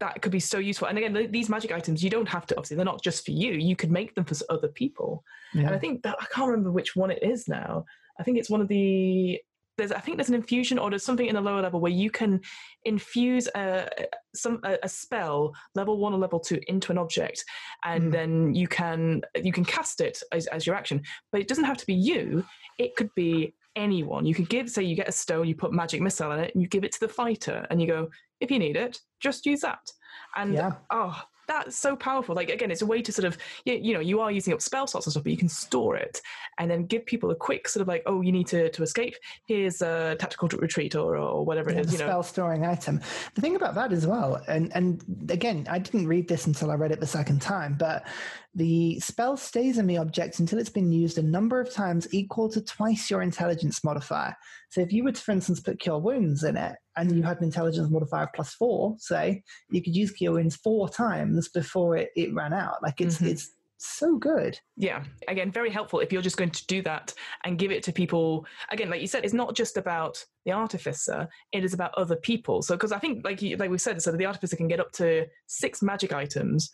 That 0.00 0.20
could 0.22 0.32
be 0.32 0.40
so 0.40 0.58
useful. 0.58 0.88
And 0.88 0.98
again, 0.98 1.30
these 1.30 1.48
magic 1.48 1.72
items, 1.72 2.02
you 2.02 2.10
don't 2.10 2.28
have 2.28 2.46
to, 2.46 2.56
obviously, 2.56 2.76
they're 2.76 2.84
not 2.84 3.02
just 3.02 3.24
for 3.24 3.32
you. 3.32 3.52
You 3.52 3.76
could 3.76 3.90
make 3.90 4.14
them 4.14 4.24
for 4.24 4.34
other 4.48 4.68
people. 4.68 5.22
And 5.66 5.74
I 5.74 5.78
think 5.78 6.02
that, 6.02 6.16
I 6.20 6.24
can't 6.32 6.48
remember 6.48 6.72
which 6.72 6.96
one 6.96 7.10
it 7.10 7.22
is 7.22 7.48
now. 7.48 7.84
I 8.18 8.22
think 8.22 8.38
it's 8.38 8.48
one 8.50 8.60
of 8.60 8.68
the, 8.68 9.38
there's, 9.76 9.92
I 9.92 10.00
think 10.00 10.16
there's 10.16 10.28
an 10.28 10.34
infusion 10.34 10.78
or 10.78 10.90
there's 10.90 11.02
something 11.04 11.26
in 11.26 11.34
the 11.34 11.40
lower 11.40 11.60
level 11.62 11.80
where 11.80 11.92
you 11.92 12.10
can 12.10 12.40
infuse 12.84 13.46
a, 13.54 13.88
some, 14.34 14.60
a, 14.64 14.78
a 14.82 14.88
spell, 14.88 15.54
level 15.74 15.98
one 15.98 16.12
or 16.14 16.18
level 16.18 16.40
two, 16.40 16.60
into 16.68 16.92
an 16.92 16.98
object 16.98 17.44
and 17.84 18.04
Mm. 18.04 18.12
then 18.12 18.54
you 18.54 18.68
can 18.68 19.22
you 19.42 19.52
can 19.52 19.64
cast 19.64 20.00
it 20.00 20.22
as, 20.32 20.46
as 20.48 20.66
your 20.66 20.76
action 20.76 21.02
but 21.32 21.40
it 21.40 21.48
doesn't 21.48 21.64
have 21.64 21.76
to 21.78 21.86
be 21.86 21.94
you 21.94 22.44
it 22.78 22.94
could 22.96 23.10
be 23.14 23.54
anyone 23.76 24.26
you 24.26 24.34
could 24.34 24.48
give 24.50 24.68
say 24.68 24.82
you 24.82 24.94
get 24.96 25.08
a 25.08 25.12
stone 25.12 25.46
you 25.48 25.54
put 25.54 25.72
magic 25.72 26.00
missile 26.02 26.32
in 26.32 26.40
it 26.40 26.52
and 26.54 26.62
you 26.62 26.68
give 26.68 26.84
it 26.84 26.92
to 26.92 27.00
the 27.00 27.08
fighter 27.08 27.66
and 27.70 27.80
you 27.80 27.86
go 27.86 28.10
if 28.40 28.50
you 28.50 28.58
need 28.58 28.76
it 28.76 28.98
just 29.20 29.46
use 29.46 29.60
that 29.60 29.90
and 30.36 30.54
Yeah. 30.54 30.72
oh 30.90 31.20
that's 31.48 31.76
so 31.76 31.96
powerful 31.96 32.36
like 32.36 32.48
again 32.48 32.70
it's 32.70 32.82
a 32.82 32.86
way 32.86 33.02
to 33.02 33.10
sort 33.10 33.24
of 33.24 33.36
you, 33.64 33.74
you 33.74 33.92
know 33.92 33.98
you 33.98 34.20
are 34.20 34.30
using 34.30 34.52
up 34.54 34.62
spell 34.62 34.86
slots 34.86 35.06
and 35.06 35.10
stuff 35.10 35.24
but 35.24 35.32
you 35.32 35.38
can 35.38 35.48
store 35.48 35.96
it 35.96 36.20
and 36.60 36.70
then 36.70 36.86
give 36.86 37.04
people 37.06 37.32
a 37.32 37.34
quick 37.34 37.66
sort 37.66 37.80
of 37.82 37.88
like 37.88 38.04
oh 38.06 38.20
you 38.20 38.30
need 38.30 38.46
to, 38.46 38.70
to 38.70 38.84
escape 38.84 39.16
here's 39.46 39.82
a 39.82 40.14
tactical 40.20 40.48
retreat 40.60 40.94
or, 40.94 41.16
or 41.16 41.44
whatever 41.44 41.70
it 41.70 41.74
Yeah, 41.74 41.80
is 41.80 41.86
the 41.88 41.92
you 41.94 41.98
know 41.98 42.04
spell 42.06 42.22
storing 42.22 42.64
item. 42.64 43.00
The 43.34 43.40
thing 43.40 43.56
about 43.56 43.74
that 43.74 43.92
as 43.92 44.06
well, 44.06 44.40
and 44.46 44.70
and 44.76 45.02
again, 45.28 45.66
I 45.68 45.80
didn't 45.80 46.06
read 46.06 46.28
this 46.28 46.46
until 46.46 46.70
I 46.70 46.74
read 46.74 46.92
it 46.92 47.00
the 47.00 47.06
second 47.06 47.42
time, 47.42 47.74
but 47.76 48.06
the 48.54 49.00
spell 49.00 49.36
stays 49.36 49.78
in 49.78 49.86
the 49.88 49.96
object 49.98 50.38
until 50.38 50.58
it's 50.60 50.70
been 50.70 50.92
used 50.92 51.18
a 51.18 51.22
number 51.22 51.60
of 51.60 51.72
times 51.72 52.12
equal 52.12 52.48
to 52.50 52.60
twice 52.60 53.10
your 53.10 53.22
intelligence 53.22 53.82
modifier. 53.82 54.36
So 54.70 54.80
if 54.80 54.92
you 54.92 55.02
were 55.04 55.12
to, 55.12 55.20
for 55.20 55.32
instance, 55.32 55.60
put 55.60 55.80
cure 55.80 55.98
wounds 55.98 56.44
in 56.44 56.56
it 56.56 56.76
and 56.96 57.14
you 57.16 57.22
had 57.22 57.38
an 57.38 57.44
intelligence 57.44 57.90
modifier 57.90 58.24
of 58.24 58.32
plus 58.34 58.54
four, 58.54 58.96
say, 58.98 59.42
you 59.70 59.82
could 59.82 59.94
use 59.94 60.12
wounds 60.20 60.56
four 60.56 60.88
times 60.88 61.48
before 61.48 61.96
it, 61.96 62.10
it 62.16 62.34
ran 62.34 62.52
out. 62.52 62.82
Like 62.82 63.00
it's 63.00 63.18
Mhm. 63.18 63.28
it's 63.28 63.50
so 63.82 64.18
good. 64.18 64.58
yeah 64.76 65.02
again 65.28 65.50
very 65.50 65.70
helpful 65.70 66.00
if 66.00 66.12
you're 66.12 66.20
just 66.20 66.36
going 66.36 66.50
to 66.50 66.66
do 66.66 66.82
that 66.82 67.14
and 67.44 67.58
give 67.58 67.70
it 67.70 67.82
to 67.82 67.90
people 67.92 68.44
again 68.70 68.90
like 68.90 69.00
you 69.00 69.06
said 69.06 69.24
it's 69.24 69.32
not 69.32 69.56
just 69.56 69.78
about 69.78 70.22
the 70.44 70.52
artificer 70.52 71.26
it 71.52 71.64
is 71.64 71.72
about 71.72 71.94
other 71.94 72.16
people 72.16 72.60
so 72.60 72.74
because 72.76 72.92
i 72.92 72.98
think 72.98 73.24
like 73.24 73.40
you, 73.40 73.56
like 73.56 73.70
we 73.70 73.78
said 73.78 74.02
so 74.02 74.12
the 74.12 74.26
artificer 74.26 74.54
can 74.54 74.68
get 74.68 74.80
up 74.80 74.92
to 74.92 75.26
six 75.46 75.80
magic 75.80 76.12
items 76.12 76.70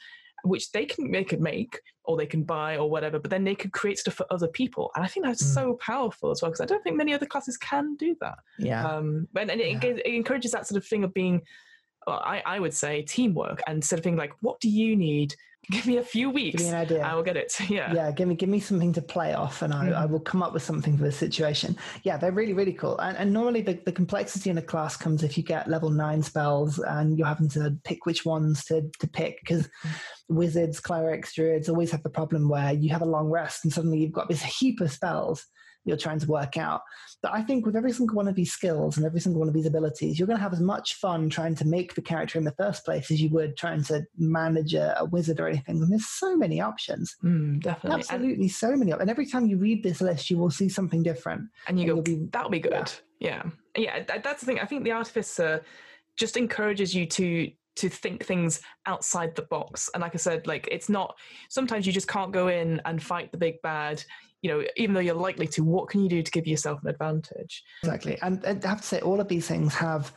which 0.49 0.73
they 0.73 0.85
can 0.87 1.11
they 1.11 1.25
could 1.25 1.41
make 1.41 1.81
or 2.05 2.17
they 2.17 2.27
can 2.27 2.45
buy 2.45 2.77
or 2.77 2.89
whatever, 2.89 3.19
but 3.19 3.31
then 3.31 3.45
they 3.45 3.55
could 3.55 3.73
create 3.73 3.99
stuff 3.99 4.15
for 4.15 4.27
other 4.31 4.49
people. 4.49 4.91
And 4.95 5.05
I 5.05 5.09
think 5.09 5.27
that's 5.27 5.43
Mm. 5.43 5.55
so 5.55 5.75
powerful 5.75 6.31
as 6.31 6.41
well 6.41 6.51
because 6.51 6.61
I 6.61 6.67
don't 6.67 6.83
think 6.85 6.97
many 6.97 7.13
other 7.13 7.27
classes 7.27 7.57
can 7.57 7.97
do 7.97 8.17
that. 8.21 8.39
Yeah. 8.59 8.87
Um, 8.87 9.27
and, 9.37 9.51
and 9.51 9.61
it, 9.61 9.83
Yeah. 9.83 9.91
it 9.91 10.15
encourages 10.15 10.53
that 10.53 10.67
sort 10.67 10.81
of 10.81 10.87
thing 10.89 11.03
of 11.05 11.13
being, 11.13 11.43
well, 12.07 12.23
I, 12.25 12.43
I 12.47 12.61
would 12.61 12.75
say, 12.75 13.03
teamwork 13.03 13.61
and 13.67 13.85
sort 13.85 13.99
of 13.99 14.05
thing 14.05 14.17
like, 14.17 14.33
what 14.41 14.61
do 14.61 14.69
you 14.69 14.95
need? 14.95 15.35
Give 15.73 15.87
me 15.87 15.97
a 15.97 16.03
few 16.03 16.31
weeks. 16.31 16.63
Give 16.63 16.67
me 16.67 16.75
an 16.77 16.81
idea. 16.81 17.03
I 17.03 17.15
will 17.15 17.23
get 17.25 17.37
it. 17.37 17.53
Yeah. 17.69 17.93
yeah 17.93 18.11
give 18.13 18.29
me 18.29 18.37
give 18.37 18.49
me 18.49 18.61
something 18.61 18.93
to 18.93 19.03
play 19.03 19.35
off 19.35 19.63
and 19.63 19.75
I, 19.75 19.87
Mm. 19.87 19.95
I 19.95 20.07
will 20.07 20.21
come 20.21 20.43
up 20.43 20.53
with 20.55 20.63
something 20.63 20.97
for 20.97 21.05
the 21.05 21.13
situation 21.13 21.77
yeah 22.05 22.17
they're 22.17 22.33
really 22.33 22.53
really 22.53 22.73
cool 22.73 22.97
and, 22.99 23.17
and 23.17 23.33
normally 23.33 23.61
the, 23.61 23.75
the 23.85 23.93
complexity 23.93 24.51
in 24.51 24.59
a 24.59 24.63
class 24.63 24.97
comes 24.97 25.23
if 25.23 25.37
you 25.37 25.43
get 25.43 25.69
level 25.69 25.91
9 25.91 26.23
spells 26.23 26.79
and 26.79 27.19
you're 27.19 27.27
having 27.27 27.49
to 27.51 27.77
pick 27.85 28.07
which 28.07 28.25
ones 28.25 28.65
to, 28.67 28.83
to 29.01 29.09
pick 29.09 29.41
because 29.41 29.69
wizards 30.29 30.79
clerics 30.81 31.35
druids 31.35 31.69
always 31.69 31.91
have 31.91 32.03
the 32.05 32.11
problem 32.11 32.49
where 32.49 32.73
you 32.73 32.91
have 32.91 33.03
a 33.03 33.07
long 33.17 33.29
rest 33.29 33.65
and 33.65 33.73
suddenly 33.73 33.99
you've 33.99 34.13
got 34.13 34.29
this 34.29 34.43
heap 34.43 34.81
of 34.81 34.91
spells 34.93 35.45
you're 35.87 35.97
trying 35.97 36.19
to 36.19 36.27
work 36.27 36.57
out 36.59 36.83
but 37.23 37.33
i 37.33 37.41
think 37.43 37.65
with 37.65 37.77
every 37.77 37.93
single 37.93 38.15
one 38.17 38.29
of 38.29 38.35
these 38.35 38.53
skills 38.53 38.97
and 38.99 39.07
every 39.07 39.21
single 39.21 39.39
one 39.39 39.49
of 39.49 39.55
these 39.55 39.67
abilities 39.67 40.19
you're 40.19 40.27
going 40.27 40.37
to 40.37 40.43
have 40.43 40.53
as 40.53 40.61
much 40.61 40.95
fun 40.95 41.31
trying 41.31 41.55
to 41.55 41.65
make 41.67 41.95
the 41.95 42.03
character 42.03 42.39
in 42.39 42.45
the 42.45 42.53
first 42.59 42.85
place 42.85 43.11
as 43.11 43.23
you 43.23 43.31
would 43.31 43.57
trying 43.57 43.83
to 43.83 44.03
manage 44.19 44.75
a, 44.75 44.99
a 45.01 45.05
wizard 45.07 45.41
or 45.41 45.49
anything 45.49 45.77
and 45.81 45.91
there's 45.91 46.07
so 46.09 46.37
many 46.37 46.61
options 46.61 47.17
Mm, 47.25 47.61
definitely. 47.63 47.93
And, 47.95 48.01
Absolutely, 48.03 48.49
so 48.49 48.77
many. 48.77 48.91
And 48.93 49.11
every 49.11 49.27
time 49.27 49.47
you 49.47 49.59
read 49.59 49.83
this 49.83 50.01
list, 50.01 50.31
you 50.31 50.39
will 50.39 50.51
see 50.51 50.69
something 50.69 51.03
different. 51.03 51.43
and 51.67 51.81
you 51.81 51.95
and 51.95 52.05
go, 52.05 52.17
be- 52.17 52.29
that'll 52.31 52.51
be 52.51 52.61
good. 52.61 52.91
Yeah. 53.21 53.43
Yeah. 53.77 54.03
that- 54.05 54.23
that's 54.23 54.41
the 54.41 54.47
thing. 54.47 54.59
I 54.61 54.65
think 54.65 54.85
the 54.85 54.93
artificer 54.93 55.63
just 56.17 56.37
encourages 56.37 56.95
you 56.95 57.07
to 57.07 57.51
to 57.77 57.89
think 57.89 58.25
things 58.25 58.61
outside 58.87 59.35
the 59.35 59.43
box. 59.43 59.91
And 59.95 60.01
like 60.01 60.15
I 60.15 60.19
said, 60.19 60.47
like 60.47 60.69
it's 60.71 60.89
not 60.89 61.17
sometimes 61.49 61.87
you 61.87 61.93
just 61.93 62.09
can't 62.09 62.33
go 62.33 62.49
in 62.49 62.81
and 62.85 63.03
fight 63.03 63.33
the 63.33 63.39
big 63.39 63.63
bad, 63.63 64.03
you 64.43 64.51
know, 64.51 64.65
even 64.77 64.95
though 64.95 65.01
you're 65.01 65.15
likely 65.15 65.47
to, 65.49 65.63
what 65.63 65.89
can 65.89 66.03
you 66.03 66.09
do 66.09 66.23
to 66.23 66.31
give 66.31 66.47
yourself 66.47 66.83
an 66.83 66.89
advantage? 66.89 67.63
Exactly. 67.83 68.19
And, 68.23 68.45
and 68.45 68.65
I 68.65 68.69
have 68.69 68.81
to 68.81 68.87
say, 68.87 69.01
all 69.01 69.21
of 69.21 69.29
these 69.29 69.47
things 69.47 69.75
have. 69.75 70.13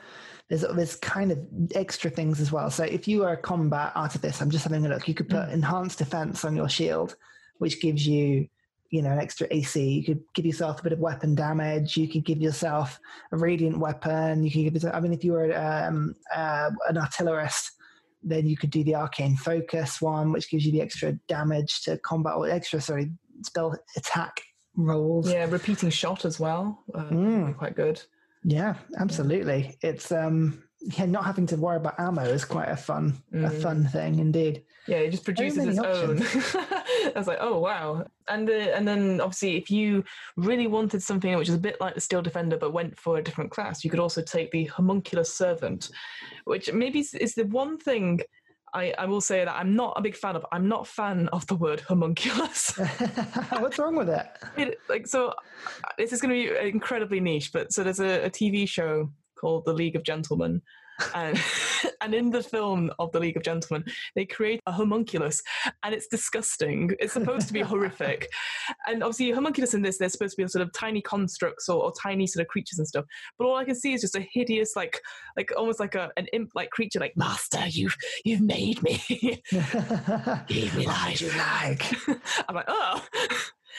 There's, 0.49 0.65
there's 0.73 0.95
kind 0.95 1.31
of 1.31 1.37
extra 1.75 2.09
things 2.09 2.41
as 2.41 2.51
well. 2.51 2.71
So 2.71 2.83
if 2.83 3.07
you 3.07 3.23
are 3.23 3.33
a 3.33 3.37
combat 3.37 3.91
artificer, 3.95 4.43
I'm 4.43 4.49
just 4.49 4.63
having 4.63 4.83
a 4.83 4.89
look. 4.89 5.07
You 5.07 5.13
could 5.13 5.29
put 5.29 5.47
Mm. 5.47 5.53
enhanced 5.53 5.99
defense 5.99 6.43
on 6.43 6.55
your 6.55 6.67
shield, 6.67 7.15
which 7.59 7.79
gives 7.79 8.07
you, 8.07 8.47
you 8.89 9.01
know, 9.01 9.11
an 9.11 9.19
extra 9.19 9.47
AC. 9.51 9.87
You 9.87 10.03
could 10.03 10.21
give 10.33 10.45
yourself 10.45 10.79
a 10.79 10.83
bit 10.83 10.93
of 10.93 10.99
weapon 10.99 11.35
damage. 11.35 11.95
You 11.97 12.07
could 12.07 12.25
give 12.25 12.39
yourself 12.39 12.99
a 13.31 13.37
radiant 13.37 13.79
weapon. 13.79 14.43
You 14.43 14.51
can 14.51 14.63
give 14.63 14.73
yourself. 14.73 14.95
I 14.95 14.99
mean, 14.99 15.13
if 15.13 15.23
you 15.23 15.33
were 15.33 15.55
um, 15.57 16.15
uh, 16.35 16.71
an 16.87 16.97
artillerist, 16.97 17.71
then 18.23 18.47
you 18.47 18.57
could 18.57 18.71
do 18.71 18.83
the 18.83 18.95
arcane 18.95 19.37
focus 19.37 20.01
one, 20.01 20.31
which 20.31 20.49
gives 20.49 20.65
you 20.65 20.71
the 20.71 20.81
extra 20.81 21.13
damage 21.27 21.81
to 21.83 21.97
combat 21.99 22.33
or 22.35 22.49
extra 22.49 22.81
sorry 22.81 23.11
spell 23.43 23.75
attack 23.95 24.41
rolls. 24.75 25.31
Yeah, 25.31 25.45
repeating 25.49 25.89
shot 25.89 26.25
as 26.25 26.39
well. 26.39 26.83
Uh, 26.93 27.09
Mm. 27.09 27.57
Quite 27.57 27.75
good. 27.75 28.01
Yeah, 28.43 28.75
absolutely. 28.97 29.77
It's 29.81 30.11
um 30.11 30.63
yeah, 30.81 31.05
not 31.05 31.25
having 31.25 31.45
to 31.47 31.57
worry 31.57 31.77
about 31.77 31.99
ammo 31.99 32.23
is 32.23 32.45
quite 32.45 32.69
a 32.69 32.77
fun 32.77 33.21
a 33.33 33.35
Mm. 33.35 33.61
fun 33.61 33.87
thing 33.87 34.19
indeed. 34.19 34.63
Yeah, 34.87 34.97
it 34.97 35.11
just 35.11 35.23
produces 35.25 35.65
its 35.67 35.77
own. 35.79 36.17
I 36.23 37.11
was 37.15 37.27
like, 37.27 37.37
oh 37.41 37.59
wow, 37.59 38.05
and 38.27 38.49
uh, 38.49 38.53
and 38.53 38.87
then 38.87 39.21
obviously, 39.21 39.57
if 39.57 39.69
you 39.69 40.03
really 40.35 40.67
wanted 40.67 41.03
something 41.03 41.35
which 41.37 41.49
is 41.49 41.55
a 41.55 41.59
bit 41.59 41.79
like 41.79 41.95
the 41.95 42.01
Steel 42.01 42.21
Defender 42.21 42.57
but 42.57 42.73
went 42.73 42.97
for 42.97 43.17
a 43.17 43.23
different 43.23 43.51
class, 43.51 43.83
you 43.83 43.89
could 43.91 43.99
also 43.99 44.21
take 44.21 44.51
the 44.51 44.65
Homunculus 44.65 45.33
Servant, 45.33 45.91
which 46.45 46.71
maybe 46.73 46.99
is, 46.99 47.13
is 47.13 47.35
the 47.35 47.45
one 47.45 47.77
thing 47.77 48.21
I, 48.73 48.93
I 48.97 49.05
will 49.05 49.21
say 49.21 49.43
that 49.45 49.55
I'm 49.55 49.75
not 49.75 49.93
a 49.97 50.01
big 50.01 50.15
fan 50.15 50.35
of. 50.35 50.45
I'm 50.51 50.67
not 50.67 50.81
a 50.81 50.91
fan 50.91 51.27
of 51.29 51.45
the 51.47 51.55
word 51.55 51.81
homunculus. 51.81 52.71
What's 53.59 53.77
wrong 53.77 53.95
with 53.95 54.09
it? 54.09 54.27
it, 54.57 54.79
like 54.87 55.07
so, 55.07 55.29
uh, 55.29 55.33
this 55.97 56.13
is 56.13 56.21
going 56.21 56.33
to 56.33 56.53
be 56.63 56.69
incredibly 56.69 57.19
niche, 57.19 57.51
but 57.51 57.73
so 57.73 57.83
there's 57.83 57.99
a, 57.99 58.25
a 58.25 58.29
TV 58.29 58.67
show 58.67 59.11
called 59.39 59.65
The 59.65 59.73
League 59.73 59.95
of 59.95 60.03
Gentlemen. 60.03 60.61
Um, 61.13 61.33
and, 61.33 61.43
and 62.01 62.13
in 62.13 62.29
the 62.29 62.43
film 62.43 62.91
of 62.99 63.11
The 63.11 63.19
League 63.19 63.37
of 63.37 63.43
Gentlemen, 63.43 63.85
they 64.15 64.25
create 64.25 64.61
a 64.65 64.71
homunculus 64.71 65.41
and 65.83 65.93
it's 65.93 66.07
disgusting. 66.07 66.91
It's 66.99 67.13
supposed 67.13 67.47
to 67.47 67.53
be 67.53 67.61
horrific. 67.61 68.29
And 68.87 69.03
obviously, 69.03 69.31
homunculus 69.31 69.73
in 69.73 69.81
this, 69.81 69.97
they're 69.97 70.09
supposed 70.09 70.35
to 70.35 70.43
be 70.43 70.47
sort 70.47 70.61
of 70.61 70.71
tiny 70.73 71.01
constructs 71.01 71.69
or, 71.69 71.83
or 71.83 71.91
tiny 71.99 72.27
sort 72.27 72.41
of 72.41 72.47
creatures 72.47 72.77
and 72.77 72.87
stuff. 72.87 73.05
But 73.37 73.45
all 73.45 73.55
I 73.55 73.65
can 73.65 73.75
see 73.75 73.93
is 73.93 74.01
just 74.01 74.15
a 74.15 74.27
hideous, 74.31 74.75
like, 74.75 75.01
like 75.35 75.51
almost 75.57 75.79
like 75.79 75.95
a, 75.95 76.11
an 76.17 76.27
imp 76.33 76.51
like 76.53 76.69
creature, 76.69 76.99
like, 76.99 77.17
Master, 77.17 77.65
you've, 77.67 77.95
you've 78.25 78.41
made 78.41 78.81
me. 78.83 79.01
Leave 80.49 80.75
me 80.75 80.87
would 80.87 81.21
you 81.21 81.31
like? 81.31 81.83
I'm 82.47 82.55
like, 82.55 82.65
oh. 82.67 83.03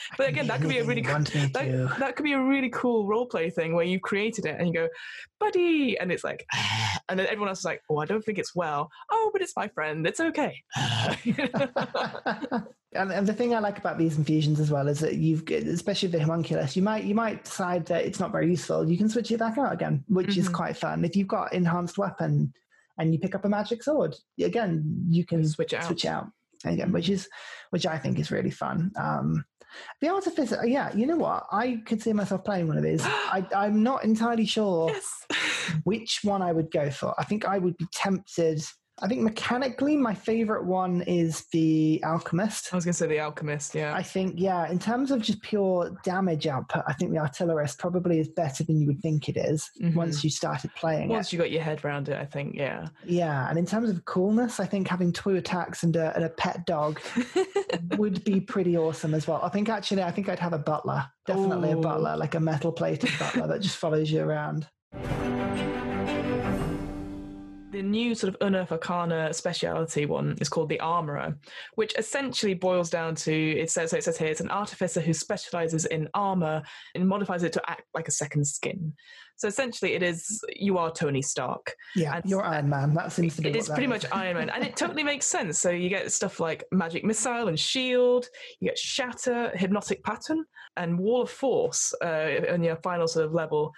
But 0.17 0.29
again, 0.29 0.47
that 0.47 0.59
could 0.61 0.69
be 0.69 0.79
a 0.79 0.83
really 0.83 1.01
cool, 1.01 1.19
that, 1.19 1.95
that 1.99 2.15
could 2.15 2.23
be 2.23 2.33
a 2.33 2.41
really 2.41 2.69
cool 2.69 3.07
role 3.07 3.25
play 3.25 3.49
thing 3.49 3.73
where 3.73 3.85
you've 3.85 4.01
created 4.01 4.45
it 4.45 4.55
and 4.59 4.67
you 4.67 4.73
go, 4.73 4.87
buddy, 5.39 5.97
and 5.99 6.11
it's 6.11 6.23
like, 6.23 6.45
and 7.09 7.19
then 7.19 7.27
everyone 7.27 7.49
else 7.49 7.59
is 7.59 7.65
like, 7.65 7.81
oh, 7.89 7.97
I 7.97 8.05
don't 8.05 8.23
think 8.23 8.37
it's 8.39 8.55
well. 8.55 8.89
Oh, 9.11 9.29
but 9.33 9.41
it's 9.41 9.55
my 9.55 9.67
friend. 9.69 10.05
It's 10.07 10.19
okay. 10.19 10.61
and, 12.93 13.11
and 13.11 13.27
the 13.27 13.33
thing 13.33 13.55
I 13.55 13.59
like 13.59 13.77
about 13.77 13.97
these 13.97 14.17
infusions 14.17 14.59
as 14.59 14.71
well 14.71 14.87
is 14.87 14.99
that 14.99 15.15
you've, 15.15 15.45
got- 15.45 15.63
especially 15.63 16.09
the 16.09 16.19
homunculus, 16.19 16.75
you 16.75 16.81
might 16.81 17.03
you 17.03 17.15
might 17.15 17.43
decide 17.45 17.85
that 17.87 18.05
it's 18.05 18.19
not 18.19 18.31
very 18.31 18.47
useful. 18.49 18.89
You 18.89 18.97
can 18.97 19.09
switch 19.09 19.31
it 19.31 19.39
back 19.39 19.57
out 19.57 19.73
again, 19.73 20.03
which 20.07 20.37
is 20.37 20.49
Mhm. 20.49 20.53
quite 20.53 20.77
fun. 20.77 21.05
If 21.05 21.15
you've 21.15 21.27
got 21.27 21.53
enhanced 21.53 21.97
weapon 21.97 22.53
and 22.97 23.13
you 23.13 23.19
pick 23.19 23.35
up 23.35 23.45
a 23.45 23.49
magic 23.49 23.83
sword, 23.83 24.15
again 24.41 25.05
you 25.09 25.25
can 25.25 25.45
Switch 25.47 25.73
it 25.73 25.77
out. 25.79 25.85
switch 25.85 26.05
out 26.05 26.27
again, 26.65 26.91
which 26.91 27.09
is 27.09 27.27
which 27.71 27.85
I 27.85 27.97
think 27.97 28.19
is 28.19 28.31
really 28.31 28.51
fun. 28.51 28.91
Um, 28.97 29.45
the 29.99 30.09
artificer, 30.09 30.65
yeah, 30.65 30.93
you 30.95 31.05
know 31.05 31.17
what? 31.17 31.45
I 31.51 31.81
could 31.85 32.01
see 32.01 32.13
myself 32.13 32.43
playing 32.43 32.67
one 32.67 32.77
of 32.77 32.83
these. 32.83 33.01
I, 33.03 33.45
I'm 33.55 33.83
not 33.83 34.03
entirely 34.03 34.45
sure 34.45 34.89
Yes. 34.89 35.27
which 35.83 36.19
one 36.23 36.41
I 36.41 36.51
would 36.51 36.71
go 36.71 36.89
for. 36.89 37.13
I 37.17 37.23
think 37.23 37.45
I 37.45 37.57
would 37.57 37.77
be 37.77 37.87
tempted. 37.93 38.61
I 39.03 39.07
think 39.07 39.21
mechanically, 39.21 39.97
my 39.97 40.13
favorite 40.13 40.63
one 40.63 41.01
is 41.01 41.45
the 41.51 41.99
Alchemist. 42.05 42.69
I 42.71 42.75
was 42.75 42.85
going 42.85 42.93
to 42.93 42.97
say 42.97 43.07
the 43.07 43.19
alchemist. 43.19 43.73
Yeah. 43.73 43.95
I 43.95 44.03
think, 44.03 44.35
yeah, 44.37 44.69
in 44.69 44.77
terms 44.77 45.09
of 45.09 45.23
just 45.23 45.41
pure 45.41 45.97
damage 46.03 46.45
output, 46.45 46.83
I 46.87 46.93
think 46.93 47.11
the 47.11 47.17
Artillerist 47.17 47.79
probably 47.79 48.19
is 48.19 48.27
better 48.27 48.63
than 48.63 48.79
you 48.79 48.85
would 48.85 49.01
think 49.01 49.27
it 49.27 49.37
is 49.37 49.71
Mhm. 49.81 49.95
once 49.95 50.23
you 50.23 50.29
started 50.29 50.69
playing 50.75 51.09
it. 51.09 51.13
Once 51.13 51.33
you 51.33 51.39
got 51.39 51.49
your 51.49 51.63
head 51.63 51.83
around 51.83 52.09
it, 52.09 52.17
I 52.19 52.25
think. 52.25 52.53
Yeah. 52.55 52.89
Yeah, 53.03 53.49
and 53.49 53.57
in 53.57 53.65
terms 53.65 53.89
of 53.89 54.05
coolness, 54.05 54.59
I 54.59 54.67
think 54.67 54.87
having 54.87 55.11
two 55.11 55.31
attacks 55.35 55.81
and 55.81 55.95
a, 55.95 56.13
and 56.15 56.23
a 56.23 56.29
pet 56.29 56.63
dog 56.67 56.99
would 57.97 58.23
be 58.23 58.39
pretty 58.39 58.77
awesome 58.77 59.15
as 59.15 59.27
well. 59.27 59.39
I 59.41 59.49
think 59.49 59.67
actually, 59.67 60.03
I 60.03 60.11
think 60.11 60.29
I'd 60.29 60.37
have 60.37 60.53
a 60.53 60.59
butler, 60.59 61.05
definitely 61.25 61.71
a 61.71 61.77
butler, 61.77 62.15
like 62.17 62.35
a 62.35 62.39
metal 62.39 62.71
plated 62.71 63.09
butler 63.17 63.47
that 63.47 63.61
just 63.61 63.77
follows 63.77 64.11
you 64.11 64.21
around. 64.21 64.67
The 67.71 67.81
new 67.81 68.13
sort 68.13 68.33
of 68.33 68.41
Unearth 68.41 68.71
Arcana 68.71 69.33
speciality 69.33 70.05
one 70.05 70.37
is 70.41 70.49
called 70.49 70.69
the 70.69 70.79
Armorer, 70.79 71.37
which 71.75 71.93
essentially 71.97 72.53
boils 72.53 72.89
down 72.89 73.15
to 73.15 73.33
it 73.33 73.71
says 73.71 73.91
so 73.91 73.97
it 73.97 74.03
says 74.03 74.17
here 74.17 74.27
it's 74.27 74.41
an 74.41 74.49
artificer 74.49 74.99
who 75.01 75.13
specializes 75.13 75.85
in 75.85 76.09
armor 76.13 76.61
and 76.95 77.07
modifies 77.07 77.43
it 77.43 77.53
to 77.53 77.69
act 77.69 77.83
like 77.93 78.07
a 78.07 78.11
second 78.11 78.45
skin. 78.45 78.93
So 79.37 79.47
essentially, 79.47 79.93
it 79.93 80.03
is 80.03 80.43
you 80.55 80.77
are 80.77 80.91
Tony 80.91 81.21
Stark. 81.23 81.73
Yeah, 81.95 82.15
And- 82.17 82.25
you're 82.29 82.43
Iron 82.43 82.69
Man. 82.69 82.93
That 82.93 83.11
seems 83.11 83.35
to 83.37 83.41
be 83.41 83.49
It 83.49 83.55
is 83.55 83.69
pretty 83.69 83.87
much 83.87 84.05
Iron 84.11 84.37
Man, 84.37 84.49
and 84.51 84.63
it 84.63 84.75
totally 84.75 85.03
makes 85.03 85.25
sense. 85.25 85.57
So 85.57 85.71
you 85.71 85.89
get 85.89 86.11
stuff 86.11 86.39
like 86.39 86.63
magic 86.71 87.03
missile 87.03 87.47
and 87.47 87.59
shield. 87.59 88.27
You 88.59 88.67
get 88.69 88.77
shatter, 88.77 89.51
hypnotic 89.55 90.03
pattern, 90.03 90.45
and 90.77 90.99
wall 90.99 91.23
of 91.23 91.31
force 91.31 91.91
uh, 92.03 92.41
on 92.51 92.61
your 92.63 92.75
final 92.77 93.07
sort 93.07 93.25
of 93.25 93.33
level. 93.33 93.73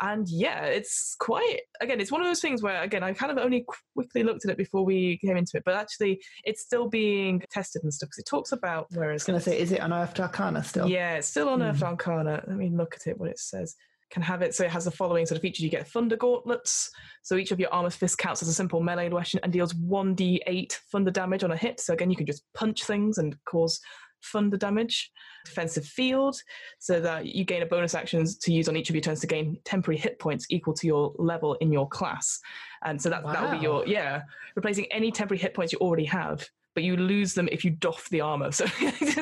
And 0.00 0.28
yeah, 0.28 0.64
it's 0.64 1.16
quite 1.18 1.60
again. 1.80 2.00
It's 2.00 2.12
one 2.12 2.20
of 2.20 2.26
those 2.26 2.40
things 2.40 2.62
where 2.62 2.82
again 2.82 3.02
I 3.02 3.12
kind 3.12 3.32
of 3.32 3.38
only 3.38 3.64
quickly 3.94 4.22
looked 4.22 4.44
at 4.44 4.50
it 4.50 4.56
before 4.56 4.84
we 4.84 5.18
came 5.18 5.36
into 5.36 5.56
it, 5.56 5.64
but 5.64 5.74
actually 5.74 6.22
it's 6.44 6.62
still 6.62 6.88
being 6.88 7.42
tested 7.50 7.82
and 7.82 7.92
stuff 7.92 8.08
because 8.08 8.18
it 8.18 8.26
talks 8.26 8.52
about 8.52 8.86
I 8.92 8.98
whereas 8.98 9.22
was 9.22 9.24
going 9.24 9.38
to 9.38 9.44
say, 9.44 9.58
is 9.58 9.72
it 9.72 9.80
unearthed 9.80 10.20
arcana 10.20 10.62
still? 10.62 10.88
yeah, 10.88 11.16
it's 11.16 11.28
still 11.28 11.48
on 11.48 11.62
Earth 11.62 11.78
hmm. 11.78 11.84
Arcana. 11.84 12.44
Let 12.46 12.56
me 12.56 12.70
look 12.70 12.94
at 12.94 13.06
it. 13.06 13.18
What 13.18 13.30
it 13.30 13.38
says 13.38 13.74
can 14.10 14.22
have 14.22 14.42
it. 14.42 14.54
So 14.54 14.64
it 14.64 14.70
has 14.70 14.84
the 14.84 14.90
following 14.90 15.26
sort 15.26 15.36
of 15.36 15.42
features. 15.42 15.60
You 15.60 15.70
get 15.70 15.88
Thunder 15.88 16.16
Gauntlets. 16.16 16.90
So 17.22 17.36
each 17.36 17.50
of 17.50 17.60
your 17.60 17.72
armor 17.72 17.90
fists 17.90 18.16
counts 18.16 18.42
as 18.42 18.48
a 18.48 18.54
simple 18.54 18.80
melee 18.80 19.08
weapon 19.08 19.40
and 19.42 19.52
deals 19.52 19.74
1d8 19.74 20.72
thunder 20.90 21.10
damage 21.10 21.44
on 21.44 21.50
a 21.50 21.56
hit. 21.56 21.80
So 21.80 21.92
again, 21.92 22.10
you 22.10 22.16
can 22.16 22.26
just 22.26 22.42
punch 22.54 22.84
things 22.84 23.18
and 23.18 23.36
cause 23.44 23.80
thunder 24.22 24.56
damage. 24.56 25.10
Defensive 25.44 25.86
Field, 25.86 26.40
so 26.78 27.00
that 27.00 27.26
you 27.26 27.44
gain 27.44 27.62
a 27.62 27.66
bonus 27.66 27.94
actions 27.94 28.36
to 28.38 28.52
use 28.52 28.68
on 28.68 28.76
each 28.76 28.90
of 28.90 28.94
your 28.94 29.02
turns 29.02 29.20
to 29.20 29.26
gain 29.26 29.58
temporary 29.64 29.98
hit 29.98 30.18
points 30.18 30.46
equal 30.50 30.74
to 30.74 30.86
your 30.86 31.14
level 31.18 31.54
in 31.54 31.72
your 31.72 31.88
class. 31.88 32.40
And 32.84 33.00
so 33.00 33.08
that 33.08 33.24
that 33.24 33.42
will 33.42 33.58
be 33.58 33.62
your 33.62 33.86
yeah, 33.86 34.22
replacing 34.54 34.86
any 34.92 35.10
temporary 35.10 35.40
hit 35.40 35.54
points 35.54 35.72
you 35.72 35.78
already 35.78 36.04
have. 36.04 36.46
But 36.74 36.84
you 36.84 36.96
lose 36.96 37.34
them 37.34 37.48
if 37.50 37.64
you 37.64 37.70
doff 37.70 38.08
the 38.10 38.20
armor. 38.20 38.50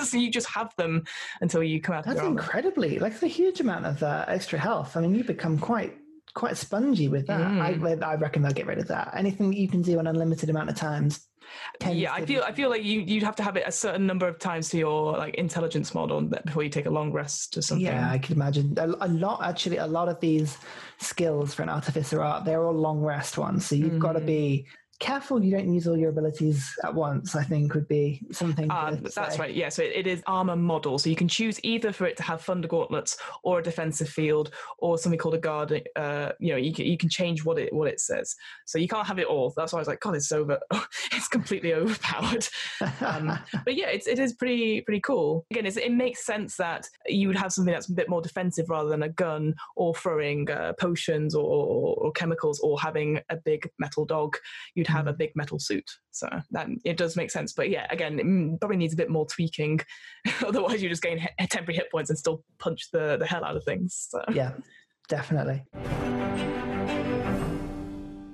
So 0.07 0.19
you 0.19 0.31
just 0.31 0.47
have 0.49 0.75
them 0.77 1.05
until 1.41 1.63
you 1.63 1.81
come 1.81 1.97
out 1.97 2.07
of 2.07 2.15
That's 2.15 2.27
incredibly, 2.27 2.99
like, 2.99 3.21
a 3.23 3.27
huge 3.27 3.61
amount 3.61 3.87
of 3.87 4.03
uh, 4.03 4.25
extra 4.29 4.59
health. 4.59 4.97
I 4.97 5.01
mean, 5.01 5.15
you 5.15 5.25
become 5.25 5.59
quite 5.59 5.97
quite 6.35 6.57
spongy 6.57 7.09
with 7.09 7.27
that. 7.27 7.41
Mm. 7.41 8.03
I, 8.03 8.07
I 8.07 8.15
reckon 8.17 8.43
they'll 8.43 8.53
get 8.53 8.67
rid 8.67 8.79
of 8.79 8.87
that. 8.89 9.13
Anything 9.17 9.51
that 9.51 9.57
you 9.57 9.69
can 9.69 9.81
do 9.81 9.99
an 9.99 10.07
unlimited 10.07 10.51
amount 10.51 10.69
of 10.69 10.77
times. 10.77 11.27
Yeah, 11.89 12.13
I 12.13 12.25
feel 12.25 12.43
I 12.43 12.53
feel 12.53 12.71
like 12.71 12.85
you 12.85 13.01
you'd 13.01 13.23
have 13.23 13.37
to 13.37 13.43
have 13.43 13.57
it 13.57 13.65
a 13.67 13.73
certain 13.73 14.07
number 14.07 14.27
of 14.27 14.39
times 14.39 14.69
to 14.71 14.79
your 14.79 15.13
like 15.13 15.35
intelligence 15.35 15.95
model 15.95 16.23
before 16.23 16.63
you 16.63 16.71
take 16.71 16.87
a 16.87 16.91
long 16.91 17.13
rest 17.13 17.57
or 17.57 17.63
something. 17.63 17.87
Yeah, 17.87 18.11
I 18.11 18.19
could 18.19 18.37
imagine 18.37 18.75
a, 18.79 18.87
a 18.87 19.09
lot. 19.09 19.45
Actually, 19.45 19.79
a 19.79 19.87
lot 19.87 20.09
of 20.09 20.19
these 20.21 20.57
skills 20.99 21.55
for 21.55 21.63
an 21.63 21.69
artificer 21.69 22.23
art 22.23 22.45
they're 22.45 22.65
all 22.65 22.73
long 22.75 23.01
rest 23.01 23.39
ones. 23.39 23.67
So 23.67 23.75
you've 23.75 23.99
got 23.99 24.13
to 24.13 24.21
mm. 24.21 24.27
be 24.27 24.67
careful 24.97 25.45
you 25.45 25.51
don't 25.51 25.73
use 25.73 25.87
all 25.87 25.97
your 25.97 26.11
abilities 26.11 26.75
at 26.85 26.95
once. 26.95 27.35
I 27.37 27.45
think 27.45 27.75
would 27.75 27.89
be 27.89 28.23
something. 28.33 28.69
To 28.69 29.01
that's 29.15 29.39
right. 29.39 29.55
Yeah, 29.55 29.69
so 29.69 29.83
it, 29.83 29.93
it 29.95 30.07
is 30.07 30.23
armor 30.27 30.57
model. 30.57 30.99
So 30.99 31.11
you 31.11 31.17
can 31.17 31.29
choose 31.29 31.59
either 31.63 31.93
for 31.93 32.07
it 32.07 32.17
to 32.19 32.23
have 32.23 32.43
thunder 32.43 32.69
gauntlets 32.69 33.17
or 33.43 33.59
a 33.59 33.63
defensive 33.63 34.09
field 34.09 34.51
or 34.79 34.99
something 34.99 35.19
called 35.19 35.35
a 35.35 35.39
guard. 35.39 35.89
Uh, 35.97 36.33
you 36.39 36.53
know, 36.53 36.59
you 36.59 36.73
can, 36.73 36.87
you 36.87 36.97
can 36.97 37.09
change 37.09 37.45
what 37.45 37.59
it 37.59 37.73
what 37.73 37.89
it 37.89 38.01
says. 38.01 38.35
So 38.65 38.79
you 38.79 38.89
can't 38.89 39.07
have 39.07 39.19
it 39.19 39.27
all. 39.27 39.53
That's 39.57 39.73
why 39.73 39.79
I 39.79 39.81
was 39.81 39.89
like, 39.89 40.01
God, 40.01 40.17
it's 40.17 40.33
over. 40.33 40.59
it's 41.13 41.29
completely 41.29 41.75
overpowered. 41.75 42.47
Um, 43.01 43.39
but 43.65 43.77
yeah, 43.77 43.89
it's 43.89 44.07
it 44.07 44.19
is 44.19 44.35
pretty 44.35 44.81
pretty 44.83 45.01
cool. 45.01 45.47
Again, 45.51 45.67
it's, 45.67 45.77
it 45.77 45.93
makes 45.93 46.25
sense 46.25 46.57
that 46.57 46.89
you 47.07 47.29
would 47.29 47.37
have 47.37 47.53
something 47.53 47.73
that's 47.73 47.89
a 47.89 47.95
bit 47.95 48.09
more 48.09 48.23
defensive 48.23 48.69
rather 48.69 48.89
than 48.89 49.03
a 49.03 49.09
gun 49.09 49.55
or 49.77 49.95
throwing 49.95 50.51
uh, 50.51 50.73
potions 50.79 51.35
or, 51.35 51.45
or, 51.45 51.95
or 51.97 52.13
chemicals 52.13 52.61
or 52.61 52.81
having 52.81 53.21
a 53.31 53.37
big 53.37 53.69
metal 53.79 54.05
dog. 54.05 54.37
You'd 54.87 54.95
have 54.95 55.07
a 55.07 55.13
big 55.13 55.33
metal 55.35 55.59
suit. 55.59 55.89
So 56.13 56.29
that 56.53 56.69
it 56.85 56.97
does 56.97 57.17
make 57.17 57.31
sense. 57.31 57.53
But 57.53 57.71
yeah, 57.71 57.87
again, 57.91 58.19
it 58.19 58.27
mm, 58.27 58.61
probably 58.61 58.77
needs 58.77 58.95
a 58.95 58.97
bit 58.97 59.11
more 59.11 59.27
tweaking. 59.27 59.81
Otherwise, 60.47 60.83
you 60.83 60.89
just 60.89 61.03
gain 61.03 61.19
he- 61.19 61.47
temporary 61.47 61.77
hit 61.77 61.91
points 61.91 62.11
and 62.11 62.19
still 62.19 62.45
punch 62.59 62.91
the 62.93 63.17
the 63.19 63.27
hell 63.27 63.45
out 63.45 63.57
of 63.57 63.65
things. 63.65 64.09
So. 64.11 64.23
yeah, 64.33 64.53
definitely. 65.09 65.65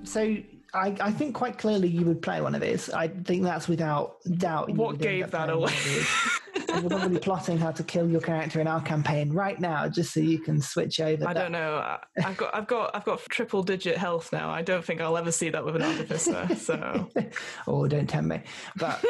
So 0.03 0.37
I, 0.73 0.95
I 0.99 1.11
think 1.11 1.33
quite 1.35 1.57
clearly 1.57 1.87
you 1.87 2.05
would 2.05 2.21
play 2.21 2.41
one 2.41 2.55
of 2.55 2.61
these. 2.61 2.89
I 2.89 3.07
think 3.07 3.43
that's 3.43 3.67
without 3.67 4.17
doubt. 4.37 4.69
What 4.71 4.99
gave 4.99 5.31
that 5.31 5.49
away? 5.49 5.73
one 6.73 6.83
of 6.85 6.89
these. 6.89 6.91
and 6.91 6.91
we're 6.91 6.99
probably 6.99 7.19
plotting 7.19 7.57
how 7.57 7.71
to 7.71 7.83
kill 7.83 8.09
your 8.09 8.21
character 8.21 8.59
in 8.61 8.67
our 8.67 8.81
campaign 8.81 9.31
right 9.31 9.59
now, 9.59 9.87
just 9.87 10.13
so 10.13 10.19
you 10.19 10.39
can 10.39 10.61
switch 10.61 10.99
over. 10.99 11.27
I 11.27 11.33
that. 11.33 11.39
don't 11.41 11.51
know. 11.51 11.97
I've 12.23 12.37
got, 12.37 12.55
I've 12.55 12.67
got, 12.67 12.95
I've 12.95 13.05
got 13.05 13.19
triple 13.25 13.63
digit 13.63 13.97
health 13.97 14.31
now. 14.31 14.49
I 14.49 14.61
don't 14.61 14.83
think 14.83 15.01
I'll 15.01 15.17
ever 15.17 15.31
see 15.31 15.49
that 15.49 15.63
with 15.63 15.75
an 15.75 15.83
artificer. 15.83 16.47
So 16.55 17.09
oh, 17.67 17.87
don't 17.87 18.07
tempt 18.07 18.29
me. 18.29 18.41
But 18.77 19.03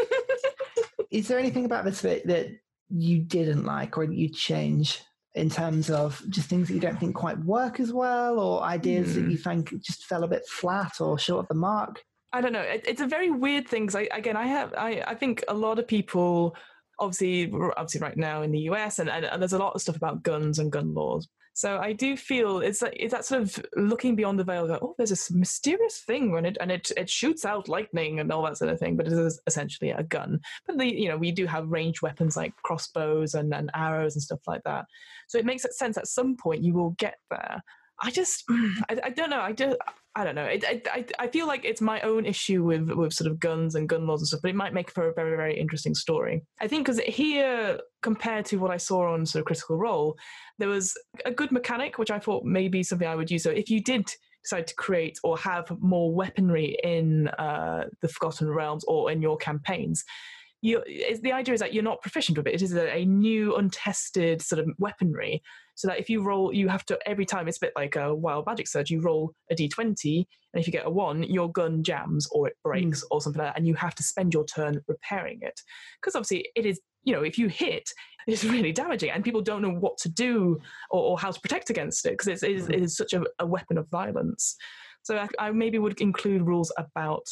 is 1.11 1.28
there 1.28 1.39
anything 1.39 1.66
about 1.66 1.86
this 1.86 2.01
bit 2.01 2.26
that 2.28 2.47
you 2.89 3.20
didn't 3.20 3.66
like 3.66 3.97
or 3.97 4.03
you 4.03 4.30
change 4.30 5.01
in 5.36 5.49
terms 5.49 5.89
of 5.89 6.22
just 6.30 6.47
things 6.49 6.68
that 6.68 6.74
you 6.76 6.80
don't 6.80 6.99
think 6.99 7.16
quite 7.16 7.38
work 7.39 7.80
as 7.80 7.91
well, 7.91 8.39
or 8.39 8.61
ideas 8.64 9.16
that 9.16 9.22
Hmm. 9.22 9.32
you 9.32 9.38
think 9.38 9.82
just 9.82 10.05
fell 10.05 10.24
a 10.24 10.28
bit 10.28 10.45
flat 10.47 11.01
or 11.01 11.18
short 11.18 11.39
of 11.43 11.47
the 11.47 11.55
mark? 11.55 12.03
I 12.32 12.41
don't 12.41 12.53
know. 12.53 12.61
It, 12.61 12.84
it's 12.88 13.01
a 13.01 13.07
very 13.07 13.30
weird 13.32 13.68
thing. 13.68 13.89
I, 13.95 14.07
again, 14.11 14.36
I 14.38 14.47
have, 14.47 14.74
I, 14.76 15.03
I 15.05 15.16
think 15.16 15.43
a 15.47 15.53
lot 15.53 15.78
of 15.80 15.88
people, 15.88 16.55
obviously, 16.99 17.51
obviously 17.77 18.01
right 18.01 18.17
now 18.17 18.41
in 18.41 18.51
the 18.51 18.61
US, 18.71 18.99
and, 18.99 19.09
and, 19.09 19.25
and 19.25 19.41
there's 19.41 19.53
a 19.53 19.59
lot 19.59 19.73
of 19.75 19.81
stuff 19.81 19.95
about 19.95 20.23
guns 20.23 20.59
and 20.59 20.71
gun 20.71 20.93
laws. 20.93 21.27
So 21.55 21.77
I 21.77 21.93
do 21.93 22.17
feel 22.17 22.61
it's 22.61 22.81
like 22.81 22.97
it's 22.99 23.13
that 23.13 23.25
sort 23.25 23.43
of 23.43 23.63
looking 23.75 24.15
beyond 24.15 24.39
the 24.39 24.43
veil. 24.43 24.65
Go, 24.65 24.79
oh, 24.81 24.95
there's 24.97 25.11
this 25.11 25.29
mysterious 25.29 25.99
thing 25.99 26.31
when 26.31 26.45
it 26.45 26.57
and 26.59 26.71
it 26.71 26.91
it 26.97 27.09
shoots 27.09 27.45
out 27.45 27.69
lightning 27.69 28.19
and 28.19 28.31
all 28.31 28.43
that 28.43 28.57
sort 28.57 28.71
of 28.71 28.79
thing, 28.79 28.97
but 28.97 29.05
it 29.05 29.13
is 29.13 29.39
essentially 29.45 29.91
a 29.91 30.01
gun. 30.01 30.39
But 30.65 30.79
the 30.79 30.87
you 30.87 31.09
know 31.09 31.17
we 31.17 31.31
do 31.31 31.45
have 31.45 31.69
ranged 31.69 32.01
weapons 32.01 32.35
like 32.35 32.55
crossbows 32.63 33.35
and, 33.35 33.53
and 33.53 33.69
arrows 33.75 34.15
and 34.15 34.23
stuff 34.23 34.41
like 34.47 34.63
that. 34.63 34.85
So 35.27 35.37
it 35.37 35.45
makes 35.45 35.65
sense 35.77 35.97
at 35.97 36.07
some 36.07 36.35
point 36.35 36.63
you 36.63 36.73
will 36.73 36.91
get 36.91 37.17
there. 37.29 37.63
I 38.01 38.11
just 38.11 38.43
I, 38.89 38.99
I 39.03 39.09
don't 39.09 39.29
know. 39.29 39.39
I 39.39 39.51
do 39.51 39.77
I 40.15 40.23
don't 40.23 40.35
know. 40.35 40.45
It, 40.45 40.63
I, 40.65 40.81
I 40.91 41.05
I 41.19 41.27
feel 41.27 41.47
like 41.47 41.65
it's 41.65 41.81
my 41.81 42.01
own 42.01 42.25
issue 42.25 42.63
with 42.63 42.89
with 42.91 43.13
sort 43.13 43.29
of 43.31 43.39
guns 43.39 43.75
and 43.75 43.89
gun 43.89 44.05
laws 44.05 44.21
and 44.21 44.27
stuff, 44.27 44.41
but 44.41 44.49
it 44.49 44.55
might 44.55 44.73
make 44.73 44.91
for 44.91 45.09
a 45.09 45.13
very 45.13 45.35
very 45.35 45.59
interesting 45.59 45.95
story. 45.95 46.43
I 46.61 46.67
think 46.67 46.85
because 46.85 46.99
here 46.99 47.79
compared 48.01 48.45
to 48.47 48.57
what 48.57 48.71
I 48.71 48.77
saw 48.77 49.13
on 49.13 49.25
sort 49.25 49.41
of 49.41 49.45
Critical 49.45 49.77
Role, 49.77 50.17
there 50.59 50.69
was 50.69 50.93
a 51.25 51.31
good 51.31 51.51
mechanic 51.51 51.97
which 51.97 52.11
I 52.11 52.19
thought 52.19 52.43
may 52.43 52.67
be 52.67 52.83
something 52.83 53.07
I 53.07 53.15
would 53.15 53.31
use. 53.31 53.43
So 53.43 53.51
if 53.51 53.69
you 53.69 53.81
did 53.81 54.09
decide 54.43 54.67
to 54.67 54.75
create 54.75 55.17
or 55.23 55.37
have 55.37 55.71
more 55.79 56.13
weaponry 56.13 56.77
in 56.83 57.29
uh, 57.29 57.85
the 58.01 58.09
Forgotten 58.09 58.49
Realms 58.49 58.83
or 58.85 59.11
in 59.11 59.21
your 59.21 59.37
campaigns. 59.37 60.03
You, 60.64 60.82
the 61.22 61.34
idea 61.34 61.53
is 61.53 61.59
that 61.59 61.74
you're 61.74 61.84
not 61.84 62.01
proficient 62.01 62.38
with 62.38 62.47
it. 62.47 62.53
It 62.53 62.61
is 62.61 62.74
a, 62.74 62.89
a 62.89 63.03
new, 63.03 63.53
untested 63.57 64.41
sort 64.41 64.59
of 64.59 64.70
weaponry, 64.80 65.41
so 65.76 65.89
that 65.89 65.99
if 65.99 66.09
you 66.09 66.24
roll, 66.24 66.53
you 66.53 66.70
have 66.70 66.86
to 66.86 66.97
every 67.05 67.26
time. 67.26 67.49
It's 67.49 67.57
a 67.57 67.66
bit 67.66 67.74
like 67.76 67.97
a 67.97 68.16
wild 68.16 68.45
magic 68.45 68.70
surge. 68.70 68.89
You 68.89 69.01
roll 69.01 69.34
a 69.51 69.55
d20, 69.55 70.26
and 70.53 70.61
if 70.61 70.66
you 70.66 70.72
get 70.72 70.86
a 70.86 70.89
one, 70.89 71.24
your 71.24 71.51
gun 71.51 71.84
jams 71.84 72.30
or 72.32 72.47
it 72.47 72.55
breaks 72.64 73.01
mm. 73.01 73.07
or 73.11 73.20
something 73.20 73.41
like 73.41 73.49
that, 73.49 73.57
and 73.57 73.68
you 73.68 73.76
have 73.76 73.93
to 73.95 74.03
spend 74.03 74.34
your 74.34 74.45
turn 74.45 74.80
repairing 74.88 75.39
it. 75.41 75.59
Because 76.01 76.16
obviously, 76.16 76.47
it 76.55 76.66
is 76.66 76.80
you 77.03 77.14
know 77.14 77.24
if 77.24 77.38
you 77.38 77.49
hit, 77.49 77.89
it's 78.28 78.45
really 78.45 78.72
damaging, 78.72 79.09
and 79.09 79.22
people 79.22 79.41
don't 79.41 79.61
know 79.61 79.74
what 79.74 79.97
to 79.97 80.09
do 80.09 80.57
or, 80.91 81.01
or 81.01 81.20
how 81.20 81.32
to 81.32 81.41
protect 81.41 81.72
against 81.72 82.05
it 82.05 82.11
because 82.18 82.41
it 82.41 82.49
is, 82.49 82.70
mm. 82.70 82.74
it 82.74 82.84
is 82.84 82.95
such 82.95 83.11
a, 83.11 83.22
a 83.39 83.45
weapon 83.45 83.78
of 83.78 83.89
violence. 83.89 84.55
So 85.01 85.18
I, 85.18 85.28
I 85.38 85.51
maybe 85.51 85.78
would 85.78 85.99
include 85.99 86.47
rules 86.47 86.72
about 86.78 87.28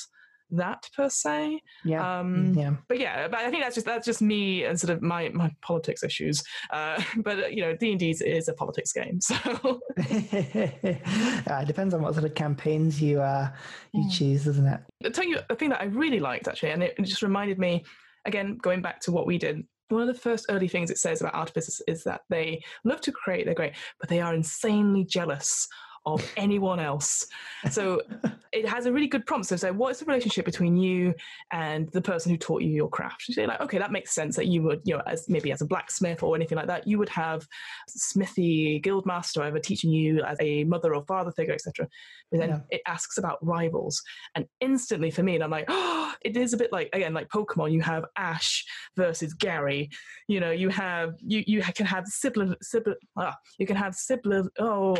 that 0.51 0.87
per 0.95 1.09
se. 1.09 1.61
Yeah. 1.83 2.19
Um, 2.19 2.53
yeah. 2.53 2.75
but 2.87 2.99
yeah, 2.99 3.27
but 3.27 3.39
I 3.39 3.49
think 3.49 3.63
that's 3.63 3.75
just 3.75 3.85
that's 3.87 4.05
just 4.05 4.21
me 4.21 4.65
and 4.65 4.79
sort 4.79 4.91
of 4.91 5.01
my 5.01 5.29
my 5.29 5.51
politics 5.61 6.03
issues. 6.03 6.43
Uh, 6.71 7.01
but 7.23 7.53
you 7.53 7.61
know, 7.61 7.75
D 7.75 7.91
and 7.91 7.99
D 7.99 8.09
is 8.11 8.47
a 8.47 8.53
politics 8.53 8.91
game, 8.93 9.19
so 9.21 9.35
uh, 9.99 11.59
it 11.61 11.67
depends 11.67 11.93
on 11.93 12.01
what 12.01 12.13
sort 12.13 12.25
of 12.25 12.35
campaigns 12.35 13.01
you 13.01 13.21
uh, 13.21 13.49
you 13.93 14.01
Mm. 14.01 14.11
choose, 14.11 14.45
doesn't 14.45 14.65
it? 14.65 14.79
I'll 15.05 15.11
tell 15.11 15.25
you 15.25 15.39
a 15.49 15.55
thing 15.55 15.69
that 15.69 15.81
I 15.81 15.85
really 15.85 16.19
liked 16.19 16.47
actually, 16.47 16.71
and 16.71 16.81
it 16.83 16.95
just 17.03 17.21
reminded 17.21 17.59
me 17.59 17.83
again 18.25 18.57
going 18.57 18.81
back 18.81 18.99
to 19.01 19.11
what 19.11 19.25
we 19.27 19.37
did. 19.37 19.63
One 19.89 20.01
of 20.01 20.07
the 20.07 20.19
first 20.21 20.45
early 20.49 20.69
things 20.69 20.89
it 20.89 20.97
says 20.97 21.19
about 21.19 21.35
artificers 21.35 21.81
is 21.87 22.03
that 22.05 22.21
they 22.29 22.61
love 22.85 23.01
to 23.01 23.11
create, 23.11 23.45
they're 23.45 23.53
great, 23.53 23.73
but 23.99 24.09
they 24.09 24.21
are 24.21 24.33
insanely 24.33 25.03
jealous 25.03 25.67
of 26.05 26.29
anyone 26.37 26.79
else. 26.79 27.27
So 27.69 28.01
it 28.51 28.67
has 28.67 28.85
a 28.85 28.91
really 28.91 29.07
good 29.07 29.25
prompt. 29.25 29.47
So, 29.47 29.55
say, 29.55 29.71
what 29.71 29.91
is 29.91 29.99
the 29.99 30.05
relationship 30.05 30.45
between 30.45 30.75
you 30.75 31.13
and 31.51 31.89
the 31.91 32.01
person 32.01 32.31
who 32.31 32.37
taught 32.37 32.61
you 32.61 32.69
your 32.69 32.89
craft? 32.89 33.25
You 33.27 33.33
say, 33.33 33.47
like, 33.47 33.61
okay, 33.61 33.77
that 33.77 33.91
makes 33.91 34.11
sense 34.13 34.35
that 34.35 34.47
you 34.47 34.61
would, 34.63 34.81
you 34.83 34.95
know, 34.95 35.03
as 35.07 35.29
maybe 35.29 35.51
as 35.51 35.61
a 35.61 35.65
blacksmith 35.65 36.21
or 36.21 36.35
anything 36.35 36.57
like 36.57 36.67
that, 36.67 36.85
you 36.85 36.97
would 36.97 37.09
have 37.09 37.47
smithy 37.87 38.81
guildmaster 38.81 39.37
or 39.37 39.39
whatever 39.41 39.59
teaching 39.59 39.91
you 39.91 40.21
as 40.23 40.37
a 40.41 40.63
mother 40.65 40.93
or 40.95 41.03
father 41.05 41.31
figure, 41.31 41.53
etc. 41.53 41.87
But 42.31 42.39
then 42.39 42.49
Yeah. 42.49 42.59
it 42.69 42.81
asks 42.87 43.17
about 43.17 43.37
rivals, 43.45 44.01
and 44.35 44.45
instantly 44.59 45.11
for 45.11 45.23
me, 45.23 45.35
and 45.35 45.43
I'm 45.43 45.51
like, 45.51 45.65
oh, 45.67 46.13
it 46.21 46.35
is 46.35 46.53
a 46.53 46.57
bit 46.57 46.71
like 46.71 46.89
again, 46.93 47.13
like 47.13 47.29
Pokemon. 47.29 47.71
You 47.71 47.81
have 47.81 48.05
Ash 48.17 48.65
versus 48.95 49.33
Gary. 49.33 49.89
You 50.27 50.39
know, 50.39 50.51
you 50.51 50.69
have 50.69 51.15
you 51.19 51.43
you 51.47 51.61
can 51.61 51.85
have 51.85 52.05
sibling 52.07 52.55
sibling. 52.61 52.97
Ah, 53.17 53.35
you 53.59 53.65
can 53.65 53.75
have 53.75 53.95
sibling. 53.95 54.49
Oh, 54.59 54.97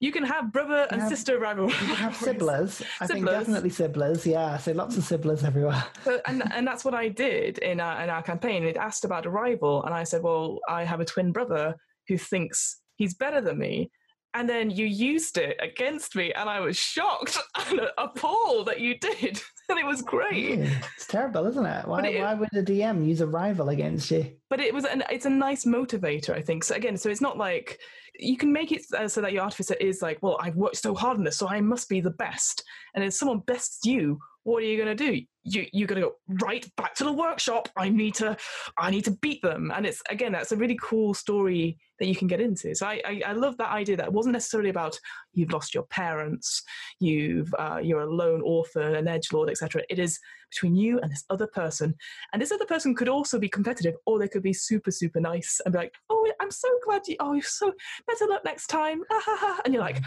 you 0.00 0.12
can 0.12 0.24
have 0.26 0.52
brother 0.52 0.86
and 0.90 1.00
have- 1.00 1.08
sister 1.10 1.38
rivalry. 1.38 1.72
You 1.88 1.94
have 1.94 2.16
siblings. 2.28 2.82
I 3.00 3.06
think 3.06 3.26
definitely 3.26 3.70
siblings. 3.70 4.26
Yeah. 4.26 4.56
So 4.58 4.72
lots 4.72 4.96
of 4.96 5.04
siblings 5.04 5.44
everywhere. 5.44 5.84
So, 6.04 6.20
and 6.26 6.42
and 6.52 6.66
that's 6.66 6.84
what 6.84 6.94
I 6.94 7.08
did 7.08 7.58
in 7.58 7.80
our 7.80 8.02
in 8.02 8.10
our 8.10 8.22
campaign. 8.22 8.64
It 8.64 8.76
asked 8.76 9.04
about 9.04 9.26
a 9.26 9.30
rival, 9.30 9.84
and 9.84 9.94
I 9.94 10.04
said, 10.04 10.22
"Well, 10.22 10.58
I 10.68 10.84
have 10.84 11.00
a 11.00 11.04
twin 11.04 11.32
brother 11.32 11.74
who 12.08 12.18
thinks 12.18 12.80
he's 12.96 13.14
better 13.14 13.40
than 13.40 13.58
me." 13.58 13.90
And 14.34 14.46
then 14.46 14.70
you 14.70 14.84
used 14.84 15.38
it 15.38 15.56
against 15.62 16.14
me, 16.14 16.30
and 16.34 16.46
I 16.50 16.60
was 16.60 16.76
shocked 16.76 17.38
and 17.70 17.80
appalled 17.96 18.66
that 18.66 18.80
you 18.80 18.98
did, 18.98 19.40
and 19.70 19.78
it 19.78 19.86
was 19.86 20.02
great. 20.02 20.58
Yeah, 20.58 20.78
It's 20.94 21.06
terrible, 21.06 21.46
isn't 21.46 21.64
it? 21.64 21.88
Why, 21.88 22.02
it- 22.06 22.20
why 22.20 22.34
would 22.34 22.50
a 22.54 22.62
DM 22.62 23.06
use 23.06 23.22
a 23.22 23.26
rival 23.26 23.70
against 23.70 24.10
you? 24.10 24.30
But 24.50 24.60
it 24.60 24.74
was 24.74 24.84
an 24.84 25.02
it's 25.10 25.24
a 25.24 25.30
nice 25.30 25.64
motivator, 25.64 26.30
I 26.36 26.42
think. 26.42 26.64
So 26.64 26.74
again, 26.74 26.98
so 26.98 27.08
it's 27.08 27.22
not 27.22 27.38
like 27.38 27.78
you 28.18 28.36
can 28.36 28.52
make 28.52 28.72
it 28.72 28.82
uh, 28.96 29.08
so 29.08 29.20
that 29.20 29.32
your 29.32 29.42
artificer 29.42 29.74
is 29.74 30.02
like, 30.02 30.18
"Well, 30.22 30.38
I've 30.40 30.56
worked 30.56 30.76
so 30.76 30.94
hard 30.94 31.18
on 31.18 31.24
this, 31.24 31.38
so 31.38 31.48
I 31.48 31.60
must 31.60 31.88
be 31.88 32.00
the 32.00 32.10
best." 32.10 32.62
And 32.94 33.04
if 33.04 33.14
someone 33.14 33.40
bests 33.40 33.84
you, 33.84 34.18
what 34.46 34.62
are 34.62 34.66
you 34.66 34.82
going 34.82 34.96
to 34.96 35.12
do? 35.12 35.20
You 35.44 35.66
you're 35.72 35.88
going 35.88 36.00
to 36.00 36.08
go 36.08 36.14
right 36.44 36.64
back 36.76 36.94
to 36.96 37.04
the 37.04 37.12
workshop. 37.12 37.68
I 37.76 37.88
need 37.88 38.14
to 38.16 38.36
I 38.78 38.90
need 38.90 39.04
to 39.06 39.10
beat 39.10 39.42
them. 39.42 39.72
And 39.74 39.84
it's 39.84 40.02
again 40.08 40.32
that's 40.32 40.52
a 40.52 40.56
really 40.56 40.78
cool 40.80 41.14
story 41.14 41.78
that 41.98 42.06
you 42.06 42.14
can 42.14 42.28
get 42.28 42.40
into. 42.40 42.74
So 42.74 42.86
I 42.86 43.00
I, 43.04 43.22
I 43.28 43.32
love 43.32 43.56
that 43.58 43.70
idea 43.70 43.96
that 43.96 44.06
it 44.06 44.12
wasn't 44.12 44.34
necessarily 44.34 44.70
about 44.70 44.98
you've 45.32 45.52
lost 45.52 45.74
your 45.74 45.84
parents, 45.84 46.62
you've 47.00 47.52
uh, 47.58 47.78
you're 47.82 48.00
a 48.00 48.10
lone 48.10 48.42
orphan, 48.44 48.94
an 48.94 49.08
edge 49.08 49.32
lord, 49.32 49.50
etc. 49.50 49.82
It 49.88 49.98
is 49.98 50.18
between 50.50 50.76
you 50.76 51.00
and 51.00 51.10
this 51.10 51.24
other 51.30 51.46
person, 51.48 51.94
and 52.32 52.40
this 52.40 52.52
other 52.52 52.66
person 52.66 52.94
could 52.94 53.08
also 53.08 53.38
be 53.38 53.48
competitive, 53.48 53.94
or 54.06 54.18
they 54.18 54.28
could 54.28 54.42
be 54.42 54.52
super 54.52 54.90
super 54.90 55.20
nice 55.20 55.60
and 55.64 55.72
be 55.72 55.78
like, 55.78 55.94
oh 56.10 56.26
I'm 56.40 56.50
so 56.50 56.68
glad 56.84 57.02
you 57.06 57.16
oh 57.20 57.32
you're 57.32 57.42
so 57.42 57.72
better 58.06 58.26
luck 58.28 58.44
next 58.44 58.68
time, 58.68 59.02
and 59.64 59.72
you're 59.74 59.82
like, 59.82 60.00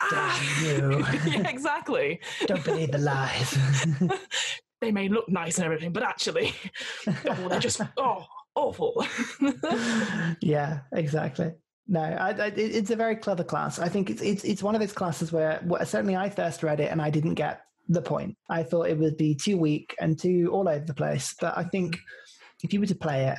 ah. 0.00 0.62
You. 0.62 1.04
yeah 1.26 1.48
exactly. 1.48 2.20
Don't 2.46 2.64
believe 2.64 2.92
the 2.92 2.98
lies. 2.98 3.56
they 4.80 4.90
may 4.90 5.08
look 5.08 5.28
nice 5.28 5.58
and 5.58 5.64
everything, 5.64 5.92
but 5.92 6.02
actually, 6.02 6.54
oh, 7.06 7.48
they're 7.48 7.60
just 7.60 7.80
oh 7.96 8.24
awful. 8.54 9.04
yeah, 10.40 10.80
exactly. 10.92 11.52
No, 11.86 12.00
I, 12.00 12.30
I, 12.30 12.46
it's 12.54 12.90
a 12.90 12.96
very 12.96 13.16
clever 13.16 13.44
class. 13.44 13.78
I 13.78 13.88
think 13.88 14.10
it's 14.10 14.20
it's 14.20 14.44
it's 14.44 14.62
one 14.62 14.74
of 14.74 14.80
those 14.80 14.92
classes 14.92 15.32
where 15.32 15.60
well, 15.64 15.84
certainly 15.86 16.16
I 16.16 16.28
first 16.28 16.62
read 16.62 16.80
it 16.80 16.92
and 16.92 17.00
I 17.00 17.08
didn't 17.08 17.34
get 17.34 17.62
the 17.88 18.02
point. 18.02 18.36
I 18.50 18.62
thought 18.62 18.88
it 18.88 18.98
would 18.98 19.16
be 19.16 19.34
too 19.34 19.56
weak 19.56 19.94
and 19.98 20.18
too 20.18 20.50
all 20.52 20.68
over 20.68 20.84
the 20.84 20.94
place. 20.94 21.34
But 21.40 21.56
I 21.56 21.64
think 21.64 21.98
if 22.62 22.74
you 22.74 22.80
were 22.80 22.86
to 22.86 22.94
play 22.94 23.28
it 23.28 23.38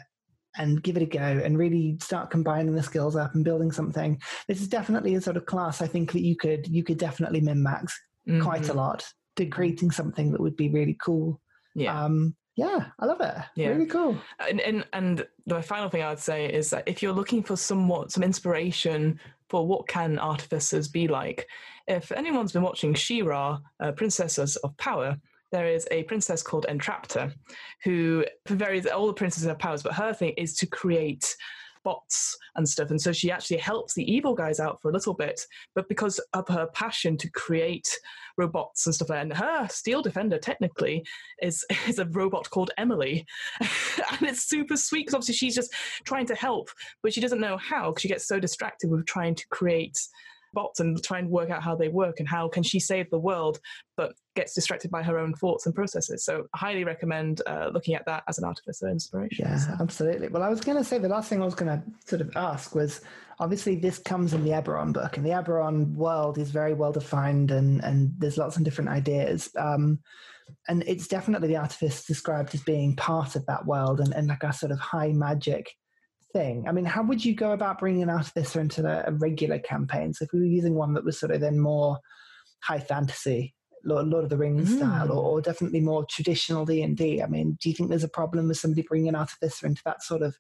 and 0.57 0.82
give 0.82 0.97
it 0.97 1.03
a 1.03 1.05
go 1.05 1.20
and 1.20 1.60
really 1.60 1.97
start 2.01 2.32
combining 2.32 2.74
the 2.74 2.82
skills 2.82 3.16
up 3.16 3.36
and 3.36 3.45
building 3.45 3.72
something, 3.72 4.20
this 4.47 4.62
is 4.62 4.68
definitely 4.68 5.14
a 5.14 5.22
sort 5.22 5.38
of 5.38 5.45
class 5.45 5.82
I 5.82 5.88
think 5.88 6.12
that 6.14 6.22
you 6.22 6.36
could 6.36 6.68
you 6.68 6.84
could 6.84 6.97
definitely 6.97 7.41
min 7.41 7.62
max 7.62 7.97
mm-hmm. 8.28 8.41
quite 8.41 8.70
a 8.70 8.74
lot 8.74 9.05
to 9.36 9.45
creating 9.45 9.91
something 9.91 10.32
that 10.32 10.41
would 10.41 10.55
be 10.57 10.70
really 10.70 10.97
cool. 10.99 11.39
Yeah. 11.76 12.03
Um, 12.03 12.36
yeah, 12.60 12.86
I 12.99 13.05
love 13.05 13.22
it. 13.22 13.36
Yeah. 13.55 13.70
Really 13.70 13.86
cool. 13.86 14.18
And, 14.47 14.60
and 14.60 14.86
and 14.93 15.26
my 15.45 15.62
final 15.62 15.89
thing 15.89 16.03
I 16.03 16.10
would 16.10 16.20
say 16.20 16.45
is 16.45 16.70
that 16.72 16.84
if 16.88 17.01
you're 17.01 17.14
looking 17.14 17.41
for 17.41 17.55
somewhat 17.55 18.12
some 18.12 18.24
inspiration 18.24 19.20
for 19.47 19.66
what 19.66 19.88
can 19.88 20.20
artificers 20.20 20.88
be 20.88 21.07
like, 21.07 21.47
if 21.88 22.12
anyone's 22.12 22.51
been 22.51 22.62
watching 22.62 22.93
She-Ra, 22.93 23.60
uh, 23.80 23.91
Princesses 23.93 24.57
of 24.57 24.76
Power, 24.78 25.18
there 25.51 25.68
is 25.68 25.88
a 25.89 26.03
princess 26.03 26.43
called 26.43 26.66
Entrapta, 26.70 27.34
who 27.84 28.26
for 28.45 28.55
various 28.55 28.86
all 28.86 29.07
the 29.07 29.14
princesses 29.14 29.47
have 29.47 29.57
powers, 29.57 29.82
but 29.82 29.93
her 29.93 30.14
thing 30.14 30.34
is 30.38 30.53
to 30.57 30.68
create 30.68 31.36
bots 31.84 32.38
and 32.55 32.68
stuff. 32.68 32.91
And 32.91 33.01
so 33.01 33.12
she 33.12 33.32
actually 33.32 33.57
helps 33.57 33.93
the 33.93 34.12
evil 34.12 34.36
guys 34.36 34.60
out 34.60 34.82
for 34.82 34.89
a 34.89 34.93
little 34.93 35.14
bit, 35.14 35.41
but 35.76 35.88
because 35.88 36.20
of 36.34 36.47
her 36.49 36.68
passion 36.74 37.18
to 37.18 37.30
create 37.32 37.88
robots 38.39 38.85
and 38.85 38.95
stuff, 38.95 39.11
and 39.11 39.33
her 39.33 39.67
Steel 39.69 40.01
Defender 40.01 40.39
technically 40.39 41.05
is 41.41 41.65
is 41.87 41.99
a 41.99 42.05
robot 42.05 42.49
called 42.49 42.71
Emily, 42.77 43.25
and 43.59 44.23
it's 44.23 44.47
super 44.47 44.77
sweet 44.77 45.01
because 45.01 45.13
obviously 45.13 45.35
she's 45.35 45.55
just 45.55 45.73
trying 46.05 46.25
to 46.27 46.35
help, 46.35 46.69
but 47.03 47.13
she 47.13 47.21
doesn't 47.21 47.41
know 47.41 47.57
how 47.57 47.91
because 47.91 48.01
she 48.01 48.07
gets 48.07 48.27
so 48.27 48.39
distracted 48.39 48.89
with 48.89 49.05
trying 49.05 49.35
to 49.35 49.47
create 49.49 49.97
bots 50.53 50.79
and 50.79 51.01
try 51.03 51.19
and 51.19 51.29
work 51.29 51.49
out 51.49 51.61
how 51.61 51.75
they 51.75 51.89
work 51.89 52.19
and 52.19 52.27
how 52.27 52.47
can 52.47 52.63
she 52.63 52.79
save 52.79 53.09
the 53.09 53.19
world 53.19 53.59
but 53.97 54.13
gets 54.35 54.53
distracted 54.53 54.89
by 54.89 55.03
her 55.03 55.19
own 55.19 55.33
thoughts 55.33 55.65
and 55.65 55.75
processes. 55.75 56.23
So 56.23 56.45
I 56.53 56.57
highly 56.57 56.83
recommend 56.83 57.41
uh, 57.45 57.69
looking 57.73 57.95
at 57.95 58.05
that 58.05 58.23
as 58.27 58.37
an 58.37 58.45
artificer 58.45 58.87
inspiration. 58.89 59.45
Yeah 59.47 59.57
so. 59.57 59.75
absolutely. 59.79 60.27
Well 60.29 60.43
i 60.43 60.49
was 60.49 60.61
going 60.61 60.77
to 60.77 60.83
say 60.83 60.97
the 60.97 61.07
last 61.07 61.29
thing 61.29 61.41
i 61.41 61.45
was 61.45 61.55
going 61.55 61.71
to 61.71 61.83
sort 62.07 62.21
of 62.21 62.31
ask 62.35 62.75
was 62.75 63.01
obviously 63.39 63.75
this 63.75 63.99
comes 63.99 64.33
in 64.33 64.43
the 64.43 64.51
eberron 64.51 64.91
book 64.91 65.17
and 65.17 65.25
the 65.25 65.31
eberron 65.31 65.93
world 65.93 66.37
is 66.37 66.51
very 66.51 66.73
well 66.73 66.91
defined 66.91 67.51
and 67.51 67.83
and 67.83 68.11
there's 68.17 68.37
lots 68.37 68.57
of 68.57 68.63
different 68.63 68.89
ideas 68.89 69.49
um, 69.57 69.99
and 70.67 70.83
it's 70.87 71.07
definitely 71.07 71.47
the 71.47 71.57
artifice 71.57 72.05
described 72.05 72.53
as 72.53 72.61
being 72.61 72.95
part 72.95 73.35
of 73.35 73.45
that 73.45 73.65
world 73.65 73.99
and, 73.99 74.13
and 74.13 74.27
like 74.27 74.43
a 74.43 74.53
sort 74.53 74.71
of 74.71 74.79
high 74.79 75.11
magic 75.11 75.71
thing. 76.33 76.65
I 76.67 76.71
mean, 76.71 76.85
how 76.85 77.03
would 77.03 77.23
you 77.23 77.35
go 77.35 77.51
about 77.51 77.79
bringing 77.79 78.03
an 78.03 78.09
artificer 78.09 78.59
into 78.59 78.85
a, 78.85 79.09
a 79.09 79.13
regular 79.13 79.59
campaign? 79.59 80.13
So 80.13 80.25
if 80.25 80.33
we 80.33 80.39
were 80.39 80.45
using 80.45 80.75
one 80.75 80.93
that 80.93 81.05
was 81.05 81.19
sort 81.19 81.31
of 81.31 81.41
then 81.41 81.59
more 81.59 81.99
high 82.61 82.79
fantasy, 82.79 83.55
Lord, 83.85 84.07
Lord 84.07 84.25
of 84.25 84.29
the 84.29 84.37
Rings 84.37 84.69
mm. 84.69 84.77
style, 84.77 85.11
or, 85.11 85.23
or, 85.23 85.41
definitely 85.41 85.79
more 85.79 86.05
traditional 86.09 86.65
D 86.65 86.81
and 86.81 86.97
D. 86.97 87.23
I 87.23 87.27
mean, 87.27 87.57
do 87.61 87.69
you 87.69 87.75
think 87.75 87.89
there's 87.89 88.03
a 88.03 88.09
problem 88.09 88.49
with 88.49 88.57
somebody 88.57 88.81
bringing 88.87 89.09
an 89.09 89.15
artificer 89.15 89.65
into 89.65 89.81
that 89.85 90.03
sort 90.03 90.21
of 90.21 90.35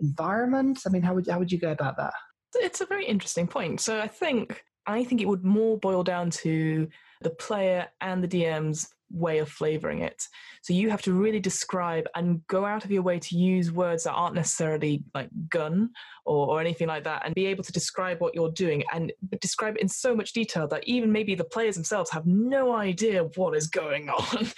environment? 0.00 0.80
I 0.86 0.90
mean, 0.90 1.02
how 1.02 1.14
would 1.14 1.28
how 1.28 1.38
would 1.38 1.52
you 1.52 1.58
go 1.58 1.70
about 1.70 1.98
that? 1.98 2.14
It's 2.54 2.80
a 2.80 2.86
very 2.86 3.06
interesting 3.06 3.46
point. 3.46 3.80
So 3.80 4.00
I 4.00 4.08
think 4.08 4.64
I 4.86 5.04
think 5.04 5.20
it 5.20 5.28
would 5.28 5.44
more 5.44 5.78
boil 5.78 6.02
down 6.02 6.30
to 6.30 6.88
the 7.20 7.30
player 7.30 7.88
and 8.00 8.22
the 8.22 8.28
DM's 8.28 8.88
way 9.10 9.38
of 9.38 9.48
flavoring 9.48 10.00
it. 10.00 10.26
So 10.62 10.72
you 10.72 10.90
have 10.90 11.02
to 11.02 11.12
really 11.12 11.40
describe 11.40 12.06
and 12.14 12.46
go 12.46 12.64
out 12.64 12.84
of 12.84 12.90
your 12.90 13.02
way 13.02 13.18
to 13.18 13.36
use 13.36 13.72
words 13.72 14.04
that 14.04 14.12
aren't 14.12 14.34
necessarily 14.34 15.02
like 15.14 15.30
gun 15.48 15.90
or, 16.26 16.48
or 16.48 16.60
anything 16.60 16.88
like 16.88 17.04
that 17.04 17.22
and 17.24 17.34
be 17.34 17.46
able 17.46 17.64
to 17.64 17.72
describe 17.72 18.20
what 18.20 18.34
you're 18.34 18.52
doing 18.52 18.84
and 18.92 19.12
describe 19.40 19.76
it 19.76 19.82
in 19.82 19.88
so 19.88 20.14
much 20.14 20.32
detail 20.32 20.68
that 20.68 20.86
even 20.86 21.10
maybe 21.10 21.34
the 21.34 21.44
players 21.44 21.74
themselves 21.74 22.10
have 22.10 22.26
no 22.26 22.74
idea 22.74 23.24
what 23.36 23.56
is 23.56 23.66
going 23.66 24.08
on. 24.10 24.48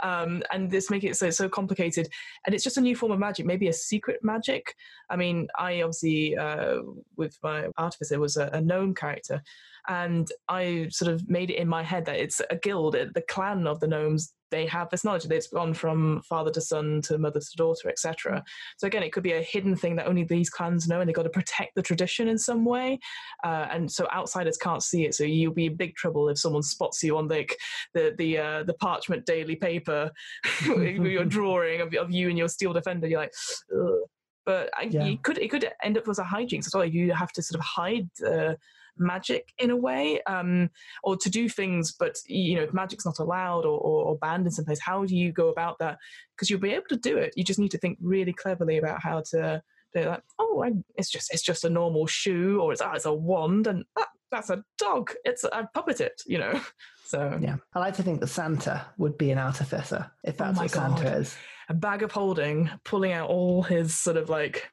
um, 0.00 0.42
and 0.52 0.70
this 0.70 0.90
makes 0.90 1.04
it 1.04 1.16
so, 1.16 1.30
so 1.30 1.48
complicated. 1.48 2.08
And 2.46 2.54
it's 2.54 2.64
just 2.64 2.78
a 2.78 2.82
new 2.82 2.96
form 2.96 3.12
of 3.12 3.18
magic, 3.18 3.46
maybe 3.46 3.68
a 3.68 3.72
secret 3.72 4.20
magic. 4.22 4.74
I 5.10 5.16
mean, 5.16 5.48
I 5.58 5.82
obviously, 5.82 6.36
uh, 6.36 6.78
with 7.16 7.36
my 7.42 7.68
artificer, 7.76 8.18
was 8.18 8.36
a, 8.36 8.48
a 8.52 8.94
character 8.94 9.42
and 9.88 10.30
I 10.48 10.88
sort 10.90 11.10
of 11.10 11.28
made 11.28 11.50
it 11.50 11.56
in 11.56 11.66
my 11.66 11.82
head 11.82 12.04
that 12.04 12.20
it's 12.20 12.42
a 12.50 12.56
guild, 12.56 12.92
the 12.94 13.24
clan 13.28 13.66
of 13.66 13.80
the 13.80 13.86
gnomes. 13.86 14.34
They 14.50 14.66
have 14.66 14.88
this 14.90 15.04
knowledge 15.04 15.26
it's 15.26 15.48
gone 15.48 15.74
from 15.74 16.22
father 16.22 16.50
to 16.52 16.60
son 16.60 17.02
to 17.02 17.18
mother 17.18 17.40
to 17.40 17.56
daughter, 17.56 17.88
etc. 17.88 18.42
So 18.78 18.86
again, 18.86 19.02
it 19.02 19.12
could 19.12 19.22
be 19.22 19.32
a 19.32 19.42
hidden 19.42 19.76
thing 19.76 19.96
that 19.96 20.06
only 20.06 20.24
these 20.24 20.48
clans 20.50 20.88
know, 20.88 21.00
and 21.00 21.08
they've 21.08 21.16
got 21.16 21.24
to 21.24 21.30
protect 21.30 21.74
the 21.74 21.82
tradition 21.82 22.28
in 22.28 22.38
some 22.38 22.64
way. 22.64 22.98
Uh, 23.44 23.66
and 23.70 23.90
so 23.90 24.06
outsiders 24.12 24.56
can't 24.56 24.82
see 24.82 25.04
it. 25.04 25.14
So 25.14 25.24
you'll 25.24 25.52
be 25.52 25.66
in 25.66 25.76
big 25.76 25.96
trouble 25.96 26.28
if 26.28 26.38
someone 26.38 26.62
spots 26.62 27.02
you 27.02 27.16
on 27.18 27.28
the 27.28 27.46
the 27.94 28.14
the, 28.16 28.38
uh, 28.38 28.62
the 28.64 28.74
parchment 28.74 29.26
daily 29.26 29.56
paper, 29.56 30.10
your 30.64 31.24
drawing 31.26 31.80
of, 31.80 31.94
of 31.94 32.10
you 32.10 32.28
and 32.28 32.38
your 32.38 32.48
steel 32.48 32.72
defender. 32.72 33.06
You're 33.06 33.20
like. 33.20 33.34
Ugh 33.74 34.00
but 34.46 34.70
yeah. 34.90 35.04
it 35.04 35.22
could 35.22 35.36
it 35.36 35.50
could 35.50 35.70
end 35.84 35.98
up 35.98 36.08
as 36.08 36.18
a 36.18 36.24
hijinks 36.24 36.66
as 36.66 36.74
well. 36.74 36.82
You 36.82 37.12
have 37.12 37.32
to 37.32 37.42
sort 37.42 37.60
of 37.60 37.66
hide 37.66 38.08
uh, 38.26 38.54
magic 39.00 39.52
in 39.58 39.70
a 39.70 39.76
way, 39.76 40.20
um, 40.22 40.70
or 41.02 41.16
to 41.16 41.30
do 41.30 41.48
things, 41.48 41.92
but 41.92 42.16
you 42.26 42.56
know, 42.56 42.62
if 42.62 42.72
magic's 42.72 43.06
not 43.06 43.18
allowed 43.18 43.64
or, 43.64 43.78
or, 43.78 44.04
or 44.04 44.18
banned 44.18 44.46
in 44.46 44.52
some 44.52 44.64
place, 44.64 44.80
how 44.80 45.04
do 45.04 45.16
you 45.16 45.32
go 45.32 45.48
about 45.48 45.78
that? 45.78 45.98
Because 46.34 46.50
you'll 46.50 46.60
be 46.60 46.72
able 46.72 46.88
to 46.88 46.96
do 46.96 47.16
it. 47.16 47.34
You 47.36 47.44
just 47.44 47.58
need 47.58 47.70
to 47.72 47.78
think 47.78 47.98
really 48.00 48.32
cleverly 48.32 48.78
about 48.78 49.02
how 49.02 49.22
to 49.30 49.62
do 49.94 50.04
that. 50.04 50.22
Oh, 50.38 50.62
I, 50.64 50.72
it's 50.96 51.10
just 51.10 51.32
it's 51.32 51.42
just 51.42 51.64
a 51.64 51.70
normal 51.70 52.06
shoe, 52.06 52.60
or 52.60 52.72
it's 52.72 52.82
oh, 52.82 52.92
it's 52.92 53.06
a 53.06 53.12
wand, 53.12 53.66
and 53.66 53.84
that, 53.96 54.08
that's 54.30 54.50
a 54.50 54.62
dog. 54.78 55.12
It's 55.24 55.44
I 55.44 55.64
puppet 55.74 56.00
it, 56.00 56.22
you 56.26 56.38
know. 56.38 56.60
So 57.08 57.26
um, 57.26 57.42
yeah, 57.42 57.56
I 57.72 57.78
like 57.78 57.96
to 57.96 58.02
think 58.02 58.20
that 58.20 58.26
Santa 58.26 58.84
would 58.98 59.16
be 59.16 59.30
an 59.30 59.38
artificer 59.38 60.10
if 60.24 60.38
oh 60.42 60.44
that's 60.44 60.58
oh 60.58 60.62
what 60.62 60.72
God. 60.72 60.98
Santa 60.98 61.16
is. 61.16 61.34
A 61.70 61.74
bag 61.74 62.02
of 62.02 62.12
holding, 62.12 62.68
pulling 62.84 63.12
out 63.12 63.30
all 63.30 63.62
his 63.62 63.98
sort 63.98 64.18
of 64.18 64.28
like 64.28 64.70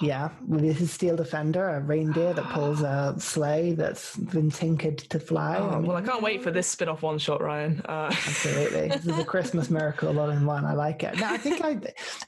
yeah, 0.00 0.30
with 0.46 0.76
his 0.76 0.92
steel 0.92 1.16
defender, 1.16 1.68
a 1.68 1.80
reindeer 1.80 2.32
that 2.32 2.44
pulls 2.50 2.82
a 2.82 3.14
sleigh 3.18 3.72
that's 3.72 4.16
been 4.16 4.50
tinkered 4.50 4.98
to 4.98 5.20
fly. 5.20 5.56
Oh, 5.58 5.70
I 5.70 5.76
mean, 5.76 5.86
well, 5.86 5.96
I 5.96 6.02
can't 6.02 6.22
wait 6.22 6.42
for 6.42 6.50
this 6.50 6.66
spin-off 6.66 7.02
one 7.02 7.18
shot, 7.18 7.40
Ryan. 7.40 7.80
Uh. 7.88 8.10
Absolutely, 8.10 8.88
this 8.88 9.06
is 9.06 9.18
a 9.18 9.24
Christmas 9.24 9.70
miracle 9.70 10.18
all 10.18 10.30
in 10.30 10.44
one. 10.44 10.64
I 10.64 10.72
like 10.72 11.02
it. 11.02 11.18
Now, 11.18 11.32
I 11.32 11.38
think 11.38 11.64
I, 11.64 11.78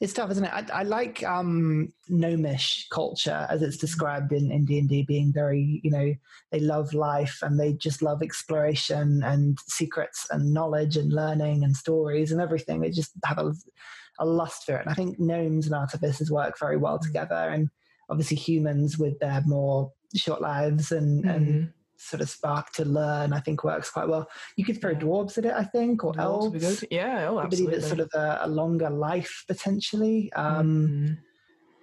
it's 0.00 0.12
tough, 0.12 0.30
isn't 0.30 0.44
it? 0.44 0.52
I, 0.52 0.64
I 0.72 0.82
like 0.82 1.22
um, 1.24 1.92
gnomish 2.08 2.88
culture 2.90 3.46
as 3.50 3.62
it's 3.62 3.76
described 3.76 4.32
in 4.32 4.50
in 4.50 4.64
D 4.64 4.78
and 4.78 4.88
D, 4.88 5.02
being 5.02 5.32
very, 5.32 5.80
you 5.82 5.90
know, 5.90 6.14
they 6.50 6.60
love 6.60 6.94
life 6.94 7.38
and 7.42 7.58
they 7.58 7.72
just 7.72 8.02
love 8.02 8.22
exploration 8.22 9.22
and 9.24 9.58
secrets 9.66 10.26
and 10.30 10.52
knowledge 10.52 10.96
and 10.96 11.12
learning 11.12 11.64
and 11.64 11.76
stories 11.76 12.32
and 12.32 12.40
everything. 12.40 12.80
They 12.80 12.90
just 12.90 13.12
have 13.24 13.38
a 13.38 13.52
a 14.18 14.26
lust 14.26 14.64
for 14.64 14.76
it. 14.76 14.82
And 14.82 14.90
I 14.90 14.94
think 14.94 15.18
gnomes 15.18 15.66
and 15.66 15.74
artificers 15.74 16.30
work 16.30 16.58
very 16.58 16.76
well 16.76 16.98
mm. 16.98 17.02
together. 17.02 17.34
And 17.34 17.68
obviously 18.08 18.36
humans 18.36 18.98
with 18.98 19.18
their 19.18 19.42
more 19.46 19.92
short 20.14 20.40
lives 20.40 20.92
and, 20.92 21.24
mm-hmm. 21.24 21.30
and 21.30 21.72
sort 21.96 22.20
of 22.20 22.28
spark 22.28 22.72
to 22.72 22.84
learn, 22.84 23.32
I 23.32 23.40
think 23.40 23.64
works 23.64 23.90
quite 23.90 24.08
well. 24.08 24.28
You 24.56 24.64
could 24.64 24.80
throw 24.80 24.94
dwarves 24.94 25.38
at 25.38 25.44
it, 25.44 25.54
I 25.54 25.64
think, 25.64 26.04
or 26.04 26.12
dwarves 26.12 26.62
elves. 26.62 26.84
Yeah, 26.90 27.28
oh, 27.30 27.40
absolutely. 27.40 27.78
That's 27.78 27.88
sort 27.88 28.00
of 28.00 28.10
a, 28.14 28.40
a, 28.42 28.48
longer 28.48 28.90
life 28.90 29.44
potentially. 29.48 30.32
Um, 30.34 30.88
mm-hmm. 30.88 31.14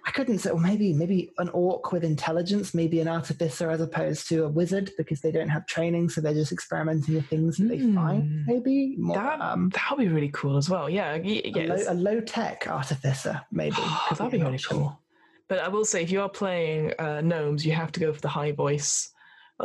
I 0.06 0.10
couldn't 0.10 0.38
say, 0.38 0.50
well, 0.50 0.60
maybe 0.60 0.92
maybe 0.92 1.32
an 1.38 1.48
orc 1.50 1.92
with 1.92 2.04
intelligence, 2.04 2.74
maybe 2.74 3.00
an 3.00 3.08
artificer 3.08 3.70
as 3.70 3.80
opposed 3.80 4.28
to 4.28 4.44
a 4.44 4.48
wizard 4.48 4.90
because 4.98 5.20
they 5.20 5.32
don't 5.32 5.48
have 5.48 5.66
training, 5.66 6.10
so 6.10 6.20
they're 6.20 6.34
just 6.34 6.52
experimenting 6.52 7.14
with 7.14 7.26
things 7.26 7.56
that 7.56 7.64
mm. 7.64 7.68
they 7.68 7.94
find. 7.94 8.22
Hmm. 8.22 8.42
Maybe 8.46 8.96
more, 8.98 9.16
that 9.16 9.40
um, 9.40 9.70
that 9.70 9.90
would 9.90 10.00
be 10.00 10.08
really 10.08 10.30
cool 10.32 10.58
as 10.58 10.68
well. 10.68 10.90
Yeah, 10.90 11.16
yes. 11.16 11.86
a, 11.88 11.94
low, 11.94 12.12
low 12.14 12.20
tech 12.20 12.66
artificer, 12.68 13.40
maybe. 13.50 13.76
Because 14.04 14.18
that'd 14.18 14.32
be 14.32 14.44
really 14.44 14.58
cool. 14.58 15.00
But 15.48 15.60
I 15.60 15.68
will 15.68 15.84
say, 15.84 16.02
if 16.02 16.10
you 16.10 16.20
are 16.20 16.28
playing 16.28 16.92
uh, 16.98 17.20
gnomes, 17.22 17.64
you 17.64 17.72
have 17.72 17.92
to 17.92 18.00
go 18.00 18.12
for 18.12 18.20
the 18.20 18.28
high 18.28 18.52
voice 18.52 19.10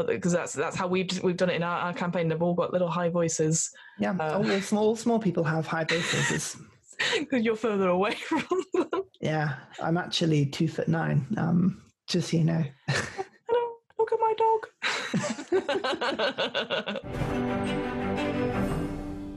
because 0.07 0.31
that's 0.31 0.53
that's 0.53 0.75
how 0.75 0.87
we've 0.87 1.21
we've 1.23 1.37
done 1.37 1.49
it 1.49 1.55
in 1.55 1.63
our, 1.63 1.79
our, 1.79 1.93
campaign. 1.93 2.27
They've 2.27 2.41
all 2.41 2.53
got 2.53 2.71
little 2.71 2.89
high 2.89 3.09
voices. 3.09 3.71
Yeah, 3.97 4.15
uh, 4.19 4.37
all 4.37 4.61
small 4.61 4.95
small 4.95 5.19
people 5.19 5.43
have 5.43 5.65
high 5.65 5.83
voices 5.83 6.55
because 7.19 7.43
you're 7.43 7.55
further 7.55 7.89
away 7.89 8.13
from 8.27 8.45
them. 8.73 9.03
Yeah, 9.20 9.55
I'm 9.82 9.97
actually 9.97 10.45
two 10.45 10.67
foot 10.67 10.88
nine. 10.88 11.28
Um, 11.38 11.82
just 12.07 12.30
so 12.32 12.38
you 12.38 12.43
know. 12.45 12.63
Hello, 12.88 13.76
look 13.97 14.11
at 14.13 14.20
my 14.20 14.34
dog. 14.38 14.67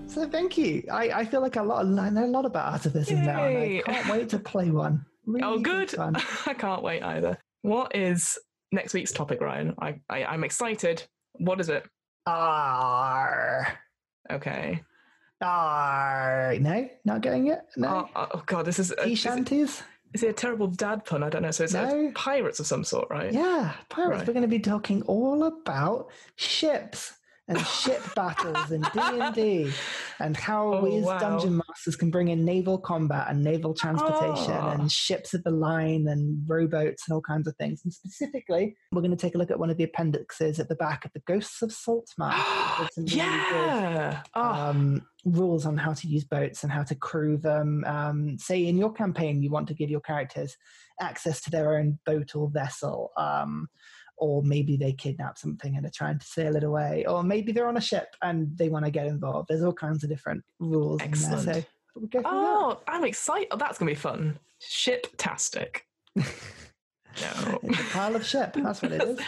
so 0.08 0.28
thank 0.28 0.56
you. 0.56 0.84
I, 0.90 1.10
I 1.10 1.24
feel 1.24 1.40
like 1.40 1.56
a 1.56 1.62
lot. 1.62 1.84
Of, 1.84 1.98
I 1.98 2.10
know 2.10 2.24
a 2.24 2.26
lot 2.26 2.46
about 2.46 2.72
artificers 2.72 3.18
now, 3.18 3.44
and 3.44 3.58
I 3.58 3.82
can't 3.84 4.08
wait 4.08 4.28
to 4.30 4.38
play 4.38 4.70
one. 4.70 5.04
Really 5.26 5.42
oh, 5.42 5.58
good! 5.58 5.94
I 5.98 6.54
can't 6.56 6.82
wait 6.82 7.02
either. 7.02 7.38
What 7.62 7.94
is 7.96 8.38
next 8.70 8.94
week's 8.94 9.12
topic, 9.12 9.40
Ryan? 9.40 9.74
I, 9.80 10.00
I 10.08 10.24
I'm 10.24 10.44
excited. 10.44 11.02
What 11.34 11.60
is 11.60 11.68
it? 11.68 11.84
R. 12.26 13.66
Okay. 14.30 14.82
Ah, 15.42 16.52
no, 16.60 16.88
not 17.04 17.20
getting 17.20 17.48
it. 17.48 17.60
No. 17.76 18.08
Oh, 18.14 18.28
oh, 18.34 18.42
God, 18.46 18.64
this 18.64 18.78
is 18.78 18.92
uh, 18.92 19.04
sea 19.04 19.14
shanties. 19.14 19.82
Is 20.14 20.22
it 20.22 20.28
a 20.28 20.32
terrible 20.32 20.66
dad 20.66 21.04
pun? 21.04 21.22
I 21.22 21.30
don't 21.30 21.42
know. 21.42 21.50
So 21.50 21.64
it's 21.64 21.72
No. 21.72 22.08
uh, 22.08 22.12
pirates 22.14 22.60
of 22.60 22.66
some 22.66 22.84
sort, 22.84 23.08
right? 23.10 23.32
Yeah, 23.32 23.72
pirates. 23.88 24.18
Right. 24.18 24.26
We're 24.26 24.34
going 24.34 24.42
to 24.42 24.48
be 24.48 24.58
talking 24.58 25.02
all 25.02 25.44
about 25.44 26.10
ships 26.36 27.14
and 27.48 27.58
ship 27.66 28.00
battles 28.14 28.70
and 28.70 28.86
D, 29.34 29.70
and 30.20 30.36
how 30.36 30.74
Oh, 30.74 30.82
we 30.82 30.96
as 30.98 31.04
wow. 31.04 31.18
dungeon 31.18 31.56
masters 31.56 31.96
can 31.96 32.10
bring 32.10 32.28
in 32.28 32.44
naval 32.44 32.78
combat 32.78 33.26
and 33.28 33.42
naval 33.42 33.74
transportation 33.74 34.52
Ah. 34.54 34.72
and 34.72 34.90
ships 34.90 35.34
of 35.34 35.42
the 35.42 35.50
line 35.50 36.06
and 36.08 36.42
rowboats 36.48 37.08
and 37.08 37.14
all 37.14 37.20
kinds 37.20 37.48
of 37.48 37.56
things. 37.56 37.80
And 37.84 37.92
specifically, 37.92 38.76
we're 38.92 39.02
going 39.02 39.10
to 39.10 39.16
take 39.16 39.34
a 39.34 39.38
look 39.38 39.50
at 39.50 39.58
one 39.58 39.70
of 39.70 39.76
the 39.76 39.84
appendixes 39.84 40.60
at 40.60 40.68
the 40.68 40.76
back 40.76 41.04
of 41.04 41.12
the 41.14 41.20
Ghosts 41.20 41.62
of 41.62 41.72
Saltmarsh. 41.72 42.78
with 42.80 42.90
some 42.92 43.04
really 43.04 43.16
good, 43.16 43.26
yeah. 43.26 44.22
Oh, 44.34 44.42
um, 44.42 45.02
rules 45.24 45.66
on 45.66 45.76
how 45.76 45.92
to 45.94 46.06
use 46.08 46.24
boats 46.24 46.62
and 46.62 46.72
how 46.72 46.82
to 46.84 46.94
crew 46.94 47.36
them. 47.38 47.84
Um, 47.86 48.38
say 48.38 48.66
in 48.66 48.78
your 48.78 48.92
campaign, 48.92 49.42
you 49.42 49.50
want 49.50 49.66
to 49.68 49.74
give 49.74 49.90
your 49.90 50.00
characters 50.00 50.56
access 51.00 51.40
to 51.42 51.50
their 51.50 51.76
own 51.78 51.98
boat 52.06 52.34
or 52.36 52.48
vessel, 52.50 53.10
um, 53.16 53.68
or 54.22 54.40
maybe 54.44 54.76
they 54.76 54.92
kidnap 54.92 55.36
something 55.36 55.76
and 55.76 55.84
are 55.84 55.90
trying 55.90 56.16
to 56.16 56.24
sail 56.24 56.54
it 56.54 56.62
away, 56.62 57.04
or 57.06 57.24
maybe 57.24 57.50
they're 57.50 57.66
on 57.66 57.76
a 57.76 57.80
ship 57.80 58.14
and 58.22 58.56
they 58.56 58.68
want 58.68 58.84
to 58.84 58.90
get 58.90 59.06
involved. 59.06 59.48
There's 59.48 59.64
all 59.64 59.72
kinds 59.72 60.04
of 60.04 60.10
different 60.10 60.44
rules 60.60 61.00
Excellent. 61.02 61.44
there. 61.44 61.54
So 61.54 61.64
we'll 61.96 62.22
oh, 62.24 62.80
I'm 62.86 63.02
excited. 63.02 63.48
Oh, 63.50 63.56
that's 63.56 63.78
gonna 63.78 63.90
be 63.90 63.96
fun. 63.96 64.38
Ship-tastic. 64.60 65.84
that. 66.14 66.26
No. 67.20 67.58
It's 67.64 67.78
a 67.78 67.84
pile 67.90 68.16
of 68.16 68.24
ship. 68.24 68.54
That's 68.54 68.80
what 68.80 68.90
it 68.90 69.02
is. 69.02 69.20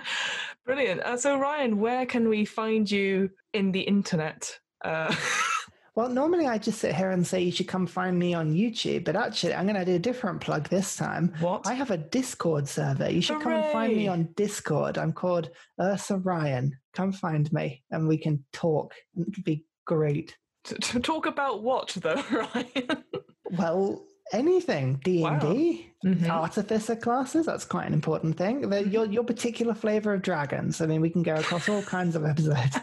Brilliant. 0.64 1.02
Uh, 1.02 1.18
so, 1.18 1.38
Ryan, 1.38 1.78
where 1.78 2.06
can 2.06 2.30
we 2.30 2.46
find 2.46 2.90
you 2.90 3.28
in 3.52 3.70
the 3.70 3.80
internet? 3.80 4.50
Uh, 4.82 5.14
Well, 5.98 6.08
normally 6.08 6.46
I 6.46 6.58
just 6.58 6.78
sit 6.78 6.94
here 6.94 7.10
and 7.10 7.26
say 7.26 7.40
you 7.42 7.50
should 7.50 7.66
come 7.66 7.84
find 7.84 8.16
me 8.16 8.32
on 8.32 8.54
YouTube, 8.54 9.04
but 9.04 9.16
actually 9.16 9.52
I'm 9.52 9.66
going 9.66 9.74
to 9.80 9.84
do 9.84 9.96
a 9.96 9.98
different 9.98 10.40
plug 10.40 10.68
this 10.68 10.94
time. 10.94 11.34
what? 11.40 11.66
I 11.66 11.74
have 11.74 11.90
a 11.90 11.96
Discord 11.96 12.68
server. 12.68 13.10
You 13.10 13.20
should 13.20 13.40
come 13.40 13.54
and 13.54 13.72
find 13.72 13.96
me 13.96 14.06
on 14.06 14.28
Discord. 14.36 14.96
I'm 14.96 15.12
called 15.12 15.50
Ursa 15.80 16.18
Ryan. 16.18 16.78
Come 16.92 17.10
find 17.10 17.52
me 17.52 17.82
and 17.90 18.06
we 18.06 18.16
can 18.16 18.44
talk. 18.52 18.94
It'd 19.20 19.42
be 19.42 19.64
great. 19.86 20.36
to, 20.66 20.76
to 20.76 21.00
talk 21.00 21.26
about 21.26 21.64
what, 21.64 21.88
though, 22.00 22.22
Ryan? 22.54 23.04
Well, 23.58 24.04
anything 24.32 25.00
D 25.04 25.24
and 25.24 25.40
D, 25.40 25.90
Mhm. 26.04 26.28
artificer 26.28 26.94
classes. 26.96 27.46
That's 27.46 27.64
quite 27.64 27.86
an 27.86 27.92
important 27.94 28.36
thing. 28.36 28.68
The, 28.68 28.86
your 28.88 29.06
your 29.06 29.24
particular 29.24 29.74
flavor 29.74 30.14
of 30.14 30.22
dragons. 30.22 30.80
I 30.80 30.86
mean, 30.86 31.00
we 31.00 31.10
can 31.10 31.22
go 31.22 31.34
across 31.34 31.68
all 31.68 31.82
kinds 31.96 32.14
of 32.16 32.24
episodes. 32.24 32.78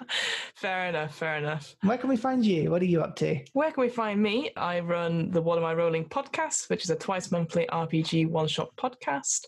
fair 0.54 0.86
enough, 0.88 1.14
fair 1.16 1.36
enough. 1.38 1.74
Where 1.82 1.98
can 1.98 2.08
we 2.08 2.16
find 2.16 2.44
you? 2.44 2.70
What 2.70 2.82
are 2.82 2.86
you 2.86 3.02
up 3.02 3.16
to? 3.16 3.38
Where 3.52 3.70
can 3.72 3.80
we 3.82 3.88
find 3.88 4.22
me? 4.22 4.50
I 4.56 4.80
run 4.80 5.30
the 5.30 5.40
What 5.40 5.58
Am 5.58 5.64
I 5.64 5.74
Rolling 5.74 6.04
podcast, 6.06 6.68
which 6.70 6.84
is 6.84 6.90
a 6.90 6.96
twice 6.96 7.30
monthly 7.30 7.66
RPG 7.72 8.28
one 8.28 8.48
shot 8.48 8.70
podcast. 8.76 9.44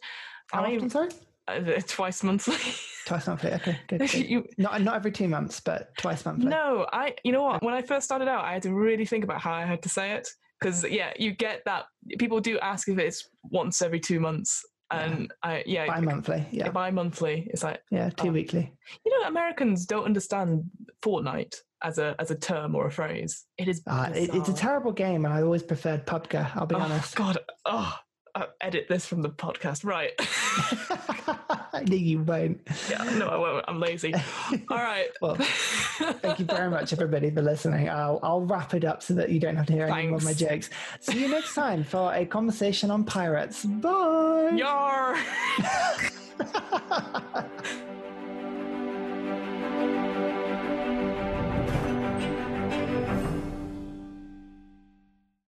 How 0.53 0.65
I- 0.65 0.77
often? 0.77 0.91
Sorry, 0.91 1.09
Uh, 1.49 1.81
twice 1.87 2.23
monthly. 2.23 2.57
twice 3.07 3.27
monthly. 3.27 3.53
Okay, 3.55 3.77
good. 3.89 3.99
good. 4.01 4.15
you, 4.15 4.47
Not 4.59 4.81
not 4.81 4.95
every 4.95 5.11
two 5.13 5.29
months, 5.29 5.61
but 5.61 5.89
twice 5.99 6.25
monthly. 6.25 6.47
no, 6.47 6.87
I. 6.93 7.15
You 7.25 7.33
know 7.33 7.43
what? 7.43 7.63
When 7.63 7.75
I 7.75 7.83
first 7.83 8.05
started 8.05 8.29
out, 8.29 8.45
I 8.45 8.53
had 8.53 8.63
to 8.63 8.73
really 8.73 9.05
think 9.05 9.25
about 9.25 9.41
how 9.41 9.53
I 9.53 9.65
had 9.67 9.83
to 9.83 9.89
say 9.89 10.13
it 10.13 10.29
because 10.63 10.85
yeah, 10.85 11.13
you 11.17 11.33
get 11.33 11.63
that. 11.67 11.85
People 12.19 12.41
do 12.41 12.59
ask 12.61 12.89
if 12.89 12.99
it's 12.99 13.29
once 13.51 13.83
every 13.83 14.01
two 14.01 14.21
months, 14.21 14.65
and 14.91 15.33
I 15.43 15.63
yeah, 15.67 15.87
Bi-monthly. 15.87 16.47
Yeah, 16.51 16.71
bi-monthly. 16.71 17.49
It's 17.51 17.63
like 17.63 17.81
yeah, 17.91 18.11
two 18.11 18.29
Oh. 18.29 18.33
weekly. 18.33 18.73
you 19.05 19.21
know, 19.21 19.29
Americans 19.29 19.87
don't 19.87 20.05
understand 20.05 20.65
fortnight 21.03 21.57
as 21.83 21.99
a 21.99 22.15
as 22.19 22.31
a 22.31 22.35
term 22.35 22.75
or 22.75 22.87
a 22.87 22.91
phrase. 22.91 23.47
It 23.59 23.69
is. 23.69 23.83
Uh, 23.87 24.11
it, 24.15 24.35
it's 24.35 24.49
a 24.49 24.55
terrible 24.55 24.93
game, 24.93 25.25
and 25.25 25.35
I 25.35 25.43
always 25.43 25.63
preferred 25.63 26.07
PUBG. 26.07 26.57
I'll 26.57 26.67
be 26.67 26.75
oh, 26.75 26.81
honest. 26.81 27.15
God. 27.17 27.39
Oh, 27.65 27.95
uh, 28.35 28.47
edit 28.61 28.87
this 28.89 29.07
from 29.07 29.23
the 29.23 29.31
podcast, 29.31 29.85
right? 29.85 30.13
I 31.75 31.83
knew 31.85 31.97
you 31.97 32.23
won't. 32.23 32.61
yeah, 32.91 33.03
no, 33.19 33.29
I 33.29 33.37
won't. 33.37 33.65
I'm 33.69 33.81
lazy. 33.81 34.15
All 34.69 34.77
right. 34.79 35.09
Well, 35.21 35.37
Thank 35.37 36.39
you 36.39 36.45
very 36.47 36.71
much, 36.71 36.93
everybody, 36.93 37.31
for 37.31 37.43
listening. 37.43 37.89
I'll, 37.89 38.19
I'll 38.23 38.43
wrap 38.43 38.75
it 38.75 38.85
up 38.85 39.03
so 39.03 39.15
that 39.15 39.31
you 39.31 39.39
don't 39.39 39.57
have 39.57 39.67
to 39.67 39.73
hear 39.73 39.87
any 39.87 40.09
more 40.09 40.17
of 40.19 40.25
my 40.25 40.33
jokes. 40.33 40.71
See 41.01 41.21
you 41.21 41.29
next 41.29 41.55
time 41.55 41.85
for 41.85 42.15
a 42.15 42.25
conversation 42.25 42.91
on 42.91 43.05
pirates. 43.05 43.65
Bye. 43.67 44.53
Yar. 44.57 45.17